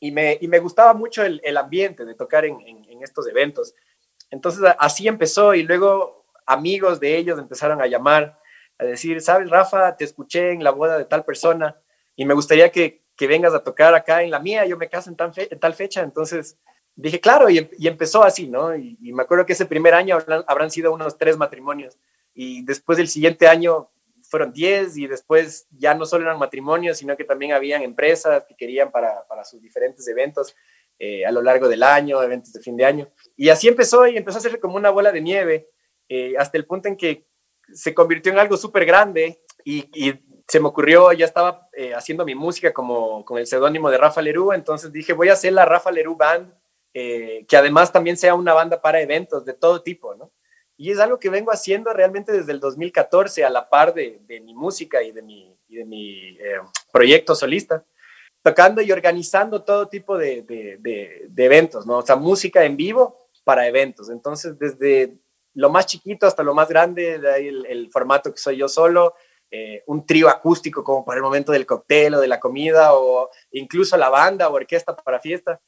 Y 0.00 0.12
me, 0.12 0.38
y 0.40 0.48
me 0.48 0.58
gustaba 0.58 0.94
mucho 0.94 1.22
el, 1.22 1.40
el 1.44 1.56
ambiente 1.56 2.04
de 2.04 2.14
tocar 2.14 2.44
en, 2.44 2.60
en- 2.62 2.84
en 2.88 3.02
estos 3.02 3.26
eventos. 3.28 3.74
Entonces 4.30 4.62
así 4.78 5.06
empezó 5.08 5.54
y 5.54 5.62
luego 5.62 6.24
amigos 6.46 7.00
de 7.00 7.16
ellos 7.16 7.38
empezaron 7.38 7.80
a 7.82 7.86
llamar, 7.86 8.38
a 8.78 8.84
decir, 8.84 9.20
sabes, 9.20 9.50
Rafa, 9.50 9.96
te 9.96 10.04
escuché 10.04 10.52
en 10.52 10.64
la 10.64 10.70
boda 10.70 10.96
de 10.98 11.04
tal 11.04 11.24
persona 11.24 11.76
y 12.16 12.24
me 12.24 12.34
gustaría 12.34 12.70
que, 12.70 13.02
que 13.14 13.26
vengas 13.26 13.52
a 13.54 13.62
tocar 13.62 13.94
acá 13.94 14.22
en 14.22 14.30
la 14.30 14.40
mía, 14.40 14.64
yo 14.66 14.76
me 14.78 14.88
caso 14.88 15.10
en, 15.10 15.16
tan 15.16 15.34
fe- 15.34 15.48
en 15.52 15.60
tal 15.60 15.74
fecha. 15.74 16.00
Entonces 16.02 16.56
dije, 16.96 17.20
claro, 17.20 17.50
y, 17.50 17.58
em- 17.58 17.68
y 17.78 17.86
empezó 17.88 18.24
así, 18.24 18.48
¿no? 18.48 18.74
Y, 18.74 18.96
y 19.02 19.12
me 19.12 19.22
acuerdo 19.22 19.44
que 19.46 19.52
ese 19.52 19.66
primer 19.66 19.94
año 19.94 20.16
habrán, 20.16 20.44
habrán 20.46 20.70
sido 20.70 20.92
unos 20.94 21.18
tres 21.18 21.36
matrimonios 21.36 21.98
y 22.34 22.64
después 22.64 22.96
del 22.96 23.08
siguiente 23.08 23.48
año 23.48 23.90
fueron 24.30 24.52
10 24.52 24.96
y 24.96 25.06
después 25.08 25.66
ya 25.70 25.92
no 25.94 26.06
solo 26.06 26.24
eran 26.24 26.38
matrimonios, 26.38 26.98
sino 26.98 27.16
que 27.16 27.24
también 27.24 27.52
habían 27.52 27.82
empresas 27.82 28.44
que 28.48 28.54
querían 28.54 28.92
para, 28.92 29.26
para 29.26 29.44
sus 29.44 29.60
diferentes 29.60 30.06
eventos 30.06 30.54
eh, 31.02 31.26
a 31.26 31.32
lo 31.32 31.42
largo 31.42 31.66
del 31.66 31.82
año, 31.82 32.22
eventos 32.22 32.52
de 32.52 32.60
fin 32.60 32.76
de 32.76 32.84
año. 32.84 33.08
Y 33.34 33.48
así 33.48 33.68
empezó 33.68 34.06
y 34.06 34.16
empezó 34.16 34.38
a 34.38 34.42
ser 34.42 34.60
como 34.60 34.76
una 34.76 34.90
bola 34.90 35.10
de 35.10 35.20
nieve, 35.20 35.70
eh, 36.08 36.34
hasta 36.38 36.58
el 36.58 36.66
punto 36.66 36.88
en 36.88 36.96
que 36.96 37.26
se 37.72 37.92
convirtió 37.92 38.30
en 38.30 38.38
algo 38.38 38.56
súper 38.56 38.84
grande 38.84 39.42
y, 39.64 40.14
se 40.46 40.58
me 40.58 40.66
ocurrió, 40.66 41.12
ya 41.12 41.26
estaba 41.26 41.68
eh, 41.72 41.94
haciendo 41.94 42.24
mi 42.24 42.34
música 42.34 42.72
como 42.72 43.24
con 43.24 43.38
el 43.38 43.46
seudónimo 43.46 43.88
de 43.88 43.98
Rafa 43.98 44.20
Lerú, 44.20 44.52
entonces 44.52 44.90
dije, 44.90 45.12
voy 45.12 45.28
a 45.28 45.34
hacer 45.34 45.52
la 45.52 45.64
Rafa 45.64 45.92
Lerú 45.92 46.16
Band, 46.16 46.52
que 46.92 47.56
además 47.56 47.92
también 47.92 48.16
sea 48.16 48.34
una 48.34 48.52
banda 48.52 48.82
para 48.82 49.00
eventos 49.00 49.44
de 49.44 49.54
todo 49.54 49.80
tipo, 49.80 50.16
¿no? 50.16 50.32
Y 50.80 50.90
es 50.90 50.98
algo 50.98 51.18
que 51.18 51.28
vengo 51.28 51.52
haciendo 51.52 51.92
realmente 51.92 52.32
desde 52.32 52.52
el 52.52 52.58
2014 52.58 53.44
a 53.44 53.50
la 53.50 53.68
par 53.68 53.92
de, 53.92 54.18
de 54.26 54.40
mi 54.40 54.54
música 54.54 55.02
y 55.02 55.12
de 55.12 55.20
mi, 55.20 55.54
de 55.68 55.84
mi 55.84 56.38
eh, 56.40 56.56
proyecto 56.90 57.34
solista, 57.34 57.84
tocando 58.42 58.80
y 58.80 58.90
organizando 58.90 59.62
todo 59.62 59.88
tipo 59.88 60.16
de, 60.16 60.40
de, 60.40 61.44
eventos, 61.44 61.84
¿no? 61.84 61.98
O 61.98 62.02
sea, 62.02 62.16
música 62.16 62.64
en 62.64 62.78
vivo 62.78 63.28
para 63.44 63.68
eventos. 63.68 64.08
Entonces, 64.08 64.58
desde 64.58 65.18
lo 65.52 65.68
más 65.68 65.84
chiquito 65.84 66.26
hasta 66.26 66.42
lo 66.42 66.54
más 66.54 66.70
grande, 66.70 67.18
de 67.18 67.30
ahí 67.30 67.48
el, 67.48 67.66
el 67.66 67.90
formato 67.90 68.32
que 68.32 68.38
soy 68.38 68.56
yo 68.56 68.66
solo, 68.66 69.16
eh, 69.50 69.82
un 69.86 70.06
trío 70.06 70.30
acústico 70.30 70.82
como 70.82 71.04
para 71.04 71.18
el 71.18 71.22
momento 71.22 71.52
del 71.52 71.66
cóctel 71.66 72.14
o 72.14 72.20
de 72.20 72.28
la 72.28 72.40
comida, 72.40 72.94
o 72.94 73.28
incluso 73.50 73.98
la 73.98 74.08
banda 74.08 74.48
o 74.48 74.54
orquesta 74.54 74.96
para 74.96 75.20
fiesta. 75.20 75.60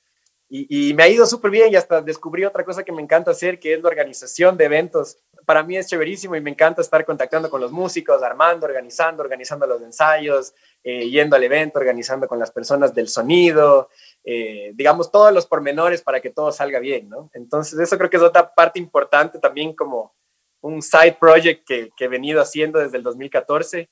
Y, 0.55 0.92
me 0.92 1.05
ha 1.05 1.09
ido 1.09 1.24
súper 1.24 1.50
bien 1.50 1.72
y 1.72 1.76
hasta 1.76 2.03
descubrí 2.03 2.44
otra 2.44 2.62
cosa 2.62 2.84
que 2.84 2.92
me 2.92 3.00
encanta 3.00 3.30
hacer, 3.30 3.59
que 3.59 3.72
es 3.72 3.82
la 3.82 3.88
organización 3.88 4.55
de 4.59 4.66
eventos. 4.66 5.16
Para 5.46 5.62
mí 5.62 5.78
es 5.78 5.86
chéverísimo 5.86 6.36
y 6.36 6.42
me 6.42 6.50
encanta 6.50 6.82
estar 6.82 7.07
contactando 7.07 7.48
con 7.48 7.59
los 7.59 7.72
músicos, 7.72 8.22
armando, 8.22 8.66
organizando, 8.66 9.22
organizando 9.22 9.66
los 9.66 9.80
ensayos, 9.80 10.53
eh, 10.84 11.09
yendo 11.09 11.36
al 11.36 11.44
evento, 11.44 11.78
organizando 11.78 12.28
con 12.28 12.38
las 12.38 12.50
personas 12.50 12.94
del 12.94 13.09
sonido, 13.09 13.88
eh, 14.24 14.72
digamos, 14.74 15.11
todos 15.11 15.32
los 15.32 15.46
pormenores 15.46 16.03
para 16.03 16.20
que 16.20 16.28
todo 16.28 16.53
salga 16.53 16.80
bien, 16.80 17.09
¿no? 17.09 17.30
Entonces, 17.32 17.78
eso 17.78 17.96
creo 17.96 18.11
que 18.11 18.18
es 18.18 18.22
otra 18.22 18.55
parte 18.55 18.78
importante 18.78 19.38
también 19.38 19.74
como 19.74 20.14
un 20.61 20.82
side 20.82 21.16
project 21.18 21.66
que, 21.66 21.90
he 21.98 22.09
venido 22.09 22.42
haciendo 22.42 22.78
desde 22.78 22.98
el 22.98 23.03
2014 23.03 23.88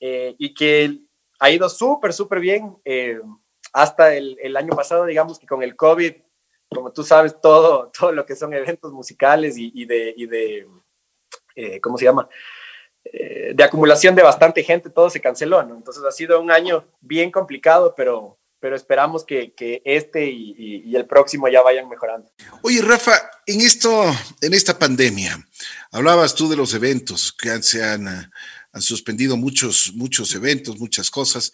eh, 0.00 0.34
y 0.36 0.52
que 0.52 0.98
ha 1.38 1.50
ido 1.50 1.66
súper, 1.70 2.12
súper 2.12 2.40
bien 2.40 2.76
hasta 3.74 4.14
el, 4.14 4.38
el, 4.40 4.56
año 4.56 4.74
pasado, 4.74 5.04
digamos 5.04 5.38
que 5.38 5.46
con 5.46 5.62
el 5.62 5.74
COVID, 5.74 6.14
como 6.70 6.92
tú 6.92 7.02
sabes, 7.02 7.40
todo, 7.40 7.90
todo 7.98 8.12
lo 8.12 8.24
que 8.24 8.36
son 8.36 8.54
eventos 8.54 8.92
musicales 8.92 9.56
y, 9.58 9.84
de, 9.84 10.14
y 10.16 10.26
de 10.26 10.68
eh, 11.56 11.80
¿cómo 11.80 11.98
se 11.98 12.04
llama? 12.04 12.28
Eh, 13.04 13.52
de 13.54 13.64
acumulación 13.64 14.14
de 14.14 14.22
bastante 14.22 14.62
gente, 14.62 14.90
todo 14.90 15.10
se 15.10 15.20
canceló. 15.20 15.60
Entonces 15.60 16.04
ha 16.04 16.12
sido 16.12 16.40
un 16.40 16.52
año 16.52 16.86
bien 17.00 17.32
complicado, 17.32 17.94
pero, 17.96 18.38
pero 18.60 18.76
esperamos 18.76 19.24
que, 19.24 19.52
que 19.54 19.82
este 19.84 20.24
y, 20.26 20.82
y, 20.86 20.94
el 20.94 21.06
próximo 21.06 21.48
ya 21.48 21.60
vayan 21.60 21.88
mejorando. 21.88 22.30
Oye, 22.62 22.80
Rafa, 22.80 23.12
en, 23.44 23.60
esto, 23.60 24.04
en 24.40 24.54
esta 24.54 24.78
pandemia, 24.78 25.36
hablabas 25.90 26.32
tú 26.32 26.48
de 26.48 26.56
los 26.56 26.74
eventos 26.74 27.32
que 27.32 27.60
se 27.60 27.82
han, 27.82 28.06
han 28.06 28.82
suspendido 28.82 29.36
muchos, 29.36 29.92
muchos 29.94 30.32
eventos, 30.34 30.78
muchas 30.78 31.10
cosas. 31.10 31.52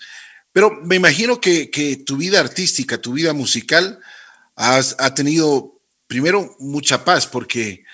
Pero 0.53 0.71
me 0.83 0.97
imagino 0.97 1.41
que, 1.41 1.71
que 1.71 1.97
tu 1.97 2.17
vida 2.17 2.41
artística, 2.41 2.99
tu 2.99 3.13
vida 3.13 3.33
musical, 3.33 4.01
has, 4.57 4.97
ha 4.99 5.15
tenido 5.15 5.81
primero 6.07 6.57
mucha 6.59 7.05
paz, 7.05 7.27
porque 7.27 7.85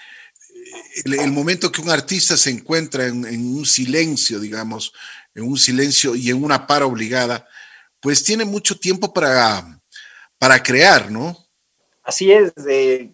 el, 1.04 1.14
el, 1.14 1.32
momento 1.32 1.70
que 1.70 1.82
un 1.82 1.90
artista 1.90 2.36
se 2.36 2.50
encuentra 2.50 3.06
en, 3.06 3.26
en, 3.26 3.56
un 3.56 3.66
silencio, 3.66 4.40
digamos, 4.40 4.92
en 5.34 5.44
un 5.44 5.58
silencio 5.58 6.16
y 6.16 6.30
en 6.30 6.42
una 6.42 6.66
para 6.66 6.86
obligada, 6.86 7.46
pues 8.00 8.24
tiene 8.24 8.44
mucho 8.44 8.78
tiempo 8.78 9.12
para, 9.12 9.80
para 10.38 10.62
crear, 10.62 11.10
¿no? 11.10 11.36
Así 12.02 12.32
es. 12.32 12.52
Eh, 12.68 13.12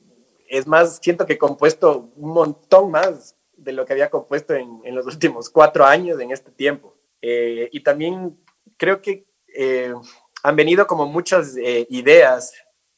es 0.48 0.66
más, 0.66 1.00
siento 1.02 1.26
que 1.26 1.32
he 1.32 1.38
compuesto 1.38 2.12
un 2.14 2.32
montón 2.32 2.90
más 2.90 3.34
de 3.56 3.72
lo 3.72 3.86
que 3.86 3.94
había 3.94 4.10
compuesto 4.10 4.54
en, 4.54 4.80
en 4.84 4.94
los 4.94 5.06
últimos 5.06 5.48
cuatro 5.50 5.84
años 5.84 6.20
en 6.20 6.30
este 6.30 6.50
tiempo. 6.50 6.96
Eh, 7.20 7.68
y 7.72 7.80
también 7.80 8.38
creo 8.76 9.00
que 9.00 9.24
eh, 9.54 9.94
han 10.42 10.56
venido 10.56 10.86
como 10.86 11.06
muchas 11.06 11.56
eh, 11.56 11.86
ideas 11.90 12.52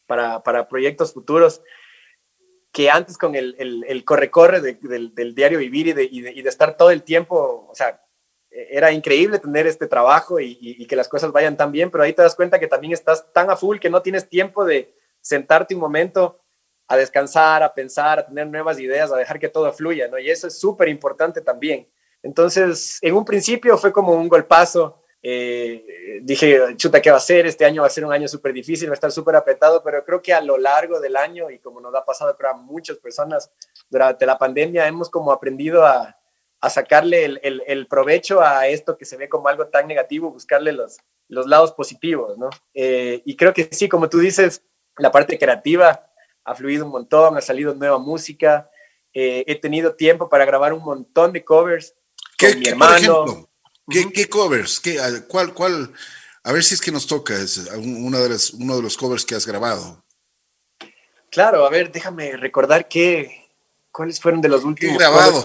para, 0.07 0.43
para, 0.43 0.69
proyectos 0.69 1.13
futuros 1.13 1.63
que 2.73 2.91
antes 2.91 3.17
con 3.17 3.35
el, 3.35 4.03
corre-corre 4.05 4.61
de, 4.61 4.75
del, 5.15 5.35
diario 5.35 5.59
vivir 5.59 5.89
y 5.89 5.93
de, 6.23 6.49
estar 6.49 6.77
todo 6.77 6.91
el 6.91 7.05
tiempo, 7.05 7.69
o 7.71 7.75
sea, 7.75 8.03
era 8.51 8.91
increíble 8.91 9.39
tener 9.39 9.67
este 9.67 9.87
trabajo 9.87 10.41
y, 10.41 10.59
y, 10.61 10.87
que 10.87 10.97
las 10.97 11.09
cosas 11.09 11.31
vayan 11.31 11.57
tan 11.57 11.71
bien, 11.71 11.91
pero 11.91 12.03
ahí 12.03 12.13
te 12.13 12.23
das 12.23 12.35
cuenta 12.35 12.59
que 12.59 12.67
también 12.67 12.93
estás 12.93 13.33
tan 13.33 13.49
a 13.51 13.57
full 13.57 13.79
que 13.79 13.91
no 13.91 14.03
tienes 14.03 14.29
tiempo 14.29 14.65
de 14.65 14.93
sentarte 15.21 15.75
un 15.75 15.81
momento 15.81 16.41
a 16.87 16.97
descansar, 16.97 17.63
a 17.63 17.73
pensar, 17.73 18.19
a 18.19 18.27
tener 18.27 18.47
nuevas 18.47 18.79
ideas, 18.79 19.11
a 19.11 19.17
dejar 19.17 19.39
que 19.39 19.49
todo 19.49 19.73
fluya, 19.73 20.09
¿no? 20.09 20.19
Y 20.19 20.31
eso 20.31 20.49
es 20.49 20.59
súper 20.59 20.89
importante 20.89 21.41
también. 21.41 21.89
Entonces, 22.23 22.99
en 23.03 23.15
un 23.15 23.25
principio 23.25 23.77
fue 23.79 23.93
como 23.93 24.13
un 24.13 24.29
golpazo, 24.29 25.04
eh, 25.27 26.21
dije, 26.21 26.77
chuta, 26.77 27.01
¿qué 27.01 27.11
va 27.11 27.17
a 27.17 27.21
ser? 27.21 27.47
Este 27.47 27.65
año 27.65 27.81
va 27.81 27.87
a 27.87 27.91
ser 27.91 28.05
un 28.05 28.13
año 28.13 28.29
súper 28.29 28.53
difícil, 28.53 28.91
va 28.91 28.93
a 28.93 28.95
estar 28.95 29.11
súper 29.11 29.35
apretado, 29.37 29.83
pero 29.83 30.05
creo 30.05 30.21
que 30.21 30.35
a 30.35 30.43
lo 30.43 30.59
largo 30.59 31.01
del 31.01 31.17
año, 31.17 31.49
y 31.51 31.59
como 31.61 31.81
nos 31.81 31.95
ha 31.95 32.05
pasado 32.05 32.37
creo, 32.37 32.51
a 32.51 32.57
muchas 32.59 32.99
personas 32.99 33.51
durante 33.89 34.27
la 34.27 34.37
pandemia, 34.37 34.87
hemos 34.87 35.09
como 35.09 35.33
aprendido 35.33 35.87
a, 35.87 36.15
a 36.61 36.69
sacarle 36.69 37.25
el, 37.25 37.41
el, 37.43 37.63
el, 37.67 37.87
provecho 37.87 38.43
a 38.43 38.67
esto 38.69 38.99
que 38.99 39.07
se 39.07 39.17
ve 39.17 39.31
como 39.31 39.49
algo 39.49 39.69
tan 39.69 39.89
negativo, 39.89 40.31
buscarle 40.31 40.73
los, 40.73 40.99
los 41.29 41.47
lados 41.47 41.73
positivos, 41.73 42.37
¿no? 42.37 42.51
Eh, 42.75 43.23
y 43.25 43.35
creo 43.35 43.55
que 43.55 43.67
sí, 43.73 43.89
como 43.89 44.11
tú 44.11 44.19
dices, 44.19 44.63
la 44.99 45.11
parte 45.11 45.39
creativa 45.39 46.07
ha 46.45 46.55
fluido 46.55 46.85
un 46.85 46.91
montón, 46.91 47.39
ha 47.39 47.41
salido 47.41 47.75
nueva 47.75 47.99
música, 47.99 48.71
eh, 49.15 49.43
he 49.47 49.55
tenido 49.55 49.95
tiempo 49.95 50.29
para 50.29 50.45
grabar 50.45 50.75
un 50.75 50.83
montón 50.83 51.33
de 51.33 51.43
covers 51.43 51.95
con 52.39 52.59
mi 52.59 52.69
hermano. 52.69 53.49
¿Qué, 53.89 54.11
¿Qué, 54.13 54.29
covers? 54.29 54.81
¿Qué, 54.81 54.99
cuál, 55.29 55.53
cuál? 55.53 55.93
A 56.43 56.53
ver 56.53 56.65
si 56.65 56.75
es 56.75 56.81
que 56.81 56.93
nos 56.93 57.07
toca 57.07 57.35
es 57.35 57.59
una 57.77 58.19
de 58.19 58.31
las, 58.31 58.51
uno 58.51 58.77
de 58.77 58.83
los 58.83 58.97
covers 58.97 59.25
que 59.25 59.35
has 59.35 59.47
grabado. 59.47 60.03
Claro, 61.31 61.67
a 61.67 61.71
ver, 61.71 61.91
déjame 61.91 62.37
recordar 62.37 62.89
qué, 62.89 63.51
cuáles 63.91 64.21
fueron 64.21 64.41
de 64.41 64.49
los 64.49 64.65
últimos. 64.65 64.97
¿Qué 64.97 65.03
grabado? 65.03 65.45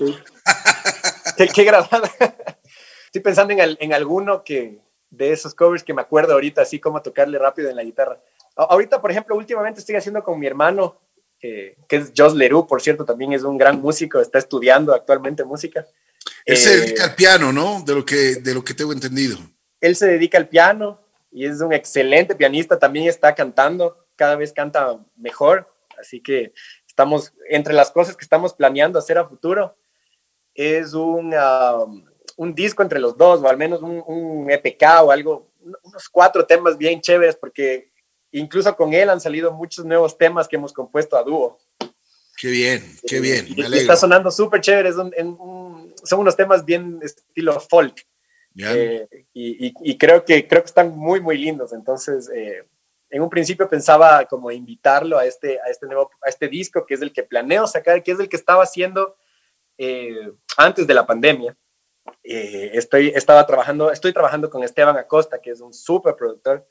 ¿Qué, 1.38 1.48
qué 1.48 1.64
grabado? 1.64 2.04
Estoy 3.06 3.22
pensando 3.22 3.54
en, 3.54 3.78
en, 3.80 3.94
alguno 3.94 4.44
que 4.44 4.80
de 5.10 5.32
esos 5.32 5.56
covers 5.56 5.84
que 5.84 5.94
me 5.94 6.02
acuerdo 6.02 6.34
ahorita, 6.34 6.62
así 6.62 6.80
como 6.80 7.02
tocarle 7.02 7.40
rápido 7.40 7.70
en 7.70 7.76
la 7.76 7.84
guitarra. 7.84 8.22
Ahorita, 8.56 9.02
por 9.02 9.10
ejemplo, 9.10 9.36
últimamente 9.36 9.80
estoy 9.80 9.96
haciendo 9.96 10.24
con 10.24 10.40
mi 10.40 10.46
hermano, 10.46 11.00
que, 11.40 11.78
que 11.88 11.96
es 11.96 12.12
Jos 12.16 12.36
Leroux, 12.36 12.68
por 12.68 12.82
cierto, 12.82 13.06
también 13.06 13.34
es 13.34 13.44
un 13.44 13.58
gran 13.58 13.82
músico, 13.82 14.20
está 14.20 14.38
estudiando 14.38 14.94
actualmente 14.94 15.44
música. 15.44 15.88
Él 16.46 16.58
se 16.58 16.74
eh, 16.74 16.78
dedica 16.78 17.04
al 17.06 17.16
piano, 17.16 17.54
¿no? 17.54 17.82
De 17.84 17.94
lo, 17.94 18.06
que, 18.06 18.36
de 18.36 18.54
lo 18.54 18.64
que 18.64 18.74
tengo 18.74 18.94
entendido. 18.94 19.38
Él 19.82 19.96
se 19.96 20.08
dedica 20.08 20.38
al 20.38 20.48
piano 20.48 21.00
y 21.32 21.46
es 21.46 21.62
un 21.62 21.74
excelente 21.74 22.36
pianista, 22.36 22.80
también 22.80 23.08
está 23.08 23.36
cantando, 23.36 24.06
cada 24.16 24.36
vez 24.36 24.52
canta 24.52 25.00
mejor, 25.16 25.72
así 26.00 26.22
que 26.22 26.54
estamos, 26.88 27.34
entre 27.50 27.74
las 27.74 27.92
cosas 27.92 28.18
que 28.18 28.24
estamos 28.24 28.54
planeando 28.54 29.00
hacer 29.00 29.18
a 29.18 29.28
futuro, 29.28 29.78
es 30.54 30.94
un, 30.94 31.34
um, 31.34 32.06
un 32.36 32.56
disco 32.56 32.84
entre 32.84 33.00
los 33.00 33.16
dos, 33.16 33.42
o 33.42 33.48
al 33.48 33.58
menos 33.58 33.82
un, 33.82 34.04
un 34.06 34.52
EPK 34.52 35.04
o 35.04 35.12
algo, 35.12 35.52
unos 35.84 36.10
cuatro 36.10 36.46
temas 36.46 36.78
bien 36.78 37.00
chéveres, 37.00 37.36
porque 37.36 37.92
incluso 38.32 38.76
con 38.76 38.94
él 38.94 39.10
han 39.10 39.22
salido 39.22 39.54
muchos 39.54 39.86
nuevos 39.86 40.18
temas 40.18 40.48
que 40.48 40.56
hemos 40.56 40.74
compuesto 40.74 41.18
a 41.18 41.24
dúo. 41.24 41.60
Qué 42.38 42.48
bien, 42.48 42.98
qué 43.06 43.20
bien. 43.20 43.48
Y, 43.50 43.62
y 43.62 43.78
está 43.80 43.98
sonando 43.98 44.32
súper 44.32 44.62
chévere. 44.62 44.94
Son, 44.94 45.14
un, 45.40 45.89
son, 46.04 46.20
unos 46.20 46.36
temas 46.36 46.66
bien 46.66 47.00
estilo 47.02 47.60
folk. 47.60 48.06
Eh, 48.58 49.08
y, 49.34 49.68
y, 49.68 49.74
y, 49.82 49.98
creo, 49.98 50.26
que, 50.26 50.48
creo 50.48 50.62
que 50.62 50.68
están 50.68 50.96
muy, 50.98 51.22
muy 51.22 51.38
lindos. 51.38 51.72
Entonces, 51.74 52.30
eh, 52.34 52.66
en 53.10 53.22
un 53.22 53.30
principio 53.30 53.70
pensaba 53.70 54.26
como 54.26 54.52
invitarlo 54.52 55.18
a 55.18 55.26
este, 55.26 55.60
a 55.62 55.70
este 55.70 55.86
nuevo, 55.86 56.12
a 56.22 56.30
este 56.30 56.48
disco, 56.48 56.86
que 56.86 56.96
es 56.96 57.02
el 57.02 57.14
que 57.14 57.24
planeo 57.24 57.68
sacar, 57.68 58.04
que 58.04 58.12
es 58.12 58.20
el 58.20 58.30
que 58.30 58.38
estaba 58.38 58.64
haciendo 58.64 59.16
eh, 59.78 60.32
antes 60.58 60.88
de 60.88 60.94
la 60.94 61.06
pandemia. 61.06 61.56
Estoy, 62.24 63.10
estaba 63.16 63.46
trabajando, 63.46 63.92
estoy 63.92 64.14
trabajando 64.14 64.50
con 64.50 64.64
Esteban 64.64 64.98
Acosta, 64.98 65.40
que 65.40 65.52
es 65.52 65.62
un 65.62 65.74
súper 65.74 66.16
productor 66.16 66.68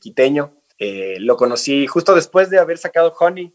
quiteño. 0.00 0.56
lo 1.18 1.36
conocí 1.36 1.86
justo 1.86 2.14
después 2.14 2.50
de 2.50 2.58
haber 2.58 2.78
sacado 2.78 3.14
Honey, 3.18 3.54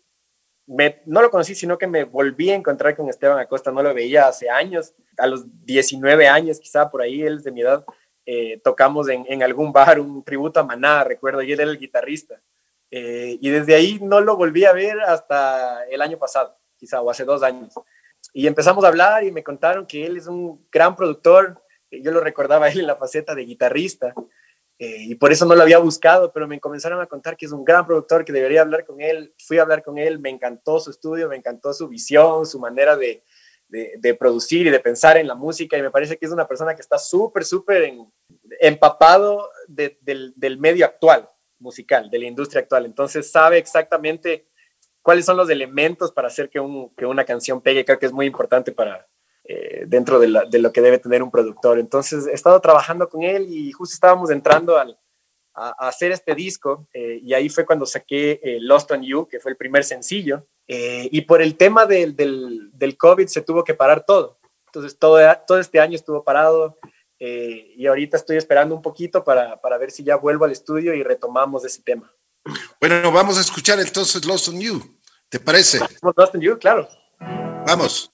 me, 0.66 1.02
no 1.06 1.22
lo 1.22 1.30
conocí, 1.30 1.56
sino 1.56 1.78
que 1.78 1.88
me 1.88 2.04
volví 2.04 2.50
a 2.50 2.56
encontrar 2.56 2.96
con 2.96 3.10
Esteban 3.10 3.40
Acosta, 3.40 3.72
no 3.72 3.84
lo 3.84 3.94
veía 3.94 4.28
hace 4.28 4.50
años, 4.50 4.94
a 5.18 5.28
los 5.28 5.46
19 5.66 6.28
años 6.28 6.60
quizá 6.60 6.90
por 6.90 7.02
ahí, 7.02 7.22
él 7.22 7.38
es 7.38 7.44
de 7.44 7.52
mi 7.52 7.62
edad, 7.62 7.86
eh, 8.26 8.60
tocamos 8.64 9.10
en, 9.10 9.44
algún 9.44 9.74
bar 9.74 10.00
un 10.00 10.24
tributo 10.24 10.60
a 10.60 10.64
Maná, 10.64 11.04
recuerdo, 11.04 11.42
y 11.42 11.52
él 11.52 11.60
era 11.60 11.72
el 11.72 11.78
guitarrista. 11.78 12.42
Eh, 12.90 13.38
y 13.42 13.50
desde 13.50 13.76
ahí 13.76 14.00
no 14.02 14.22
lo 14.22 14.38
volví 14.38 14.66
a 14.66 14.72
ver 14.72 15.02
hasta 15.02 15.84
el 15.86 16.02
año 16.02 16.18
pasado, 16.18 16.56
quizá, 16.78 17.02
o 17.02 17.10
hace 17.10 17.26
dos 17.26 17.44
años. 17.44 17.74
Y 18.34 18.48
empezamos 18.48 18.84
a 18.86 18.88
hablar 18.88 19.24
y 19.24 19.32
me 19.32 19.44
contaron 19.44 19.86
que 19.86 20.06
él 20.06 20.18
es 20.18 20.28
un 20.28 20.66
gran 20.72 20.96
productor, 20.96 21.62
yo 21.92 22.12
lo 22.12 22.22
recordaba 22.22 22.68
a 22.68 22.70
él 22.70 22.80
en 22.80 22.88
la 22.88 22.96
faceta 22.96 23.36
de 23.36 23.46
guitarrista, 23.46 24.14
eh, 24.80 24.98
y 25.00 25.16
por 25.16 25.32
eso 25.32 25.46
no 25.46 25.56
lo 25.56 25.62
había 25.62 25.78
buscado, 25.78 26.32
pero 26.34 26.48
me 26.48 26.60
comenzaron 26.60 27.00
a 27.02 27.06
contar 27.06 27.38
que 27.38 27.46
es 27.46 27.52
un 27.52 27.64
gran 27.64 27.86
productor, 27.86 28.26
que 28.26 28.34
debería 28.34 28.62
hablar 28.62 28.86
con 28.86 29.02
él. 29.02 29.34
Fui 29.38 29.58
a 29.58 29.62
hablar 29.62 29.84
con 29.84 29.98
él, 29.98 30.20
me 30.20 30.30
encantó 30.30 30.80
su 30.80 30.90
estudio, 30.90 31.30
me 31.30 31.36
encantó 31.36 31.74
su 31.74 31.88
visión, 31.88 32.46
su 32.46 32.60
manera 32.60 32.98
de, 32.98 33.24
de, 33.70 34.14
producir 34.16 34.68
y 34.68 34.70
de 34.70 34.80
pensar 34.80 35.18
en 35.18 35.28
la 35.28 35.36
música, 35.36 35.78
y 35.78 35.82
me 35.82 35.92
parece 35.92 36.18
que 36.18 36.26
es 36.26 36.32
una 36.32 36.48
persona 36.48 36.76
que 36.76 36.82
está 36.82 36.98
súper, 36.98 37.46
súper 37.46 37.94
empapado 38.60 39.50
del, 39.68 40.34
del 40.36 40.58
medio 40.58 40.86
actual 40.86 41.28
musical, 41.60 42.10
de 42.10 42.20
la 42.20 42.26
industria 42.26 42.62
actual. 42.62 42.86
Entonces 42.86 43.32
sabe 43.32 43.58
exactamente 43.58 44.48
cuáles 45.02 45.26
son 45.26 45.38
los 45.38 45.50
elementos 45.50 46.12
para 46.12 46.28
hacer 46.28 46.50
que, 46.50 46.60
un, 46.60 46.94
que 46.96 47.06
una 47.06 47.26
canción 47.26 47.62
pegue. 47.62 47.86
Creo 47.86 48.00
que 48.00 48.06
es 48.06 48.12
muy 48.12 48.26
importante 48.26 48.72
para, 48.72 49.08
eh, 49.46 49.84
dentro 49.88 50.20
de, 50.20 50.30
lo 50.30 50.72
que 50.72 50.82
debe 50.82 51.00
tener 51.00 51.22
un 51.22 51.30
productor. 51.30 51.78
Entonces 51.78 52.28
he 52.28 52.34
estado 52.34 52.60
trabajando 52.62 53.10
con 53.10 53.24
él 53.24 53.46
y 53.50 53.74
justo 53.74 53.94
estábamos 53.94 54.32
entrando 54.32 54.78
al, 54.78 54.98
a, 55.54 55.88
hacer 55.88 56.14
este 56.14 56.34
disco 56.34 56.88
eh, 56.94 57.20
y 57.22 57.34
ahí 57.34 57.50
fue 57.50 57.66
cuando 57.66 57.86
saqué 57.86 58.40
eh, 58.42 58.58
Lost 58.62 58.92
on 58.92 59.04
You, 59.04 59.28
que 59.28 59.42
fue 59.42 59.52
el 59.52 59.58
primer 59.58 59.84
sencillo. 59.84 60.48
y 60.66 61.22
por 61.22 61.42
el 61.42 61.58
tema 61.58 61.86
del, 61.86 62.16
del, 62.16 62.70
del, 62.72 62.96
COVID 62.96 63.28
se 63.28 63.42
tuvo 63.42 63.66
que 63.66 63.74
parar 63.74 64.06
todo. 64.06 64.40
Entonces 64.68 64.98
todo, 64.98 65.20
todo 65.46 65.60
este 65.60 65.82
año 65.82 65.96
estuvo 65.96 66.24
parado 66.24 66.78
y 67.20 67.86
ahorita 67.86 68.18
estoy 68.18 68.38
esperando 68.38 68.76
un 68.76 68.82
poquito 68.82 69.24
para, 69.24 69.60
para 69.62 69.78
ver 69.78 69.92
si 69.92 70.04
ya 70.04 70.16
vuelvo 70.16 70.46
al 70.46 70.52
estudio 70.52 70.94
y 70.94 71.04
retomamos 71.04 71.64
ese 71.66 71.82
tema. 71.82 72.14
Bueno, 72.80 73.12
vamos 73.12 73.38
a 73.38 73.42
escuchar 73.42 73.80
entonces 73.80 74.26
Lost 74.26 74.48
on 74.48 74.60
You. 74.60 74.82
¿Te 75.30 75.40
parece? 75.40 75.80
Lost 76.16 76.36
on 76.36 76.42
You, 76.42 76.58
claro. 76.58 76.88
Vamos. 77.66 78.13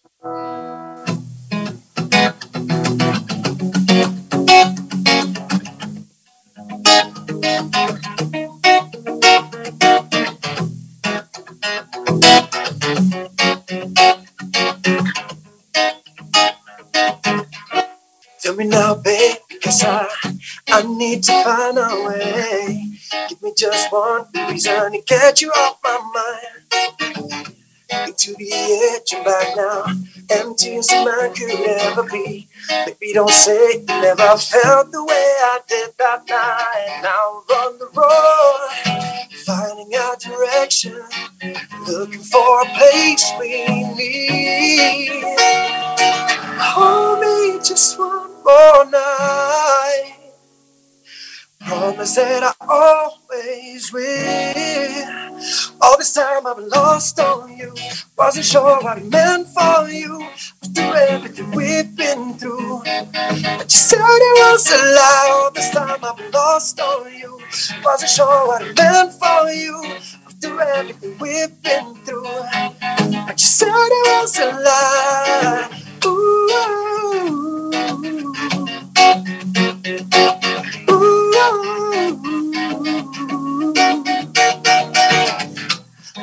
Need 21.00 21.24
to 21.24 21.32
find 21.44 21.78
a 21.78 22.04
way. 22.06 22.92
Give 23.30 23.42
me 23.42 23.54
just 23.58 23.90
one 23.92 24.26
reason 24.50 24.92
to 24.92 25.02
get 25.08 25.42
you 25.42 25.50
off 25.50 25.80
my 25.82 25.98
mind. 26.14 26.66
Into 28.06 28.36
the 28.36 28.52
edge 28.52 29.14
and 29.14 29.24
back 29.26 29.56
now, 29.56 29.86
a 30.30 31.06
man 31.06 31.34
could 31.34 31.52
ever 31.52 32.04
be. 32.04 32.48
Baby, 32.86 33.14
don't 33.14 33.32
say 33.32 33.78
you 33.80 33.86
never 33.86 34.38
felt 34.38 34.92
the 34.92 35.04
way 35.04 35.16
I 35.16 35.60
did 35.68 35.92
that 35.98 36.28
night. 36.28 37.00
Now 37.02 37.44
I'm 37.50 37.58
on 37.58 37.80
the 37.80 37.90
road, 37.96 38.70
finding 39.46 39.96
our 39.96 40.18
direction, 40.18 41.02
looking 41.88 42.22
for 42.22 42.62
a 42.62 42.66
place 42.78 43.32
we 43.40 43.66
need. 43.96 45.24
Hold 46.60 47.22
me 47.22 47.60
just 47.64 47.98
one 47.98 48.44
more 48.44 48.86
night. 48.92 50.19
Promise 51.66 52.16
that 52.16 52.44
I 52.44 52.54
always 52.68 53.94
will. 53.94 55.06
All 55.82 55.98
this 55.98 56.14
time 56.14 56.48
I've 56.48 56.60
lost 56.60 57.20
on 57.20 57.58
you. 57.58 57.74
Wasn't 58.18 58.46
sure 58.46 58.82
what 58.82 58.98
it 58.98 59.06
meant 59.12 59.48
for 59.50 59.90
you. 59.90 60.28
Through 60.74 60.94
everything 60.94 61.52
we've 61.52 61.96
been 61.96 62.34
through. 62.36 62.82
But 62.84 63.64
you 63.64 63.80
said 63.88 64.00
it 64.00 64.52
was 64.52 64.72
a 64.72 64.78
lie. 64.96 65.30
All 65.34 65.52
this 65.52 65.70
time 65.72 66.04
I've 66.04 66.34
lost 66.34 66.80
on 66.80 67.14
you. 67.14 67.40
Wasn't 67.84 68.10
sure 68.12 68.48
what 68.48 68.62
it 68.62 68.76
meant 68.78 69.14
for 69.14 69.52
you. 69.52 69.98
Through 70.42 70.60
everything 70.62 71.18
we've 71.20 71.62
been 71.62 71.96
through. 72.06 72.24
But 72.24 73.40
you 73.40 73.48
said 73.48 73.68
it 73.70 74.22
was 74.22 74.40
a 74.40 74.52
lie. 74.64 75.70
Ooh. 76.06 76.40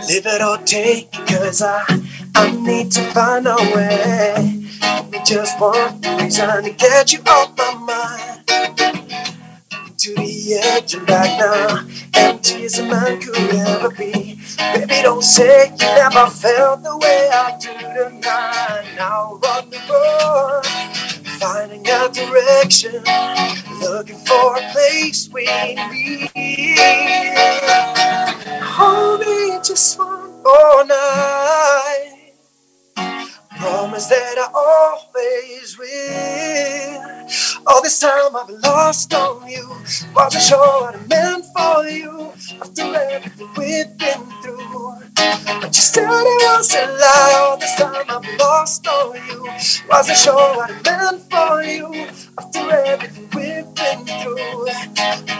Live 0.09 0.27
it 0.27 0.41
or 0.41 0.59
take 0.59 1.11
cause 1.11 1.63
I, 1.63 1.83
I 2.37 2.53
need 2.53 2.93
to 2.93 3.03
find 3.11 3.49
a 3.49 3.57
way. 3.75 4.65
Me 5.11 5.19
just 5.25 5.59
one 5.61 6.01
reason 6.21 6.63
to 6.63 6.71
get 6.71 7.13
you 7.13 7.19
off 7.27 7.57
my 7.59 7.75
mind. 7.75 8.47
To 8.47 10.15
the 10.15 10.61
edge 10.63 10.95
and 10.95 11.05
back 11.09 11.41
now, 11.41 11.85
empty 12.15 12.65
as 12.67 12.79
a 12.79 12.85
man 12.85 13.21
could 13.21 13.37
ever 13.37 13.91
be. 13.91 14.39
Baby, 14.75 15.03
don't 15.03 15.25
say 15.25 15.71
you 15.71 15.77
never 15.77 16.27
felt 16.31 16.85
the 16.85 16.97
way 16.99 17.29
I 17.33 17.59
do 17.59 17.73
tonight. 17.73 18.95
Now 18.97 19.41
on 19.43 19.71
the 19.71 19.81
road, 19.91 20.63
finding 21.41 21.85
a 21.85 22.09
direction, 22.13 23.03
looking 23.81 24.19
for 24.19 24.57
a 24.57 24.71
place 24.71 25.29
we 25.33 25.47
need. 25.91 26.79
Promise 34.07 34.19
that 34.19 34.39
I 34.39 34.49
always 34.55 35.79
will. 35.79 37.03
All 37.67 37.83
this 37.83 37.99
time 37.99 38.37
I've 38.37 38.51
lost 38.63 39.13
on 39.15 39.49
you. 39.49 39.69
Wasn't 40.15 40.43
sure 40.43 40.81
what 40.83 40.95
it 40.95 41.09
meant 41.09 41.45
for 41.47 41.89
you. 41.89 42.33
After 42.61 42.83
everything 42.83 43.49
we've 43.57 43.97
been 43.99 44.25
through. 44.43 44.93
But 45.17 45.77
you 45.77 45.83
said 45.83 46.05
it 46.05 46.07
was 46.07 46.75
a 46.75 46.87
lie. 46.87 47.47
All 47.49 47.57
this 47.57 47.75
time 47.77 48.05
I've 48.09 48.39
lost 48.39 48.87
on 48.87 49.17
you. 49.29 49.43
Wasn't 49.89 50.19
sure 50.19 50.57
what 50.57 50.71
it 50.71 50.85
meant 50.85 51.23
for 51.31 51.63
you. 51.63 52.09
After 52.39 52.71
everything 52.71 53.29
we've 53.35 53.75
been 53.75 54.07
through. 54.07 54.67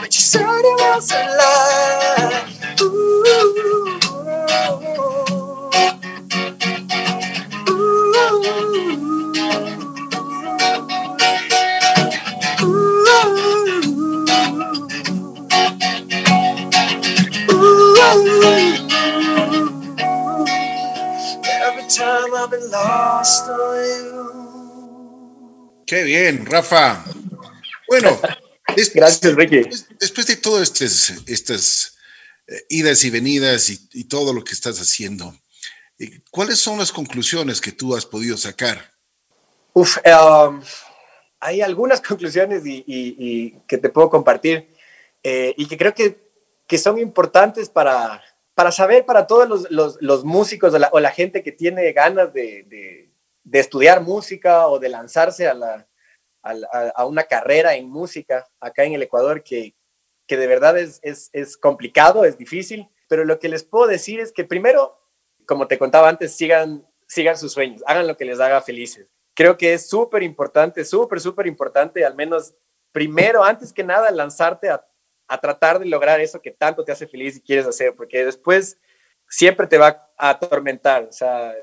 But 0.01 0.15
you 0.15 0.21
said 0.21 0.43
it 0.43 0.81
was 0.81 1.13
a 1.13 1.23
lie. 1.39 2.77
Ooh. 2.83 5.26
Qué 25.87 26.03
bien, 26.03 26.45
Rafa. 26.47 27.05
Bueno, 27.89 28.19
gracias, 28.95 29.35
Ricky. 29.35 29.63
Después 29.99 30.27
de 30.27 30.37
todas 30.37 30.63
estas, 30.63 31.23
estas 31.27 31.97
eh, 32.47 32.65
idas 32.69 33.05
y 33.05 33.11
venidas 33.11 33.71
y, 33.71 34.05
todo 34.05 34.33
lo 34.33 34.45
que 34.45 34.53
estás 34.53 34.79
haciendo, 34.81 35.35
eh, 35.99 36.21
¿cuáles 36.31 36.59
son 36.59 36.79
las 36.79 36.93
conclusiones 36.93 37.61
que 37.61 37.73
tú 37.73 37.95
has 37.95 38.07
podido 38.07 38.37
sacar? 38.37 38.93
Uf, 39.73 39.99
um, 39.99 40.63
hay 41.41 41.61
algunas 41.61 42.01
conclusiones 42.09 42.63
y, 42.65 43.53
que 43.67 43.79
te 43.79 43.89
puedo 43.89 44.11
compartir 44.11 44.75
eh, 45.23 45.55
y 45.57 45.67
que 45.67 45.77
creo 45.77 45.95
que, 45.95 46.19
que 46.67 46.79
son 46.79 46.99
importantes 46.99 47.69
para, 47.69 48.23
para 48.57 48.73
saber 48.73 49.05
para 49.05 49.27
todos 49.27 49.69
los, 49.69 50.01
los, 50.01 50.25
músicos 50.25 50.73
o 50.91 50.99
la, 50.99 51.11
gente 51.11 51.43
que 51.43 51.53
tiene 51.53 51.93
ganas 51.93 52.33
de, 52.33 52.65
de, 53.45 53.59
estudiar 53.61 54.01
música 54.01 54.67
o 54.69 54.79
de 54.79 54.89
lanzarse 54.89 55.47
a, 55.47 55.53
la, 55.53 55.87
a, 56.43 57.05
una 57.05 57.25
carrera 57.25 57.75
en 57.75 57.87
música 57.87 58.49
acá 58.59 58.85
en 58.85 58.95
el 58.95 59.03
Ecuador, 59.03 59.43
que, 59.43 59.75
que 60.27 60.39
de 60.39 60.47
verdad 60.47 60.79
es, 60.79 61.01
es, 61.03 61.29
es, 61.35 61.59
complicado, 61.59 62.25
es 62.25 62.39
difícil, 62.39 62.89
pero 63.09 63.27
lo 63.27 63.39
que 63.39 63.51
les 63.51 63.63
puedo 63.63 63.87
decir 63.87 64.21
es 64.21 64.33
que 64.33 64.45
primero, 64.45 64.99
como 65.47 65.69
te 65.69 65.79
contaba 65.79 66.09
antes, 66.09 66.35
sigan, 66.35 66.83
sigan 67.07 67.37
sus 67.37 67.53
sueños, 67.53 67.83
hagan 67.87 68.07
lo 68.07 68.17
que 68.17 68.25
les 68.25 68.41
haga 68.41 68.63
felices. 68.63 69.07
Creo 69.35 69.59
que 69.59 69.75
es 69.75 69.87
súper 69.87 70.23
importante, 70.23 70.83
súper, 70.87 71.21
súper 71.21 71.47
importante, 71.47 72.07
al 72.07 72.15
menos 72.15 72.55
primero, 72.91 73.45
antes 73.45 73.71
que 73.75 73.85
nada, 73.85 74.11
lanzarte 74.11 74.71
a 74.71 74.83
a 75.29 75.41
tratar 75.41 75.79
de 75.79 75.87
lograr 75.87 76.21
eso 76.21 76.41
que 76.41 76.51
tanto 76.51 76.85
te 76.85 76.93
hace 76.93 77.07
feliz 77.07 77.37
y 77.37 77.41
quieres 77.41 77.67
hacer, 77.67 77.95
porque 77.95 78.25
después 78.25 78.79
siempre 79.29 79.67
te 79.67 79.79
va 79.79 80.11
a 80.17 80.31
atormentar, 80.31 81.05
o 81.05 81.13
sea, 81.13 81.55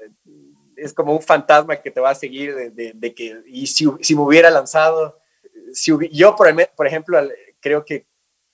es 0.75 0.93
como 0.93 1.13
un 1.13 1.21
fantasma 1.21 1.77
que 1.77 1.91
te 1.91 1.99
va 1.99 2.09
a 2.09 2.15
seguir 2.15 2.73
de, 2.73 3.15
que, 3.15 3.41
y 3.45 3.67
si, 3.67 3.85
si, 4.01 4.15
me 4.15 4.21
hubiera 4.21 4.49
lanzado, 4.49 5.19
si 5.73 5.91
yo, 6.11 6.35
por, 6.35 6.87
ejemplo, 6.87 7.19
creo 7.59 7.85
que 7.85 8.05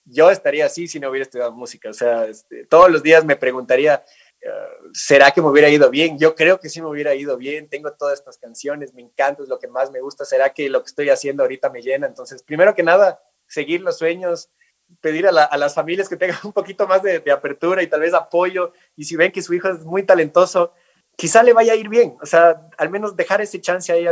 yo 0.05 0.29
estaría 0.29 0.65
así 0.65 0.87
si 0.87 0.99
no 0.99 1.09
hubiera 1.09 1.23
estudiado 1.23 1.51
música, 1.51 1.89
o 1.89 1.93
sea, 1.93 2.25
este, 2.25 2.65
todos 2.65 2.89
los 2.91 3.01
días 3.01 3.25
me 3.25 3.35
preguntaría, 3.35 4.03
¿será 4.93 5.31
que 5.31 5.41
me 5.41 5.49
hubiera 5.49 5.69
ido 5.69 5.89
bien? 5.89 6.17
Yo 6.17 6.35
creo 6.35 6.59
que 6.59 6.69
sí 6.69 6.81
me 6.81 6.87
hubiera 6.87 7.13
ido 7.15 7.37
bien, 7.37 7.69
tengo 7.69 7.91
todas 7.93 8.19
estas 8.19 8.37
canciones, 8.37 8.93
me 8.93 9.01
encanta, 9.01 9.43
es 9.43 9.49
lo 9.49 9.59
que 9.59 9.67
más 9.67 9.91
me 9.91 10.01
gusta, 10.01 10.25
¿será 10.25 10.53
que 10.53 10.69
lo 10.69 10.81
que 10.81 10.87
estoy 10.87 11.09
haciendo 11.09 11.43
ahorita 11.43 11.69
me 11.69 11.81
llena? 11.81 12.07
Entonces, 12.07 12.43
primero 12.43 12.73
que 12.73 12.83
nada, 12.83 13.21
seguir 13.47 13.81
los 13.81 13.97
sueños, 13.97 14.49
pedir 15.01 15.27
a, 15.27 15.31
las 15.31 15.73
familias 15.73 16.09
que 16.09 16.17
tengan 16.17 16.37
un 16.43 16.53
poquito 16.53 16.87
más 16.87 17.01
de, 17.03 17.23
apertura 17.31 17.83
y 17.83 17.87
tal 17.87 18.01
vez 18.01 18.13
apoyo, 18.13 18.73
y 18.95 19.05
si 19.05 19.15
ven 19.15 19.31
que 19.31 19.41
su 19.41 19.53
hijo 19.53 19.69
es 19.69 19.85
muy 19.85 20.03
talentoso, 20.03 20.73
quizá 21.15 21.43
le 21.43 21.53
vaya 21.53 21.73
a 21.73 21.75
ir 21.75 21.89
bien, 21.89 22.17
o 22.21 22.25
sea, 22.25 22.69
al 22.77 22.89
menos 22.89 23.15
dejar 23.15 23.41
ese 23.41 23.59
chance 23.59 23.91
ahí. 23.91 24.05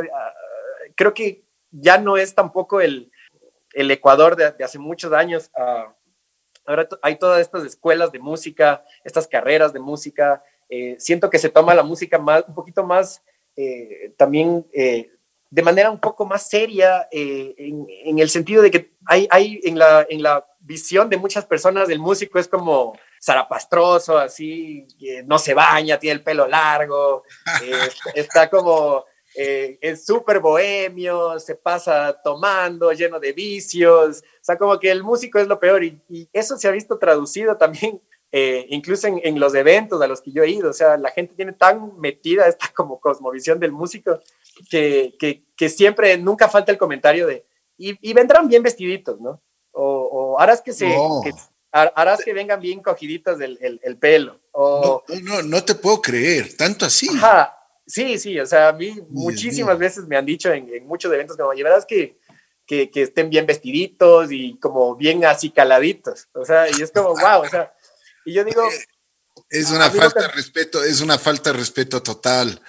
creo 0.95 1.13
que 1.13 1.43
ya 1.71 1.97
no 1.97 2.17
es 2.17 2.34
tampoco 2.36 2.82
el, 2.82 3.11
el 3.73 3.91
Ecuador 3.91 4.36
de, 4.36 4.63
hace 4.63 4.80
muchos 4.80 5.13
años. 5.13 5.51
Ah, 5.55 5.93
ahora 6.65 6.88
hay 7.01 7.17
todas 7.17 7.41
estas 7.41 7.63
escuelas 7.63 8.11
de 8.11 8.19
música, 8.19 8.84
estas 9.03 9.28
carreras 9.28 9.71
de 9.71 9.80
música, 9.80 10.43
eh, 10.69 10.95
siento 10.99 11.30
que 11.30 11.39
se 11.39 11.49
toma 11.49 11.75
la 11.75 11.84
música 11.84 12.17
más, 12.17 12.43
un 12.47 12.55
poquito 12.55 12.84
más 12.84 13.23
eh, 13.55 14.13
también 14.17 14.67
eh, 14.73 15.11
de 15.49 15.61
manera 15.61 15.89
un 15.89 15.99
poco 15.99 16.25
más 16.25 16.49
seria, 16.49 17.07
en, 17.09 18.19
el 18.19 18.30
sentido 18.30 18.61
de 18.61 18.69
que 18.69 18.91
hay, 19.05 19.28
hay 19.32 19.61
en, 19.63 19.80
la, 19.80 20.05
en 20.09 20.21
la 20.21 20.45
visión 20.68 21.09
de 21.09 21.18
muchas 21.18 21.45
personas 21.45 21.88
del 21.88 21.99
músico 21.99 22.38
es 22.38 22.47
como 22.47 22.93
zarapastroso, 23.24 24.18
así, 24.18 24.86
no 25.26 25.39
se 25.39 25.53
baña, 25.53 25.97
tiene 25.97 26.15
el 26.15 26.24
pelo 26.24 26.47
largo, 26.47 27.24
está 28.15 28.49
como 28.49 29.05
es 29.36 30.03
súper 30.03 30.39
bohemio, 30.39 31.39
se 31.39 31.53
pasa 31.55 32.20
tomando, 32.24 32.91
lleno 32.91 33.20
de 33.20 33.34
vicios, 33.34 34.24
o 34.24 34.43
sea, 34.43 34.57
como 34.57 34.80
que 34.80 34.89
el 34.89 35.03
músico 35.03 35.38
es 35.38 35.47
lo 35.47 35.59
peor 35.59 35.84
y, 35.84 36.01
y 36.09 36.28
eso 36.34 36.57
se 36.57 36.68
ha 36.68 36.72
visto 36.72 36.97
traducido 36.97 37.55
también 37.55 38.01
eh, 38.32 38.65
incluso 38.70 39.07
en, 39.07 39.39
los 39.39 39.55
eventos 39.55 40.01
a 40.01 40.07
los 40.07 40.22
que 40.22 40.34
yo 40.34 40.43
he 40.43 40.49
ido, 40.49 40.70
o 40.70 40.74
sea, 40.74 40.97
la 40.97 41.11
gente 41.11 41.34
tiene 41.34 41.53
tan 41.53 41.97
metida 41.97 42.45
esta 42.47 42.68
como 42.76 42.99
cosmovisión 42.99 43.57
del 43.57 43.72
músico 43.72 44.20
que, 44.70 45.15
que, 45.55 45.70
siempre, 45.70 46.18
nunca 46.18 46.49
falta 46.49 46.72
el 46.72 46.78
comentario 46.78 47.26
de, 47.26 47.45
y, 47.78 48.13
vendrán 48.13 48.49
bien 48.49 48.63
vestiditos, 48.63 49.22
¿no? 49.22 49.41
O, 49.80 50.38
harás 50.39 50.61
que 50.61 50.73
se... 50.73 50.93
harás 51.71 52.23
que 52.23 52.34
vengan 52.34 52.59
bien 52.59 52.82
cogiditos 52.82 53.39
el, 53.39 53.80
el, 53.84 53.97
pelo. 53.97 54.39
O, 54.51 55.03
no, 55.21 55.41
no, 55.43 55.63
te 55.63 55.75
puedo 55.75 56.01
creer, 56.01 56.55
tanto 56.57 56.86
así. 56.86 57.07
sí, 57.86 58.17
sí, 58.17 58.39
o 58.39 58.45
sea, 58.45 58.69
a 58.69 58.73
mí 58.73 58.99
muchísimas 59.09 59.78
veces 59.78 60.07
me 60.07 60.17
han 60.17 60.25
dicho 60.25 60.51
en, 60.51 60.86
muchos 60.88 61.13
eventos 61.13 61.38
como, 61.38 61.53
y 61.53 61.61
verás 61.61 61.86
que, 61.86 62.17
que, 62.65 62.89
que, 62.89 63.03
estén 63.03 63.30
bien 63.30 63.45
vestiditos 63.45 64.32
y 64.32 64.57
como 64.59 64.95
bien 64.95 65.23
así 65.25 65.51
caladitos, 65.51 66.28
o 66.34 66.43
sea, 66.43 66.67
y 66.69 66.82
es 66.82 66.91
como, 66.91 67.09
wow, 67.09 67.41
o 67.43 67.49
sea, 67.49 67.71
y 68.25 68.34
yo 68.34 68.43
digo... 68.43 68.63
Es 69.49 69.69
una 69.69 69.89
falta 69.89 70.21
de 70.21 70.28
respeto, 70.30 70.84
es 70.84 70.99
una 70.99 71.17
falta 71.17 71.51
de 71.51 71.57
respeto 71.59 72.03
total. 72.03 72.59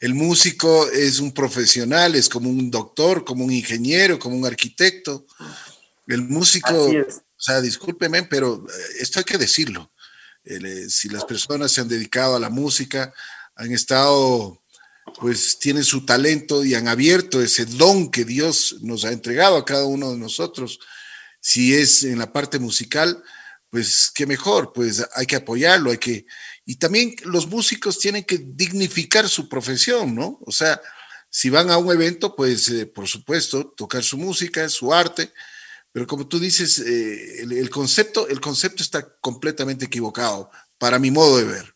El 0.00 0.14
músico 0.14 0.88
es 0.90 1.20
un 1.20 1.32
profesional, 1.32 2.16
es 2.16 2.28
como 2.28 2.50
un 2.50 2.70
doctor, 2.70 3.24
como 3.24 3.44
un 3.44 3.52
ingeniero, 3.52 4.18
como 4.18 4.36
un 4.36 4.44
arquitecto. 4.44 5.26
El 6.06 6.22
músico, 6.22 6.86
o 6.86 7.06
sea, 7.36 7.60
discúlpeme, 7.60 8.24
pero 8.24 8.66
eh, 8.68 8.82
esto 9.00 9.18
hay 9.18 9.24
que 9.24 9.38
decirlo. 9.38 9.90
Eh, 10.44 10.86
si 10.88 11.08
las 11.08 11.24
personas 11.24 11.72
se 11.72 11.80
han 11.80 11.88
dedicado 11.88 12.36
a 12.36 12.40
la 12.40 12.50
música, 12.50 13.12
han 13.56 13.72
estado, 13.72 14.62
pues 15.20 15.58
tienen 15.58 15.84
su 15.84 16.04
talento 16.04 16.64
y 16.64 16.74
han 16.74 16.88
abierto 16.88 17.40
ese 17.40 17.64
don 17.64 18.10
que 18.10 18.24
Dios 18.24 18.76
nos 18.82 19.04
ha 19.04 19.12
entregado 19.12 19.56
a 19.56 19.64
cada 19.64 19.86
uno 19.86 20.12
de 20.12 20.18
nosotros. 20.18 20.78
Si 21.40 21.74
es 21.74 22.04
en 22.04 22.18
la 22.18 22.32
parte 22.32 22.58
musical, 22.58 23.22
pues 23.70 24.10
qué 24.14 24.26
mejor, 24.26 24.72
pues 24.72 25.04
hay 25.14 25.26
que 25.26 25.36
apoyarlo, 25.36 25.90
hay 25.90 25.98
que... 25.98 26.26
Y 26.64 26.76
también 26.76 27.14
los 27.24 27.46
músicos 27.46 27.98
tienen 27.98 28.24
que 28.24 28.38
dignificar 28.38 29.28
su 29.28 29.48
profesión, 29.48 30.14
¿no? 30.14 30.38
O 30.46 30.52
sea, 30.52 30.80
si 31.28 31.50
van 31.50 31.70
a 31.70 31.78
un 31.78 31.92
evento, 31.92 32.36
pues 32.36 32.68
eh, 32.68 32.86
por 32.86 33.08
supuesto, 33.08 33.66
tocar 33.76 34.04
su 34.04 34.16
música, 34.16 34.68
su 34.68 34.94
arte, 34.94 35.32
pero 35.94 36.08
como 36.08 36.26
tú 36.26 36.40
dices, 36.40 36.80
eh, 36.80 37.42
el, 37.42 37.70
concepto, 37.70 38.26
el 38.26 38.40
concepto 38.40 38.82
está 38.82 39.16
completamente 39.20 39.84
equivocado, 39.84 40.50
para 40.76 40.98
mi 40.98 41.12
modo 41.12 41.38
de 41.38 41.44
ver. 41.44 41.74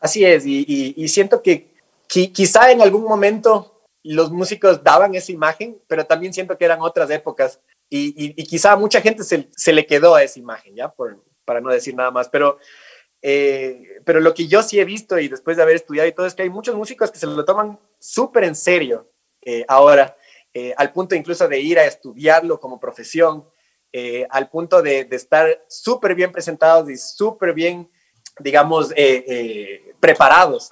Así 0.00 0.24
es, 0.24 0.44
y, 0.46 1.06
siento 1.08 1.42
que 1.42 1.74
quizá 2.08 2.72
en 2.72 2.80
algún 2.80 3.02
momento 3.02 3.84
los 4.02 4.32
músicos 4.32 4.82
daban 4.82 5.14
esa 5.14 5.32
imagen, 5.32 5.78
pero 5.86 6.06
también 6.06 6.32
siento 6.32 6.56
que 6.56 6.64
eran 6.64 6.80
otras 6.80 7.10
épocas 7.10 7.60
y, 7.90 8.32
quizá 8.44 8.72
a 8.72 8.76
mucha 8.76 9.02
gente 9.02 9.22
se, 9.22 9.50
se, 9.54 9.74
le 9.74 9.84
quedó 9.84 10.14
a 10.14 10.22
esa 10.22 10.38
imagen, 10.38 10.74
¿ya? 10.74 10.88
Por, 10.88 11.22
para 11.44 11.60
no 11.60 11.68
decir 11.68 11.94
nada 11.94 12.10
más, 12.10 12.30
pero, 12.30 12.58
eh, 13.20 14.00
pero 14.06 14.20
lo 14.20 14.32
que 14.32 14.48
yo 14.48 14.62
sí 14.62 14.80
he 14.80 14.86
visto 14.86 15.18
y 15.18 15.28
después 15.28 15.58
de 15.58 15.62
haber 15.62 15.76
estudiado 15.76 16.08
y 16.08 16.12
todo 16.12 16.24
es 16.24 16.34
que 16.34 16.42
hay 16.42 16.48
muchos 16.48 16.74
músicos 16.74 17.10
que 17.10 17.18
se 17.18 17.26
lo 17.26 17.44
toman 17.44 17.78
súper 17.98 18.44
en 18.44 18.54
serio 18.54 19.12
eh, 19.42 19.66
ahora, 19.68 20.16
eh, 20.54 20.72
al 20.78 20.90
punto 20.90 21.14
incluso 21.14 21.46
de 21.48 21.60
ir 21.60 21.78
a 21.78 21.84
estudiarlo 21.84 22.58
como 22.58 22.80
profesión, 22.80 23.44
al 24.30 24.50
punto 24.50 24.82
de, 24.82 25.08
estar 25.10 25.64
súper 25.68 26.14
bien 26.14 26.32
presentados 26.32 26.90
y 26.90 26.96
súper 26.96 27.54
bien, 27.54 27.90
digamos, 28.38 28.92
preparados 30.00 30.70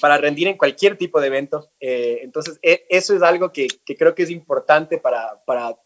para 0.00 0.18
rendir 0.18 0.48
en 0.48 0.56
cualquier 0.56 0.96
tipo 0.96 1.20
de 1.20 1.26
evento. 1.26 1.70
entonces, 1.80 2.58
e, 2.62 2.86
eso 2.88 3.14
es 3.14 3.22
algo 3.22 3.52
que, 3.52 3.66
creo 3.98 4.14
que 4.14 4.22
es 4.22 4.30
importante 4.30 4.98
para, 4.98 5.42
para 5.44 5.76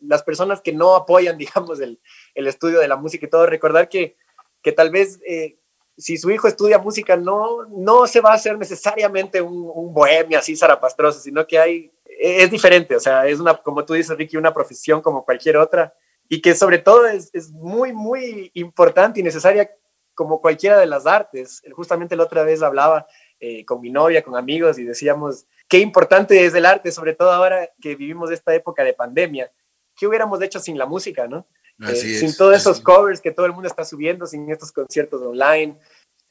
las 0.00 0.22
personas 0.22 0.60
que 0.60 0.72
no 0.72 0.94
apoyan, 0.94 1.38
digamos, 1.38 1.80
el, 1.80 2.00
el 2.34 2.46
estudio 2.46 2.80
de 2.80 2.88
la 2.88 2.96
música 2.96 3.26
y 3.26 3.30
todo, 3.30 3.46
recordar 3.46 3.88
que, 3.88 4.16
que 4.62 4.72
tal 4.72 4.90
vez 4.90 5.20
eh, 5.26 5.58
si 5.96 6.16
su 6.16 6.30
hijo 6.30 6.46
estudia 6.46 6.78
música 6.78 7.16
no, 7.16 7.64
no 7.66 8.06
se 8.06 8.20
va 8.20 8.30
a 8.30 8.34
hacer 8.34 8.56
necesariamente 8.56 9.40
un, 9.40 9.70
un 9.74 9.92
bohemio 9.92 10.38
así 10.38 10.56
zarapastroso, 10.56 11.20
sino 11.20 11.46
que 11.46 11.58
hay, 11.58 11.92
es 12.18 12.50
diferente, 12.50 12.96
o 12.96 13.00
sea, 13.00 13.26
es 13.26 13.40
una, 13.40 13.56
como 13.56 13.84
tú 13.84 13.94
dices, 13.94 14.16
Ricky, 14.16 14.36
una 14.36 14.52
profesión 14.52 15.00
como 15.00 15.24
cualquier 15.24 15.56
otra 15.56 15.94
y 16.28 16.40
que 16.40 16.54
sobre 16.54 16.78
todo 16.78 17.06
es, 17.06 17.30
es 17.32 17.50
muy, 17.50 17.92
muy 17.92 18.50
importante 18.54 19.20
y 19.20 19.22
necesaria 19.22 19.70
como 20.14 20.40
cualquiera 20.40 20.78
de 20.78 20.86
las 20.86 21.06
artes. 21.06 21.62
Justamente 21.72 22.16
la 22.16 22.24
otra 22.24 22.42
vez 22.42 22.62
hablaba 22.62 23.06
eh, 23.38 23.64
con 23.64 23.80
mi 23.80 23.90
novia, 23.90 24.22
con 24.22 24.36
amigos 24.36 24.78
y 24.78 24.84
decíamos, 24.84 25.46
qué 25.68 25.78
importante 25.78 26.44
es 26.44 26.54
el 26.54 26.66
arte, 26.66 26.90
sobre 26.90 27.14
todo 27.14 27.30
ahora 27.30 27.70
que 27.80 27.94
vivimos 27.94 28.30
esta 28.30 28.54
época 28.54 28.82
de 28.82 28.94
pandemia 28.94 29.50
¿qué 29.98 30.06
hubiéramos 30.06 30.40
hecho 30.40 30.60
sin 30.60 30.78
la 30.78 30.86
música, 30.86 31.26
no? 31.26 31.46
Eh, 31.86 31.94
sin 31.94 32.34
todos 32.36 32.56
esos 32.56 32.80
covers 32.80 33.20
que 33.20 33.30
todo 33.30 33.46
el 33.46 33.52
mundo 33.52 33.68
está 33.68 33.84
subiendo, 33.84 34.26
sin 34.26 34.50
estos 34.50 34.72
conciertos 34.72 35.20
online, 35.22 35.78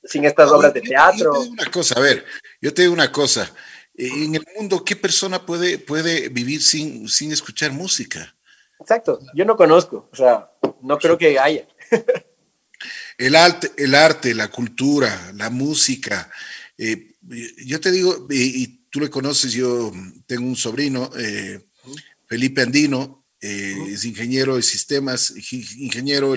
sin 0.03 0.25
estas 0.25 0.51
obras 0.51 0.73
de 0.73 0.81
teatro. 0.81 1.33
Yo 1.33 1.39
te 1.39 1.43
digo 1.43 1.53
una 1.53 1.71
cosa, 1.71 1.95
a 1.97 2.01
ver, 2.01 2.25
yo 2.61 2.73
te 2.73 2.81
digo 2.81 2.93
una 2.93 3.11
cosa. 3.11 3.51
En 3.97 4.35
el 4.35 4.45
mundo, 4.55 4.85
¿qué 4.85 4.95
persona 4.95 5.43
puede, 5.43 5.79
puede 5.79 6.29
vivir 6.29 6.61
sin, 6.61 7.09
sin 7.09 7.31
escuchar 7.31 7.71
música? 7.71 8.35
Exacto, 8.79 9.19
yo 9.33 9.43
no 9.43 9.57
conozco, 9.57 10.07
o 10.11 10.15
sea, 10.15 10.51
no 10.81 10.99
creo 10.99 11.17
que 11.17 11.39
haya. 11.39 11.67
el, 13.17 13.35
arte, 13.35 13.71
el 13.75 13.95
arte, 13.95 14.35
la 14.35 14.49
cultura, 14.49 15.31
la 15.33 15.49
música. 15.49 16.29
Eh, 16.77 17.15
yo 17.65 17.79
te 17.79 17.91
digo, 17.91 18.27
y, 18.29 18.67
tú 18.89 18.99
le 18.99 19.09
conoces, 19.09 19.51
yo 19.51 19.91
tengo 20.27 20.47
un 20.47 20.55
sobrino, 20.55 21.09
eh, 21.17 21.67
Felipe 22.27 22.61
Andino, 22.61 23.25
eh, 23.41 23.75
es 23.89 24.05
ingeniero 24.05 24.55
de 24.55 24.61
sistemas, 24.61 25.33
ingeniero 25.51 26.35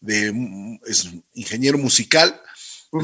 de, 0.00 0.76
es 0.86 1.08
ingeniero 1.34 1.76
musical. 1.76 2.40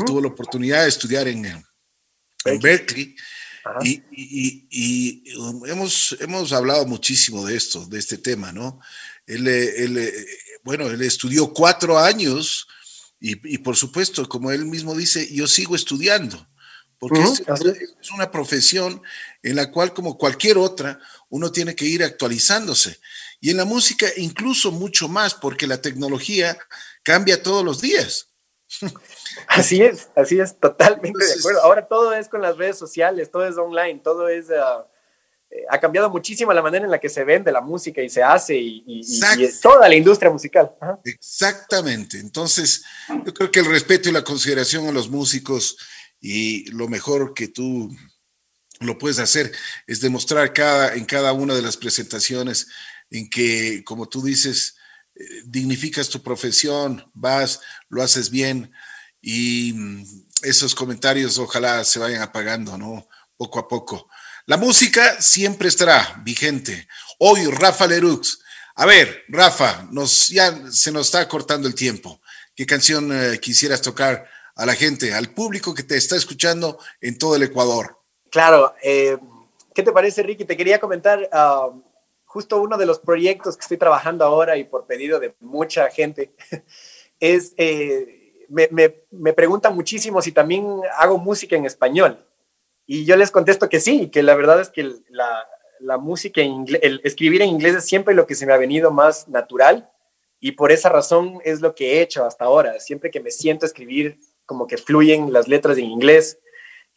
Tuvo 0.06 0.22
la 0.22 0.28
oportunidad 0.28 0.82
de 0.82 0.88
estudiar 0.88 1.28
en, 1.28 1.44
en 1.44 2.58
Berkeley. 2.60 3.14
Y, 3.82 5.22
hemos, 5.66 6.16
hemos 6.20 6.52
hablado 6.52 6.86
muchísimo 6.86 7.46
de 7.46 7.56
esto, 7.56 7.86
de 7.86 7.98
este 7.98 8.18
tema, 8.18 8.52
¿no? 8.52 8.80
Él, 9.26 9.48
él 9.48 10.26
bueno, 10.64 10.86
él 10.88 11.02
estudió 11.02 11.52
cuatro 11.52 11.98
años 11.98 12.66
y, 13.20 13.58
por 13.58 13.74
supuesto, 13.74 14.28
como 14.28 14.50
él 14.50 14.66
mismo 14.66 14.94
dice, 14.94 15.32
yo 15.32 15.46
sigo 15.46 15.76
estudiando, 15.76 16.46
porque 16.98 17.22
es, 17.22 18.10
una 18.14 18.30
profesión 18.30 19.00
en 19.42 19.56
la 19.56 19.70
cual, 19.70 19.94
como 19.94 20.18
cualquier 20.18 20.58
otra, 20.58 21.00
uno 21.30 21.50
tiene 21.50 21.74
que 21.74 21.86
ir 21.86 22.02
actualizándose. 22.02 23.00
Y 23.40 23.48
en 23.48 23.56
la 23.56 23.64
música 23.64 24.06
incluso 24.18 24.72
mucho 24.72 25.08
más, 25.08 25.34
porque 25.34 25.66
la 25.66 25.80
tecnología 25.80 26.58
cambia 27.02 27.42
todos 27.42 27.64
los 27.64 27.80
días. 27.80 28.28
Así 29.48 29.82
es, 29.82 30.08
así 30.14 30.38
es, 30.38 30.58
totalmente 30.58 31.24
de 31.24 31.32
acuerdo. 31.38 31.62
Ahora 31.62 31.86
todo 31.86 32.12
es 32.14 32.28
con 32.28 32.40
las 32.40 32.56
redes 32.56 32.78
sociales, 32.78 33.30
todo 33.30 33.46
es 33.46 33.56
online, 33.56 34.00
todo 34.02 34.28
es... 34.28 34.48
Eh, 34.48 34.54
ha 35.68 35.78
cambiado 35.78 36.10
muchísimo 36.10 36.52
la 36.52 36.62
manera 36.62 36.84
en 36.84 36.90
la 36.90 36.98
que 36.98 37.08
se 37.08 37.24
vende 37.24 37.52
la 37.52 37.60
música 37.60 38.02
y 38.02 38.08
se 38.08 38.22
hace 38.22 38.56
y, 38.56 39.00
toda 39.62 39.88
la 39.88 39.94
industria 39.94 40.30
musical. 40.30 40.72
Exactamente. 41.04 42.18
Entonces, 42.18 42.84
yo 43.24 43.32
creo 43.32 43.50
que 43.50 43.60
el 43.60 43.66
respeto 43.66 44.08
y 44.08 44.12
la 44.12 44.24
consideración 44.24 44.86
a 44.88 44.92
los 44.92 45.08
músicos 45.08 45.76
y 46.20 46.70
lo 46.70 46.88
mejor 46.88 47.34
que 47.34 47.48
tú 47.48 47.94
lo 48.80 48.98
puedes 48.98 49.18
hacer 49.18 49.52
es 49.86 50.00
demostrar 50.00 50.52
cada, 50.52 50.94
en 50.94 51.04
cada 51.04 51.32
una 51.32 51.54
de 51.54 51.62
las 51.62 51.76
presentaciones 51.76 52.66
en 53.10 53.30
que, 53.30 53.84
como 53.84 54.08
tú 54.08 54.22
dices, 54.22 54.76
dignificas 55.44 56.08
tu 56.08 56.22
profesión, 56.22 57.08
vas, 57.14 57.60
lo 57.88 58.02
haces 58.02 58.30
bien 58.30 58.72
y 59.20 59.72
mm, 59.72 60.04
esos 60.42 60.74
comentarios 60.74 61.38
ojalá 61.38 61.84
se 61.84 61.98
vayan 61.98 62.22
apagando, 62.22 62.76
¿no? 62.76 63.08
Poco 63.36 63.58
a 63.58 63.68
poco. 63.68 64.08
La 64.46 64.56
música 64.56 65.20
siempre 65.20 65.68
estará 65.68 66.20
vigente. 66.22 66.86
Hoy 67.18 67.46
Rafa 67.46 67.86
Lerux. 67.86 68.40
A 68.76 68.86
ver, 68.86 69.24
Rafa, 69.28 69.86
nos, 69.90 70.28
ya 70.28 70.70
se 70.70 70.92
nos 70.92 71.06
está 71.06 71.26
cortando 71.28 71.66
el 71.66 71.74
tiempo. 71.74 72.20
¿Qué 72.54 72.66
canción 72.66 73.10
eh, 73.12 73.38
quisieras 73.40 73.80
tocar 73.80 74.28
a 74.56 74.66
la 74.66 74.74
gente, 74.74 75.14
al 75.14 75.32
público 75.32 75.74
que 75.74 75.82
te 75.82 75.96
está 75.96 76.16
escuchando 76.16 76.78
en 77.00 77.16
todo 77.18 77.36
el 77.36 77.44
Ecuador? 77.44 77.98
Claro, 78.30 78.74
eh, 78.82 79.16
¿qué 79.74 79.82
te 79.82 79.92
parece, 79.92 80.22
Ricky? 80.22 80.44
Te 80.44 80.56
quería 80.56 80.78
comentar 80.78 81.28
ah, 81.32 81.70
justo 82.34 82.60
uno 82.60 82.76
de 82.76 82.84
los 82.84 82.98
proyectos 82.98 83.56
que 83.56 83.60
estoy 83.60 83.76
trabajando 83.76 84.24
ahora 84.24 84.56
y 84.56 84.64
por 84.64 84.86
pedido 84.86 85.20
de 85.20 85.36
mucha 85.38 85.88
gente 85.88 86.32
es, 87.20 87.54
eh, 87.56 88.44
me, 88.48 88.66
me, 88.72 89.02
me 89.12 89.32
preguntan 89.32 89.76
muchísimo 89.76 90.20
si 90.20 90.32
también 90.32 90.80
hago 90.98 91.16
música 91.16 91.54
en 91.54 91.64
español. 91.64 92.26
Y 92.86 93.04
yo 93.04 93.16
les 93.16 93.30
contesto 93.30 93.68
que 93.68 93.78
sí, 93.78 94.08
que 94.08 94.24
la 94.24 94.34
verdad 94.34 94.60
es 94.60 94.68
que 94.68 94.82
la, 95.10 95.46
la 95.78 95.96
música 95.96 96.40
en 96.40 96.64
el 96.82 97.00
escribir 97.04 97.40
en 97.40 97.50
inglés 97.50 97.76
es 97.76 97.84
siempre 97.84 98.14
lo 98.14 98.26
que 98.26 98.34
se 98.34 98.46
me 98.46 98.52
ha 98.52 98.58
venido 98.58 98.90
más 98.90 99.28
natural 99.28 99.88
y 100.40 100.52
por 100.52 100.72
esa 100.72 100.88
razón 100.88 101.38
es 101.44 101.60
lo 101.60 101.76
que 101.76 101.92
he 101.92 102.02
hecho 102.02 102.24
hasta 102.24 102.46
ahora. 102.46 102.80
Siempre 102.80 103.12
que 103.12 103.20
me 103.20 103.30
siento 103.30 103.64
escribir, 103.64 104.18
como 104.44 104.66
que 104.66 104.76
fluyen 104.76 105.32
las 105.32 105.46
letras 105.46 105.78
en 105.78 105.84
inglés 105.84 106.40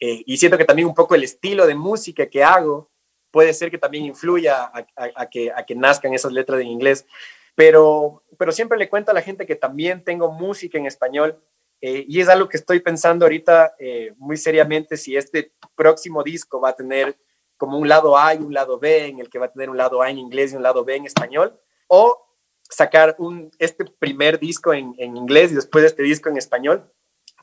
eh, 0.00 0.24
y 0.26 0.36
siento 0.38 0.58
que 0.58 0.64
también 0.64 0.88
un 0.88 0.96
poco 0.96 1.14
el 1.14 1.22
estilo 1.22 1.64
de 1.64 1.76
música 1.76 2.28
que 2.28 2.42
hago 2.42 2.90
puede 3.30 3.52
ser 3.54 3.70
que 3.70 3.78
también 3.78 4.04
influya 4.04 4.70
a, 4.96 5.26
que, 5.26 5.74
nazcan 5.76 6.14
esas 6.14 6.32
letras 6.32 6.60
en 6.60 6.68
inglés. 6.68 7.06
Pero, 7.54 8.22
siempre 8.50 8.78
le 8.78 8.88
cuento 8.88 9.10
a 9.10 9.14
la 9.14 9.22
gente 9.22 9.46
que 9.46 9.56
también 9.56 10.04
tengo 10.04 10.30
música 10.30 10.78
en 10.78 10.86
español 10.86 11.42
eh, 11.80 12.04
y 12.08 12.20
es 12.20 12.28
algo 12.28 12.48
que 12.48 12.56
estoy 12.56 12.80
pensando 12.80 13.24
ahorita 13.24 13.74
eh, 13.78 14.12
muy 14.16 14.36
seriamente 14.36 14.96
si 14.96 15.16
este 15.16 15.52
próximo 15.76 16.24
disco 16.24 16.60
va 16.60 16.70
a 16.70 16.76
tener 16.76 17.16
como 17.56 17.78
un 17.78 17.88
lado 17.88 18.16
A 18.16 18.34
y 18.34 18.38
un 18.38 18.54
lado 18.54 18.78
B, 18.78 19.06
en 19.06 19.18
el 19.18 19.28
que 19.28 19.38
va 19.38 19.46
a 19.46 19.52
tener 19.52 19.68
un 19.68 19.76
lado 19.76 20.00
A 20.00 20.10
en 20.10 20.18
inglés 20.18 20.52
y 20.52 20.56
un 20.56 20.62
lado 20.62 20.84
B 20.84 20.96
en 20.96 21.06
español, 21.06 21.60
o 21.88 22.24
sacar 22.62 23.16
este 23.58 23.84
primer 23.84 24.38
disco 24.38 24.72
en, 24.72 24.94
inglés 24.98 25.52
y 25.52 25.56
después 25.56 25.84
este 25.84 26.02
disco 26.02 26.28
en 26.28 26.36
español, 26.36 26.90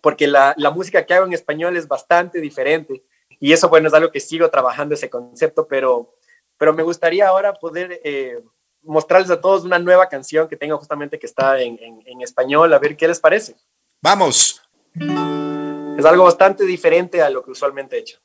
porque 0.01 0.27
la, 0.27 0.55
música 0.73 1.05
que 1.05 1.13
hago 1.13 1.25
en 1.25 1.33
español 1.33 1.75
es 1.75 1.88
bastante 1.88 2.39
diferente 2.39 3.03
y 3.45 3.53
eso, 3.53 3.69
bueno, 3.69 3.89
es 3.89 3.93
algo 3.93 4.11
que 4.11 4.19
sigo 4.19 4.49
trabajando 4.49 4.95
ese 4.95 5.07
concepto, 5.07 5.67
pero, 5.67 6.15
pero 6.57 6.73
me 6.73 6.81
gustaría 6.81 7.27
ahora 7.27 7.53
poder 7.53 8.01
eh, 8.03 8.41
mostrarles 8.81 9.29
a 9.29 9.39
todos 9.39 9.63
una 9.63 9.77
nueva 9.77 10.09
canción 10.09 10.47
que 10.47 10.57
tengo 10.57 10.79
justamente 10.79 11.19
que 11.19 11.27
está 11.27 11.61
en, 11.61 11.77
en, 11.79 12.01
en 12.07 12.21
español, 12.23 12.73
a 12.73 12.79
ver 12.79 12.97
qué 12.97 13.07
les 13.07 13.19
parece. 13.19 13.55
Vamos. 14.01 14.63
Es 14.95 16.05
algo 16.05 16.23
bastante 16.23 16.63
diferente 16.63 17.21
a 17.21 17.29
lo 17.29 17.43
que 17.43 17.51
usualmente 17.51 17.97
he 17.97 17.99
hecho. 17.99 18.17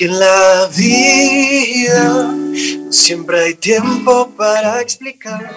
Que 0.00 0.06
en 0.06 0.18
la 0.18 0.66
vida 0.74 2.34
siempre 2.90 3.44
hay 3.44 3.54
tiempo 3.54 4.30
para 4.34 4.80
explicar 4.80 5.52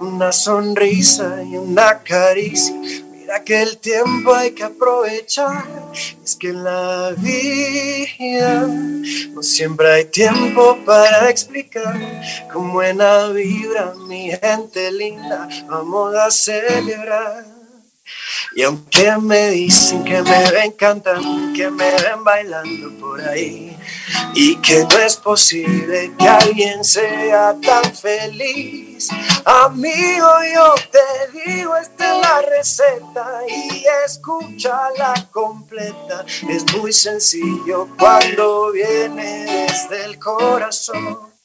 una 0.00 0.32
sonrisa 0.32 1.42
y 1.42 1.56
una 1.56 2.00
caricia 2.00 2.74
Mira 3.26 3.42
que 3.42 3.62
el 3.62 3.78
tiempo 3.78 4.34
hay 4.34 4.50
que 4.50 4.64
aprovechar. 4.64 5.64
Es 6.22 6.36
que 6.36 6.50
en 6.50 6.62
la 6.62 7.14
vida 7.16 8.66
no 9.30 9.42
siempre 9.42 9.90
hay 9.90 10.04
tiempo 10.04 10.78
para 10.84 11.30
explicar. 11.30 11.98
Con 12.52 12.72
buena 12.74 13.28
vibra, 13.30 13.94
mi 14.06 14.30
gente 14.30 14.92
linda, 14.92 15.48
vamos 15.68 16.14
a 16.14 16.30
celebrar. 16.30 17.55
Y 18.54 18.62
aunque 18.62 19.16
me 19.18 19.50
dicen 19.50 20.04
que 20.04 20.22
me 20.22 20.50
ven 20.50 20.72
cantando, 20.72 21.52
que 21.54 21.70
me 21.70 21.90
ven 21.90 22.24
bailando 22.24 22.90
por 22.98 23.20
ahí, 23.20 23.76
y 24.34 24.56
que 24.56 24.84
no 24.84 24.98
es 24.98 25.16
posible 25.16 26.12
que 26.18 26.28
alguien 26.28 26.84
sea 26.84 27.56
tan 27.60 27.94
feliz, 27.94 29.08
amigo, 29.44 30.28
yo 30.54 30.74
te 30.90 31.50
digo, 31.52 31.76
esta 31.76 32.14
es 32.14 32.20
la 32.20 32.42
receta 32.42 33.40
y 33.48 33.84
escúchala 34.04 35.28
completa. 35.30 36.24
Es 36.48 36.64
muy 36.76 36.92
sencillo 36.92 37.88
cuando 37.98 38.72
viene 38.72 39.66
desde 39.68 40.04
el 40.04 40.18
corazón. 40.18 41.35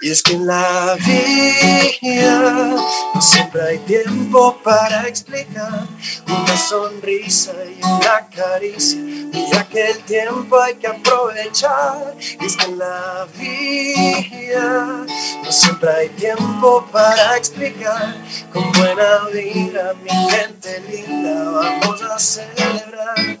Y 0.00 0.10
es 0.10 0.22
que 0.22 0.34
en 0.34 0.46
la 0.46 0.96
vida 1.00 2.76
no 3.14 3.20
siempre 3.20 3.62
hay 3.62 3.78
tiempo 3.78 4.56
para 4.62 5.08
explicar 5.08 5.86
una 6.26 6.56
sonrisa 6.56 7.52
y 7.64 7.82
una 7.82 8.28
caricia. 8.28 9.00
Mira 9.00 9.66
que 9.68 9.90
el 9.90 9.98
tiempo 10.04 10.60
hay 10.60 10.74
que 10.74 10.86
aprovechar. 10.88 12.14
Y 12.20 12.44
es 12.44 12.56
que 12.56 12.66
en 12.66 12.78
la 12.78 13.26
vida 13.38 15.06
no 15.42 15.50
siempre 15.50 15.90
hay 15.90 16.08
tiempo 16.10 16.86
para 16.92 17.36
explicar. 17.36 18.14
Con 18.52 18.70
buena 18.72 19.24
vida, 19.32 19.94
mi 20.02 20.10
gente 20.30 20.82
linda, 20.88 21.50
vamos 21.50 22.02
a 22.02 22.18
celebrar. 22.18 23.40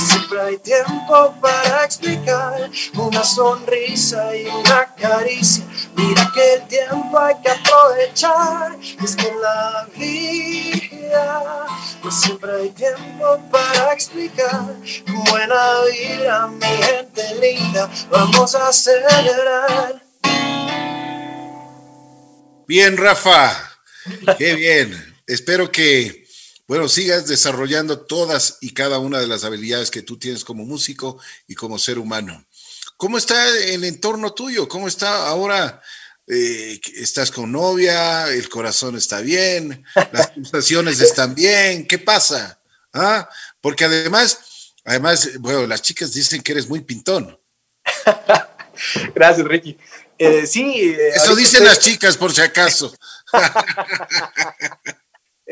siempre 0.00 0.40
hay 0.40 0.58
tiempo 0.58 1.34
para 1.40 1.84
explicar 1.84 2.70
una 2.94 3.22
sonrisa 3.24 4.34
y 4.34 4.46
una 4.46 4.94
caricia. 4.94 5.64
Mira 5.94 6.30
que 6.34 6.54
el 6.54 6.68
tiempo 6.68 7.18
hay 7.18 7.34
que 7.42 7.50
aprovechar. 7.50 8.76
Es 9.02 9.16
que 9.16 9.32
la 9.40 9.86
vida 9.96 11.66
no 12.02 12.10
siempre 12.10 12.50
hay 12.52 12.70
tiempo 12.70 13.40
para 13.50 13.92
explicar. 13.92 14.74
Buena 15.30 15.84
vida, 15.84 16.46
mi 16.48 16.66
gente 16.66 17.34
linda, 17.40 17.90
vamos 18.10 18.54
a 18.54 18.72
celebrar. 18.72 20.02
Bien, 22.66 22.96
Rafa. 22.96 23.70
Qué 24.38 24.54
bien. 24.54 25.16
Espero 25.26 25.70
que, 25.70 26.24
bueno, 26.70 26.88
sigas 26.88 27.26
desarrollando 27.26 27.98
todas 27.98 28.58
y 28.60 28.72
cada 28.74 29.00
una 29.00 29.18
de 29.18 29.26
las 29.26 29.42
habilidades 29.42 29.90
que 29.90 30.02
tú 30.02 30.20
tienes 30.20 30.44
como 30.44 30.64
músico 30.64 31.18
y 31.48 31.56
como 31.56 31.80
ser 31.80 31.98
humano. 31.98 32.46
¿Cómo 32.96 33.18
está 33.18 33.58
el 33.58 33.82
entorno 33.82 34.34
tuyo? 34.34 34.68
¿Cómo 34.68 34.86
está 34.86 35.26
ahora? 35.26 35.82
Eh, 36.28 36.80
¿Estás 36.94 37.32
con 37.32 37.50
novia? 37.50 38.28
¿El 38.28 38.48
corazón 38.48 38.94
está 38.94 39.20
bien? 39.20 39.84
¿Las 40.12 40.28
pulsaciones 40.36 41.00
están 41.00 41.34
bien? 41.34 41.88
¿Qué 41.88 41.98
pasa? 41.98 42.62
¿Ah? 42.92 43.28
Porque 43.60 43.86
además, 43.86 44.38
además, 44.84 45.28
bueno, 45.40 45.66
las 45.66 45.82
chicas 45.82 46.12
dicen 46.12 46.40
que 46.40 46.52
eres 46.52 46.68
muy 46.68 46.82
pintón. 46.82 47.36
Gracias, 49.16 49.44
Ricky. 49.44 49.76
Eh, 50.16 50.46
sí. 50.46 50.94
Eh, 50.96 51.14
Eso 51.16 51.34
dicen 51.34 51.64
estoy... 51.64 51.66
las 51.66 51.80
chicas, 51.80 52.16
por 52.16 52.32
si 52.32 52.42
acaso. 52.42 52.94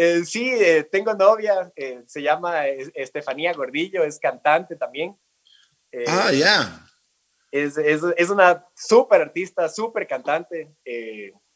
Eh, 0.01 0.24
sí, 0.24 0.49
eh, 0.49 0.84
tengo 0.84 1.12
novia, 1.12 1.72
eh, 1.74 2.05
se 2.07 2.22
llama 2.22 2.68
Estefanía 2.68 3.53
Gordillo, 3.53 4.05
es 4.05 4.20
cantante 4.20 4.76
también. 4.76 5.18
ah, 6.07 6.30
ya. 6.30 6.36
Yeah. 6.36 6.86
Es, 7.51 7.76
es, 7.76 8.03
es, 8.16 8.30
una 8.30 8.64
súper 8.76 9.22
artista, 9.22 9.68
súper 9.68 10.07
cantante. 10.07 10.72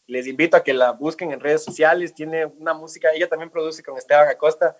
les 0.09 0.27
invito 0.27 0.57
a 0.57 0.65
que 0.65 0.75
la 0.75 0.91
busquen 0.91 1.31
en 1.31 1.39
redes 1.39 1.63
sociales. 1.63 2.17
Tiene 2.17 2.47
una 2.47 2.75
música, 2.75 3.13
ella 3.13 3.29
también 3.29 3.49
produce 3.49 3.81
con 3.81 3.97
Esteban 3.97 4.29
Acosta. 4.29 4.77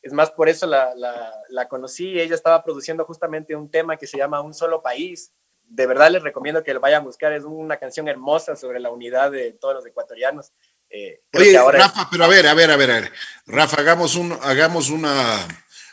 Es 0.00 0.14
más, 0.14 0.30
por 0.30 0.48
eso 0.48 0.66
la, 0.66 0.94
la, 0.94 1.34
la 1.50 1.68
conocí. 1.68 2.18
Ella 2.18 2.34
estaba 2.34 2.64
produciendo 2.64 3.04
justamente 3.04 3.54
un 3.54 3.70
tema 3.70 3.98
que 3.98 4.06
se 4.06 4.16
llama 4.16 4.40
Un 4.40 4.54
Solo 4.54 4.80
País. 4.80 5.34
De 5.64 5.84
verdad 5.86 6.10
les 6.10 6.22
recomiendo 6.22 6.64
que 6.64 6.72
lo 6.72 6.80
vayan 6.80 7.02
a 7.02 7.04
buscar. 7.04 7.34
Es 7.34 7.44
una 7.44 7.76
canción 7.76 8.08
hermosa 8.08 8.56
sobre 8.56 8.80
la 8.80 8.90
unidad 8.90 9.30
de 9.30 9.52
todos 9.52 9.74
los 9.74 9.84
ecuatorianos. 9.84 10.54
Eh, 10.92 11.22
Oye, 11.32 11.56
ahora 11.56 11.78
Rafa, 11.78 12.02
es... 12.02 12.08
pero 12.10 12.24
a 12.24 12.28
ver, 12.28 12.46
a 12.46 12.54
ver, 12.54 12.70
a 12.70 12.76
ver, 12.76 12.90
a 12.90 13.00
ver. 13.00 13.12
Rafa, 13.46 13.80
hagamos, 13.80 14.14
un, 14.14 14.38
hagamos 14.42 14.90
una, 14.90 15.38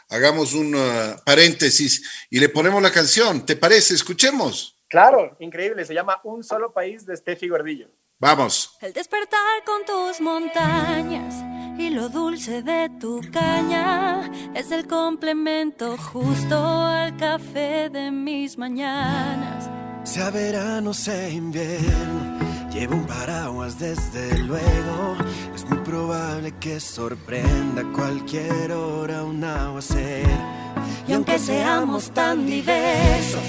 hagamos 0.09 0.53
un 0.53 0.75
uh, 0.75 1.15
paréntesis 1.23 2.03
y 2.29 2.39
le 2.39 2.49
ponemos 2.49 2.81
la 2.83 2.91
canción. 2.91 3.45
¿Te 3.45 3.55
parece? 3.55 3.93
Escuchemos. 3.93 4.75
Claro, 4.89 5.37
increíble. 5.39 5.85
Se 5.85 5.93
llama 5.93 6.19
Un 6.23 6.43
solo 6.43 6.73
país 6.73 7.05
de 7.05 7.15
Steffi 7.15 7.47
Gordillo. 7.47 7.89
Vamos. 8.21 8.75
El 8.81 8.91
despertar 8.91 9.63
con 9.65 9.85
tus 9.85 10.19
montañas 10.19 11.35
y 11.79 11.89
lo 11.89 12.09
dulce 12.09 12.61
de 12.61 12.89
tu 12.99 13.21
caña 13.31 14.29
es 14.53 14.71
el 14.71 14.87
complemento 14.87 15.95
justo 15.95 16.57
al 16.57 17.15
café 17.15 17.89
de 17.89 18.11
mis 18.11 18.57
mañanas. 18.57 19.69
Sea 20.03 20.31
verano, 20.31 20.93
sea 20.93 21.29
invierno, 21.29 22.39
llevo 22.79 22.95
un 22.95 23.05
paraguas 23.05 23.77
desde 23.77 24.37
luego. 24.39 25.17
Es 25.53 25.65
muy 25.69 25.79
probable 25.79 26.53
que 26.59 26.79
sorprenda 26.79 27.83
cualquier 27.93 28.71
hora 28.71 29.23
un 29.23 29.43
aguacero. 29.43 30.29
Y 31.07 31.13
aunque 31.13 31.39
seamos 31.39 32.11
tan 32.11 32.45
diversos 32.45 33.43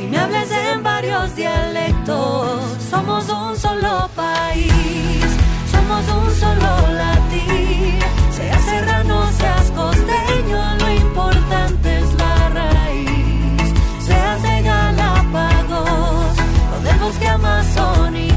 y 0.00 0.06
me 0.06 0.18
hables 0.18 0.50
en 0.52 0.82
varios 0.82 1.34
dialectos, 1.34 2.62
somos 2.90 3.28
un 3.28 3.56
solo 3.56 4.08
país, 4.14 5.24
somos 5.72 6.04
un 6.18 6.34
solo 6.36 6.70
latín. 6.92 7.98
Seas 8.30 8.62
serrano, 8.62 9.26
seas 9.32 9.70
costeño, 9.72 10.76
lo 10.78 10.90
importante 10.92 11.98
es 11.98 12.14
la 12.14 12.48
raíz. 12.50 13.72
Seas 14.06 14.42
de 14.42 14.62
Galápagos 14.62 16.36
o 16.76 16.82
del 16.84 16.98
bosque 16.98 17.28
amazónico, 17.28 18.35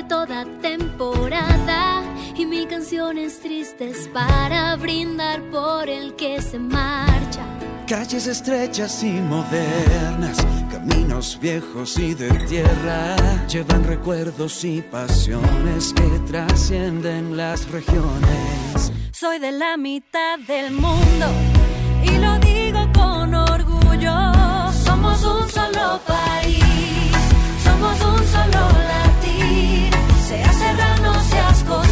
de 0.00 0.08
toda 0.08 0.44
temporada. 0.62 2.02
Y 2.36 2.46
mi 2.46 2.66
canción 2.66 3.18
es 3.18 3.40
tristes 3.40 4.08
para 4.12 4.76
brindar 4.76 5.42
por 5.50 5.88
el 5.88 6.14
que 6.16 6.40
se 6.40 6.58
marcha. 6.58 7.44
Calles 7.86 8.26
estrechas 8.26 9.02
y 9.02 9.12
modernas, 9.12 10.38
caminos 10.70 11.38
viejos 11.40 11.98
y 11.98 12.14
de 12.14 12.30
tierra, 12.48 13.16
llevan 13.48 13.84
recuerdos 13.84 14.64
y 14.64 14.80
pasiones 14.80 15.92
que 15.92 16.08
trascienden 16.30 17.36
las 17.36 17.68
regiones. 17.70 18.92
Soy 19.12 19.38
de 19.38 19.52
la 19.52 19.76
mitad 19.76 20.38
del 20.46 20.72
mundo 20.72 21.26
y 22.04 22.16
lo 22.18 22.38
digo 22.38 22.80
con 22.94 23.34
orgullo. 23.34 24.14
Somos 24.84 25.24
un 25.24 25.48
solo 25.50 26.00
país, 26.06 26.62
somos 27.64 28.00
un 28.02 28.26
solo. 28.28 28.99
Serrano, 30.70 31.12
seas 31.24 31.64
costeño, 31.64 31.89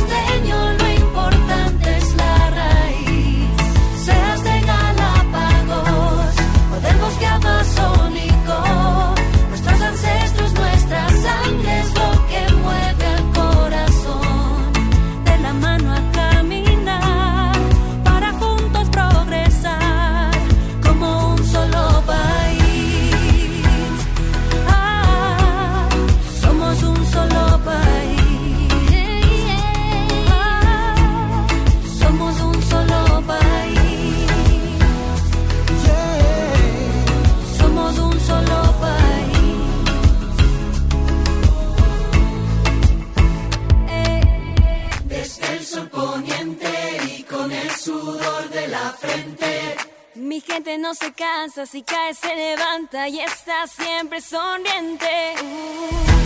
gente 50.48 50.78
no 50.78 50.94
se 50.94 51.12
cansa, 51.12 51.66
si 51.66 51.82
cae 51.82 52.14
se 52.14 52.34
levanta 52.34 53.08
y 53.08 53.20
está 53.20 53.66
siempre 53.66 54.20
sonriente. 54.20 55.06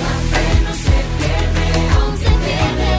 la 0.02 0.14
fe 0.30 0.46
no 0.66 0.72
se 0.84 0.96
pierde, 1.18 1.64
Aún 1.96 2.16
se 2.18 2.30
pierde. 2.44 2.90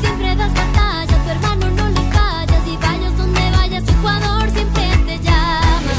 Siempre 0.00 0.36
das 0.36 0.54
batalla, 0.54 1.16
tu 1.24 1.30
hermano 1.30 1.70
no 1.70 1.88
le 1.88 2.02
fallas. 2.12 2.62
Y 2.72 2.76
vayas 2.76 3.16
donde 3.18 3.50
vayas, 3.56 3.84
Ecuador 3.88 4.50
siempre 4.50 4.94
te 5.06 5.18
llama. 5.24 5.92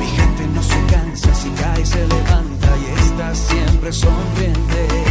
Mi 0.00 0.06
gente 0.06 0.46
no 0.54 0.62
se 0.62 0.80
cansa, 0.92 1.34
si 1.34 1.50
cae 1.50 1.86
se 1.86 2.06
levanta 2.06 2.68
y 2.78 2.86
está 3.00 3.34
siempre 3.34 3.92
sonriente. 3.92 5.03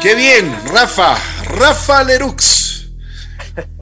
Qué 0.00 0.14
bien, 0.14 0.54
Rafa, 0.66 1.16
Rafa 1.44 2.04
Lerux. 2.04 2.88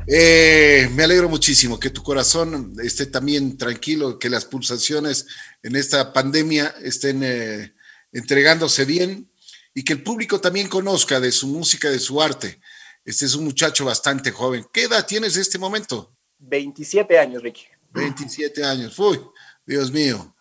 Eh, 0.09 0.89
me 0.95 1.05
alegro 1.05 1.29
muchísimo 1.29 1.79
que 1.79 1.91
tu 1.91 2.03
corazón 2.03 2.75
esté 2.83 3.07
también 3.07 3.59
tranquilo, 3.59 4.19
que 4.19 4.31
las 4.31 4.47
pulsaciones 4.47 5.27
en 5.63 5.77
esta 5.77 6.15
pandemia 6.15 6.75
estén 6.83 7.23
eh, 7.23 7.75
entregándose 8.13 8.87
bien 8.87 9.31
y 9.75 9.85
que 9.85 9.93
el 9.93 10.03
público 10.03 10.41
también 10.41 10.69
conozca 10.69 11.21
de 11.21 11.31
su 11.33 11.49
música, 11.49 11.91
de 11.91 11.99
su 11.99 12.23
arte. 12.23 12.61
Este 13.05 13.27
es 13.27 13.35
un 13.35 13.45
muchacho 13.45 13.85
bastante 13.85 14.31
joven. 14.31 14.65
¿Qué 14.73 14.85
edad 14.85 15.05
tienes 15.05 15.37
en 15.37 15.43
este 15.43 15.59
momento? 15.59 16.17
27 16.39 17.19
años, 17.19 17.43
Ricky. 17.43 17.67
27 17.91 18.65
años. 18.65 18.99
Uy, 18.99 19.21
Dios 19.67 19.91
mío. 19.93 20.36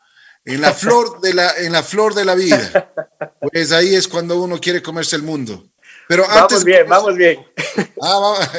En 0.46 0.62
la 0.62 0.74
flor 0.74 1.20
de 1.22 1.34
la, 1.34 1.54
en 1.58 1.72
la 1.74 1.82
flor 1.84 2.14
de 2.14 2.24
la 2.26 2.36
vida. 2.36 2.94
Pues 3.52 3.72
ahí 3.72 3.96
es 3.96 4.08
cuando 4.08 4.40
uno 4.42 4.60
quiere 4.60 4.82
comerse 4.82 5.16
el 5.16 5.24
mundo. 5.24 5.68
Pero 6.08 6.24
antes 6.30 6.64
Vamos 6.64 6.64
bien, 6.64 6.88
vamos 6.88 7.16
bien. 7.16 7.46
Ah, 8.02 8.20
vamos. 8.20 8.50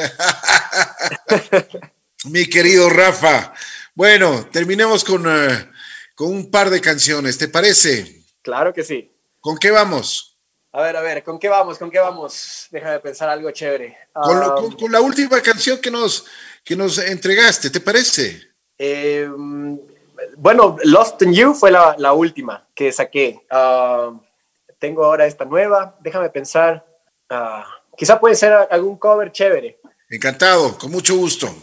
Mi 2.24 2.47
querido 2.47 2.89
Rafa. 2.91 3.53
Bueno, 3.95 4.49
terminemos 4.53 5.05
con, 5.05 5.24
eh, 5.28 5.70
con 6.14 6.28
un 6.28 6.51
par 6.51 6.70
de 6.70 6.80
canciones. 6.80 7.39
¿Te 7.39 7.49
parece? 7.49 8.22
Claro 8.43 8.72
que 8.74 8.82
sí. 8.82 9.12
¿Con 9.41 9.57
qué 9.59 9.70
vamos? 9.70 10.37
A 10.72 10.82
ver, 10.82 10.97
a 10.97 11.01
ver, 11.01 11.22
¿con 11.22 11.39
qué 11.39 11.49
vamos? 11.49 11.78
¿Con 11.78 11.91
qué 11.91 11.99
vamos? 12.01 12.66
Déjame 12.70 12.99
pensar 12.99 13.28
algo 13.28 13.51
chévere. 13.53 13.97
Con, 14.12 14.41
lo- 14.41 14.55
con- 14.57 14.72
con 14.76 14.93
la 14.93 15.01
última 15.01 15.41
canción 15.41 15.78
que 15.80 15.91
nos, 15.91 16.24
que 16.64 16.74
nos 16.76 16.99
entregaste, 16.99 17.70
¿te 17.70 17.80
parece? 17.80 18.43
eh, 18.78 19.26
bueno, 20.36 20.76
Lost 20.84 21.20
in 21.22 21.32
You 21.32 21.54
fue 21.54 21.70
la, 21.70 21.94
la 21.98 22.12
última 22.12 22.66
que 22.74 22.92
saqué. 22.92 23.44
Ah, 23.50 24.12
tengo 24.78 25.04
ahora 25.04 25.26
esta 25.26 25.44
nueva. 25.44 25.96
Déjame 26.00 26.30
pensar. 26.30 26.86
Ah, 27.30 27.64
quizá 27.96 28.20
puede 28.20 28.34
ser 28.34 28.52
algún 28.70 28.96
cover 28.98 29.32
chévere. 29.32 29.80
Encantado, 30.08 30.78
con 30.78 30.90
mucho 30.90 31.16
gusto. 31.16 31.54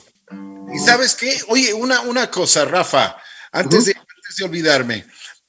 ¿Y 0.73 0.79
sabes 0.79 1.15
qué? 1.15 1.37
Oye, 1.49 1.73
una, 1.73 2.01
una 2.01 2.31
cosa, 2.31 2.65
Rafa, 2.65 3.15
antes, 3.51 3.85
de, 3.85 3.91
antes 3.91 4.35
de 4.37 4.43
olvidarme. 4.43 5.05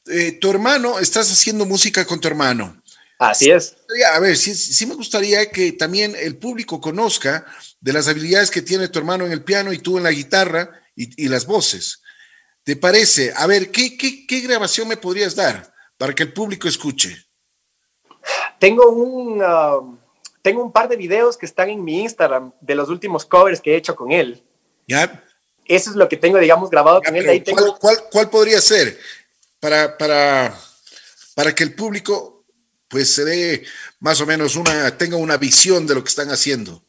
Eh, 0.07 0.33
tu 0.33 0.51
hermano, 0.51 0.99
estás 0.99 1.33
haciendo 1.33 1.65
música 1.65 2.05
con 2.05 2.21
tu 2.21 2.29
hermano. 2.29 2.83
Así 3.19 3.51
es. 3.51 3.77
A 4.13 4.21
ver, 4.21 4.37
sí, 4.37 4.55
sí 4.55 4.87
me 4.87 4.95
gustaría 4.95 5.51
que 5.51 5.73
también 5.73 6.15
el 6.15 6.37
público 6.37 6.81
conozca 6.81 7.47
de 7.81 7.93
las 7.93 8.07
habilidades 8.07 8.51
que 8.51 8.61
tiene 8.61 8.89
tu 8.89 8.99
hermano 8.99 9.25
en 9.25 9.33
el 9.33 9.43
piano 9.43 9.73
y 9.73 9.79
tú 9.79 9.97
en 9.97 10.05
la 10.05 10.11
guitarra 10.11 10.83
y, 10.95 11.25
y 11.25 11.29
las 11.29 11.47
voces. 11.47 12.03
¿Te 12.65 12.77
parece? 12.77 13.33
A 13.37 13.47
ver, 13.47 13.71
¿qué, 13.71 13.97
qué, 13.97 14.27
qué 14.27 14.41
grabación 14.41 14.89
me 14.89 14.97
podrías 14.97 15.37
dar 15.37 15.73
para 15.97 16.15
que 16.15 16.23
el 16.23 16.33
público 16.33 16.67
escuche? 16.67 17.17
Tengo 18.59 18.89
un, 18.89 19.43
ah, 19.43 19.81
tengo 20.43 20.65
un 20.65 20.73
par 20.73 20.89
de 20.89 20.97
videos 20.97 21.37
que 21.37 21.47
están 21.47 21.69
en 21.69 21.85
mi 21.85 22.01
Instagram 22.01 22.53
de 22.61 22.75
los 22.75 22.89
últimos 22.89 23.25
covers 23.25 23.61
que 23.61 23.75
he 23.75 23.77
hecho 23.77 23.95
con 23.95 24.13
él. 24.13 24.43
¿Ya? 24.87 25.23
eso 25.67 25.91
es 25.91 25.97
lo 25.97 26.09
que 26.09 26.17
tengo, 26.17 26.39
digamos, 26.39 26.71
grabado 26.71 27.01
con 27.03 27.17
él. 27.17 27.25
De 27.25 27.31
ahí 27.31 27.41
¿Cuál, 27.43 27.57
tengo, 27.57 27.79
cuál, 27.79 28.05
cuál 28.11 28.31
podría 28.31 28.61
ser 28.61 28.99
para, 29.61 29.97
para, 29.97 30.59
para 31.35 31.55
que 31.55 31.65
el 31.65 31.75
público 31.75 32.45
pues 32.89 33.15
se 33.15 33.25
dé 33.25 33.65
más 33.99 34.21
o 34.21 34.27
menos 34.27 34.57
una, 34.57 34.97
tenga 34.97 35.17
una 35.17 35.37
visión 35.37 35.87
de 35.87 35.95
lo 35.95 36.05
que 36.05 36.11
están 36.11 36.31
haciendo? 36.31 36.84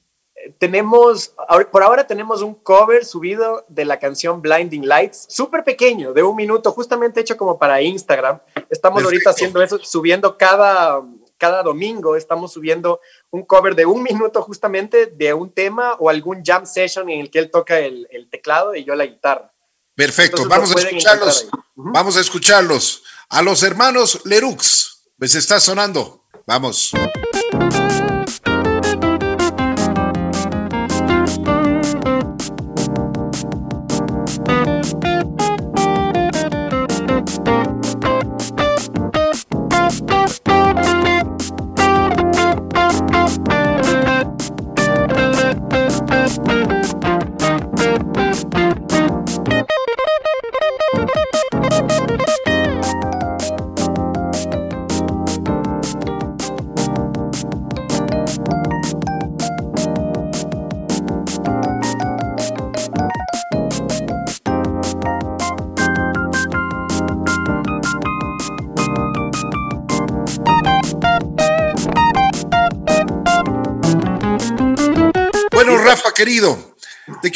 Tenemos, 0.58 1.34
por 1.72 1.84
ahora 1.84 2.08
tenemos 2.08 2.42
un 2.42 2.56
cover 2.56 3.06
subido 3.06 3.66
de 3.68 3.86
la 3.86 4.00
canción 4.00 4.42
Blinding 4.42 4.88
Lights, 4.88 5.26
súper 5.30 5.64
pequeño, 5.64 6.14
de 6.14 6.24
un 6.24 6.36
minuto, 6.36 6.72
justamente 6.72 7.22
hecho 7.22 7.38
como 7.38 7.58
para 7.58 7.82
Instagram. 7.82 8.40
Estamos 8.70 9.04
ahorita 9.04 9.32
haciendo 9.32 9.62
eso, 9.62 9.80
subiendo 9.84 10.38
cada, 10.38 11.02
cada 11.38 11.64
domingo, 11.64 12.16
estamos 12.16 12.54
subiendo 12.54 13.02
un 13.32 13.44
cover 13.44 13.76
de 13.76 13.86
un 13.86 14.04
minuto 14.04 14.42
justamente 14.42 15.08
de 15.08 15.34
un 15.34 15.52
tema 15.52 15.96
o 16.00 16.10
algún 16.10 16.44
jam 16.44 16.66
session 16.66 17.10
en 17.10 17.22
el 17.22 17.32
que 17.32 17.40
él 17.40 17.52
toca 17.52 17.80
el, 17.80 18.08
el 18.12 18.30
teclado 18.30 18.76
y 18.76 18.84
yo 18.84 18.96
la 18.96 19.06
guitarra. 19.06 19.52
Perfecto, 19.96 20.44
Entonces 20.44 20.74
vamos 20.74 20.76
a 20.76 20.88
escucharlos. 20.88 21.48
Vamos 21.76 22.18
a 22.18 22.22
escucharlos. 22.22 23.04
A 23.30 23.42
los 23.42 23.64
hermanos 23.64 24.22
Lerux, 24.26 25.10
pues 25.18 25.36
está 25.36 25.60
sonando. 25.60 26.26
Vamos. 26.46 26.92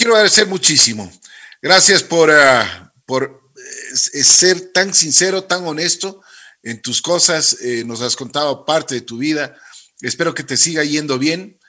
Quiero 0.10 0.18
agradecer 0.18 0.48
muchísimo. 0.48 1.12
Gracias 1.62 2.02
por, 2.02 2.32
ah, 2.32 2.92
por 3.06 3.52
eh, 3.56 4.24
ser 4.24 4.72
tan 4.74 4.92
sincero, 4.92 5.44
tan 5.44 5.68
honesto 5.68 6.24
en 6.64 6.82
tus 6.82 7.00
cosas. 7.00 7.58
Eh, 7.62 7.84
nos 7.86 8.02
has 8.02 8.16
contado 8.16 8.66
parte 8.66 8.96
de 8.96 9.02
tu 9.02 9.20
vida. 9.20 9.56
Espero 10.02 10.34
que 10.34 10.42
te 10.44 10.58
siga 10.58 10.84
yendo 10.84 11.20
bien. 11.20 11.60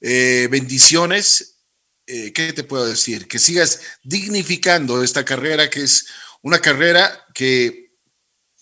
Eh, 0.00 0.48
bendiciones. 0.50 1.58
¿Qué 2.06 2.52
te 2.54 2.64
puedo 2.64 2.86
decir? 2.86 3.28
Que 3.28 3.38
sigas 3.38 3.80
dignificando 4.02 5.04
esta 5.04 5.22
carrera, 5.22 5.68
que 5.68 5.82
es 5.82 6.06
una 6.40 6.58
carrera 6.58 7.26
que, 7.34 7.92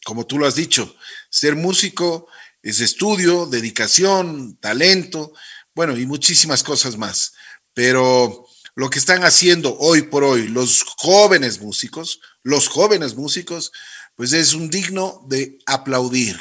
como 0.05 0.26
tú 0.26 0.36
lo 0.36 0.49
has 0.49 0.57
dicho, 0.57 0.97
ser 1.30 1.55
músico 1.55 2.28
es 2.61 2.80
estudio, 2.80 3.47
dedicación, 3.47 4.59
talento, 4.61 5.32
bueno, 5.74 5.97
y 5.97 6.07
muchísimas 6.07 6.62
cosas 6.62 6.99
más. 6.99 7.32
Pero 7.72 8.47
lo 8.79 8.91
que 8.91 9.01
están 9.01 9.24
haciendo 9.24 9.76
hoy 9.81 10.03
por 10.03 10.22
hoy 10.22 10.47
los 10.47 10.85
jóvenes 10.99 11.61
músicos, 11.61 12.20
los 12.45 12.68
jóvenes 12.68 13.16
músicos, 13.16 13.72
pues 14.14 14.33
es 14.33 14.55
un 14.55 14.70
digno 14.70 15.26
de 15.26 15.59
aplaudir. 15.66 16.39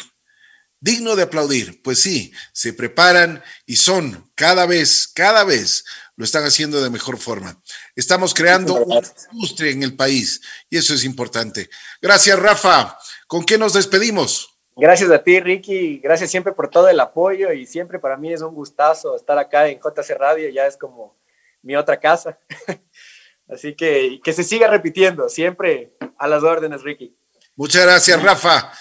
Digno 0.80 1.16
de 1.16 1.24
aplaudir, 1.24 1.82
pues 1.82 2.00
sí, 2.00 2.32
se 2.54 2.74
preparan 2.74 3.44
y 3.66 3.78
son 3.78 4.30
cada 4.36 4.68
vez, 4.68 5.08
cada 5.08 5.46
vez 5.46 5.84
lo 6.16 6.24
están 6.24 6.44
haciendo 6.44 6.80
de 6.80 6.92
mejor 6.92 7.18
forma. 7.18 7.60
Estamos 7.96 8.36
creando 8.36 8.86
una 8.86 9.02
industria 9.32 9.72
en 9.72 9.82
el 9.82 9.96
país 9.96 10.40
y 10.70 10.78
eso 10.78 10.94
es 10.94 11.06
importante. 11.06 11.72
Gracias, 12.00 12.38
Rafa. 12.38 13.00
¿Con 13.26 13.46
qué 13.46 13.58
nos 13.58 13.74
despedimos? 13.74 14.60
Gracias 14.76 15.10
a 15.10 15.24
ti, 15.24 15.40
Ricky. 15.40 15.98
Gracias 16.04 16.30
siempre 16.30 16.54
por 16.54 16.70
todo 16.70 16.88
el 16.88 17.00
apoyo 17.00 17.52
y 17.52 17.66
siempre 17.66 17.98
para 17.98 18.16
mí 18.16 18.32
es 18.32 18.44
un 18.44 18.54
gustazo 18.54 19.16
estar 19.16 19.40
acá 19.40 19.68
en 19.68 19.80
JC 19.80 20.16
Radio. 20.20 20.50
Ya 20.50 20.68
es 20.68 20.78
como 20.78 21.18
mi 21.62 21.76
otra 21.76 22.00
casa. 22.00 22.38
Así 23.50 23.76
que 23.76 24.20
que 24.24 24.34
se 24.34 24.44
siga 24.44 24.68
repitiendo, 24.68 25.30
siempre 25.30 25.96
a 26.18 26.28
las 26.28 26.44
órdenes, 26.44 26.84
Ricky. 26.84 27.16
Muchas 27.56 27.84
gracias, 27.84 28.22
Rafa. 28.22 28.72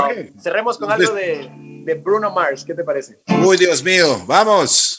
Bueno, 0.00 0.32
cerremos 0.40 0.76
con 0.76 0.90
algo 0.90 1.14
de, 1.14 1.48
de 1.84 1.94
Bruno 1.94 2.30
Mars. 2.30 2.64
¿Qué 2.64 2.74
te 2.74 2.84
parece? 2.84 3.20
Uy, 3.44 3.56
Dios 3.56 3.82
mío, 3.82 4.22
vamos. 4.26 4.97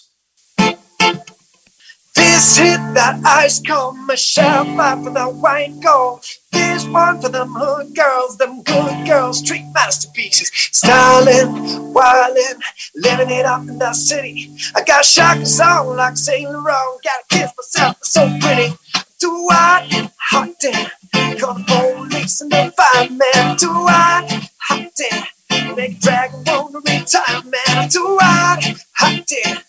Hit 2.39 2.79
that 2.93 3.19
ice 3.25 3.61
cold 3.61 3.97
Michelle 4.07 4.63
fight 4.77 5.03
for 5.03 5.09
the 5.09 5.25
white 5.25 5.77
gold. 5.83 6.23
This 6.53 6.85
one 6.87 7.21
for 7.21 7.27
them 7.27 7.49
hood 7.51 7.93
girls, 7.93 8.37
them 8.37 8.63
good 8.63 9.05
girls, 9.05 9.39
street 9.39 9.65
masterpieces. 9.73 10.49
Styling, 10.71 11.93
wildin', 11.93 12.61
living 12.95 13.29
it 13.29 13.45
up 13.45 13.67
in 13.67 13.77
the 13.77 13.91
city. 13.91 14.55
I 14.73 14.85
got 14.85 15.03
shockers 15.03 15.59
on 15.59 15.97
like 15.97 16.15
Saint 16.15 16.49
Laurent. 16.49 17.03
Gotta 17.03 17.23
kiss 17.27 17.51
myself, 17.57 17.97
I'm 17.97 18.03
so 18.03 18.39
pretty. 18.39 18.73
Too 19.19 19.47
hot, 19.51 20.09
hot 20.17 20.49
damn. 20.61 21.37
Call 21.39 21.55
the 21.55 21.63
police 21.67 22.39
and 22.39 22.51
the 22.53 22.73
fireman. 22.77 23.57
Too 23.57 23.67
hot, 23.85 24.49
hot 24.59 24.89
damn. 24.95 25.75
Make 25.75 25.99
dragon 25.99 26.41
wanna 26.45 26.79
retire, 26.79 27.43
man. 27.43 27.89
Too 27.89 28.17
hot, 28.21 28.63
hot 28.93 29.27
damn. 29.27 29.68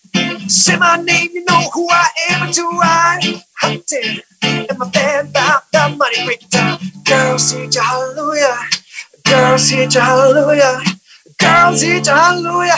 Say 0.50 0.76
my 0.78 0.96
name, 0.96 1.30
you 1.32 1.44
know 1.44 1.70
who 1.72 1.88
I 1.88 2.08
am. 2.30 2.42
I'm 2.42 2.52
too 2.52 2.68
hot, 2.72 3.20
hot 3.60 3.78
damn. 3.86 4.20
And 4.42 4.78
my 4.80 4.90
band 4.90 5.28
about 5.28 5.70
the 5.70 5.94
money, 5.96 6.24
break 6.24 6.42
it 6.42 6.50
down. 6.50 6.80
Girls, 7.04 7.52
hit 7.52 7.72
your 7.72 7.84
hallelujah. 7.84 8.58
Girls, 9.24 9.68
hit 9.68 9.94
your 9.94 10.02
hallelujah. 10.02 10.80
Girls, 11.38 11.82
hit 11.82 12.04
your 12.04 12.16
hallelujah. 12.16 12.74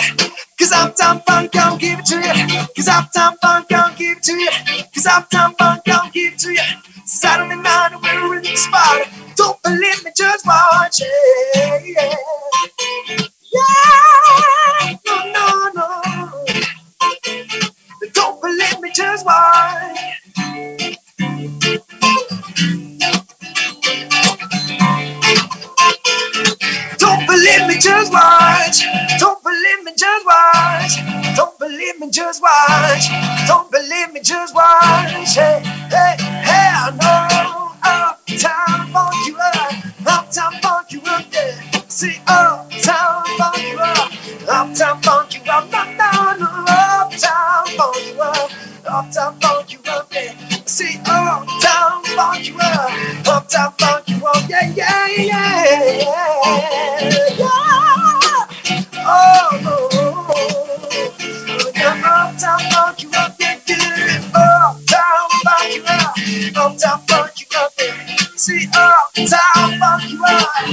Cause 0.58 0.70
I'm 0.70 0.92
time 0.92 1.20
funk, 1.26 1.56
I'll 1.56 1.78
give 1.78 2.00
it 2.00 2.04
to 2.04 2.16
you. 2.16 2.66
Cause 2.76 2.88
I'm 2.88 3.06
time 3.14 3.38
funk, 3.40 3.72
I'll 3.72 3.96
give 3.96 4.18
it 4.18 4.22
to 4.24 4.34
you. 4.34 4.50
Cause 4.94 5.06
I'm 5.06 5.24
time 5.32 5.54
funk, 5.54 5.88
I'll 5.88 6.10
give 6.10 6.34
it 6.34 6.38
to 6.40 6.52
you. 6.52 6.60
Saturday 7.06 7.56
night, 7.56 7.96
we're 8.02 8.36
in 8.36 8.42
the 8.42 8.54
spot. 8.54 9.08
Don't 9.36 9.62
believe 9.62 10.04
me, 10.04 10.10
just 10.14 10.46
watch 10.46 11.00
it. 11.00 11.56
Yeah, 11.56 11.80
yeah. 11.86 13.28
no, 15.06 15.32
no, 15.32 15.70
no. 15.74 16.01
Just 18.94 19.24
watch. 19.24 19.98
Don't 26.98 27.26
believe 27.26 27.66
me, 27.68 27.78
just 27.78 28.12
watch. 28.12 28.82
Don't 29.18 29.42
believe 29.42 29.84
me, 29.84 29.92
just 29.96 30.26
watch. 30.26 30.96
Don't 31.36 31.58
believe 31.58 32.00
me, 32.00 32.10
just 32.10 32.42
watch. 32.42 33.08
Don't 33.46 33.70
believe 33.70 34.12
me, 34.12 34.20
just 34.20 34.54
watch. 34.54 35.34
Hey, 35.34 35.62
hey, 35.90 36.16
hey, 36.18 36.68
I 36.76 36.90
know. 37.00 37.72
Uptown 37.82 38.92
funk 38.92 39.26
you 39.26 39.38
up. 39.38 39.72
Uptown 40.06 40.52
funk 40.60 40.92
you 40.92 41.00
up, 41.06 41.24
yeah. 41.32 41.80
See, 41.88 42.18
uptown 42.26 43.24
funk 43.38 43.62
you 43.62 43.78
up. 43.78 44.12
Uptown 44.48 45.00
funk 45.02 45.34
you 45.34 45.50
up. 45.50 45.70
No. 45.70 46.11
Uptown 47.82 48.06
you 48.06 48.22
up. 48.22 48.50
Uptown 48.86 49.40
funk 49.40 49.72
you 49.72 49.78
up, 49.88 50.06
yeah. 50.12 50.32
See, 50.66 50.98
uptown 51.04 52.04
funk 52.04 52.46
you 52.46 52.56
up. 52.60 53.26
Uptown 53.26 53.72
funk 53.76 54.08
you 54.08 54.24
up, 54.24 54.48
yeah, 54.48 54.72
yeah, 54.72 55.06
yeah, 55.08 55.84
yeah. 55.98 57.00
yeah. 57.38 57.48
Oh, 59.04 59.50
oh, 59.66 60.30
yeah, 61.74 62.30
uptown 62.30 62.60
funk 62.70 63.02
you 63.02 63.10
up, 63.16 63.34
yeah, 63.40 63.58
yeah. 63.66 64.30
Uptown 64.32 65.28
funk 65.42 65.74
you 65.74 65.82
up. 65.84 66.14
Uptown 66.56 67.00
funk 67.08 67.32
you 67.40 67.46
up, 67.58 67.72
yeah. 67.80 68.16
See, 68.36 68.68
uptown 68.72 69.78
funk 69.80 70.04
you 70.08 70.24
up. 70.24 70.66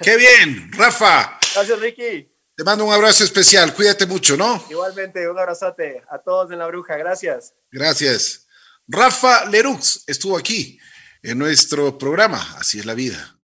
Qué 0.00 0.16
bien, 0.16 0.70
Rafa. 0.76 1.40
Gracias, 1.54 1.80
Ricky. 1.80 2.37
Te 2.58 2.64
mando 2.64 2.84
un 2.84 2.92
abrazo 2.92 3.22
especial. 3.22 3.72
Cuídate 3.72 4.04
mucho, 4.04 4.36
¿no? 4.36 4.60
Igualmente, 4.68 5.30
un 5.30 5.38
abrazote 5.38 6.02
a 6.10 6.18
todos 6.18 6.50
en 6.50 6.58
la 6.58 6.66
bruja. 6.66 6.96
Gracias. 6.96 7.54
Gracias. 7.70 8.48
Rafa 8.88 9.44
Lerux 9.44 10.02
estuvo 10.08 10.36
aquí 10.36 10.76
en 11.22 11.38
nuestro 11.38 11.96
programa. 11.96 12.56
Así 12.58 12.80
es 12.80 12.84
la 12.84 12.94
vida. 12.94 13.32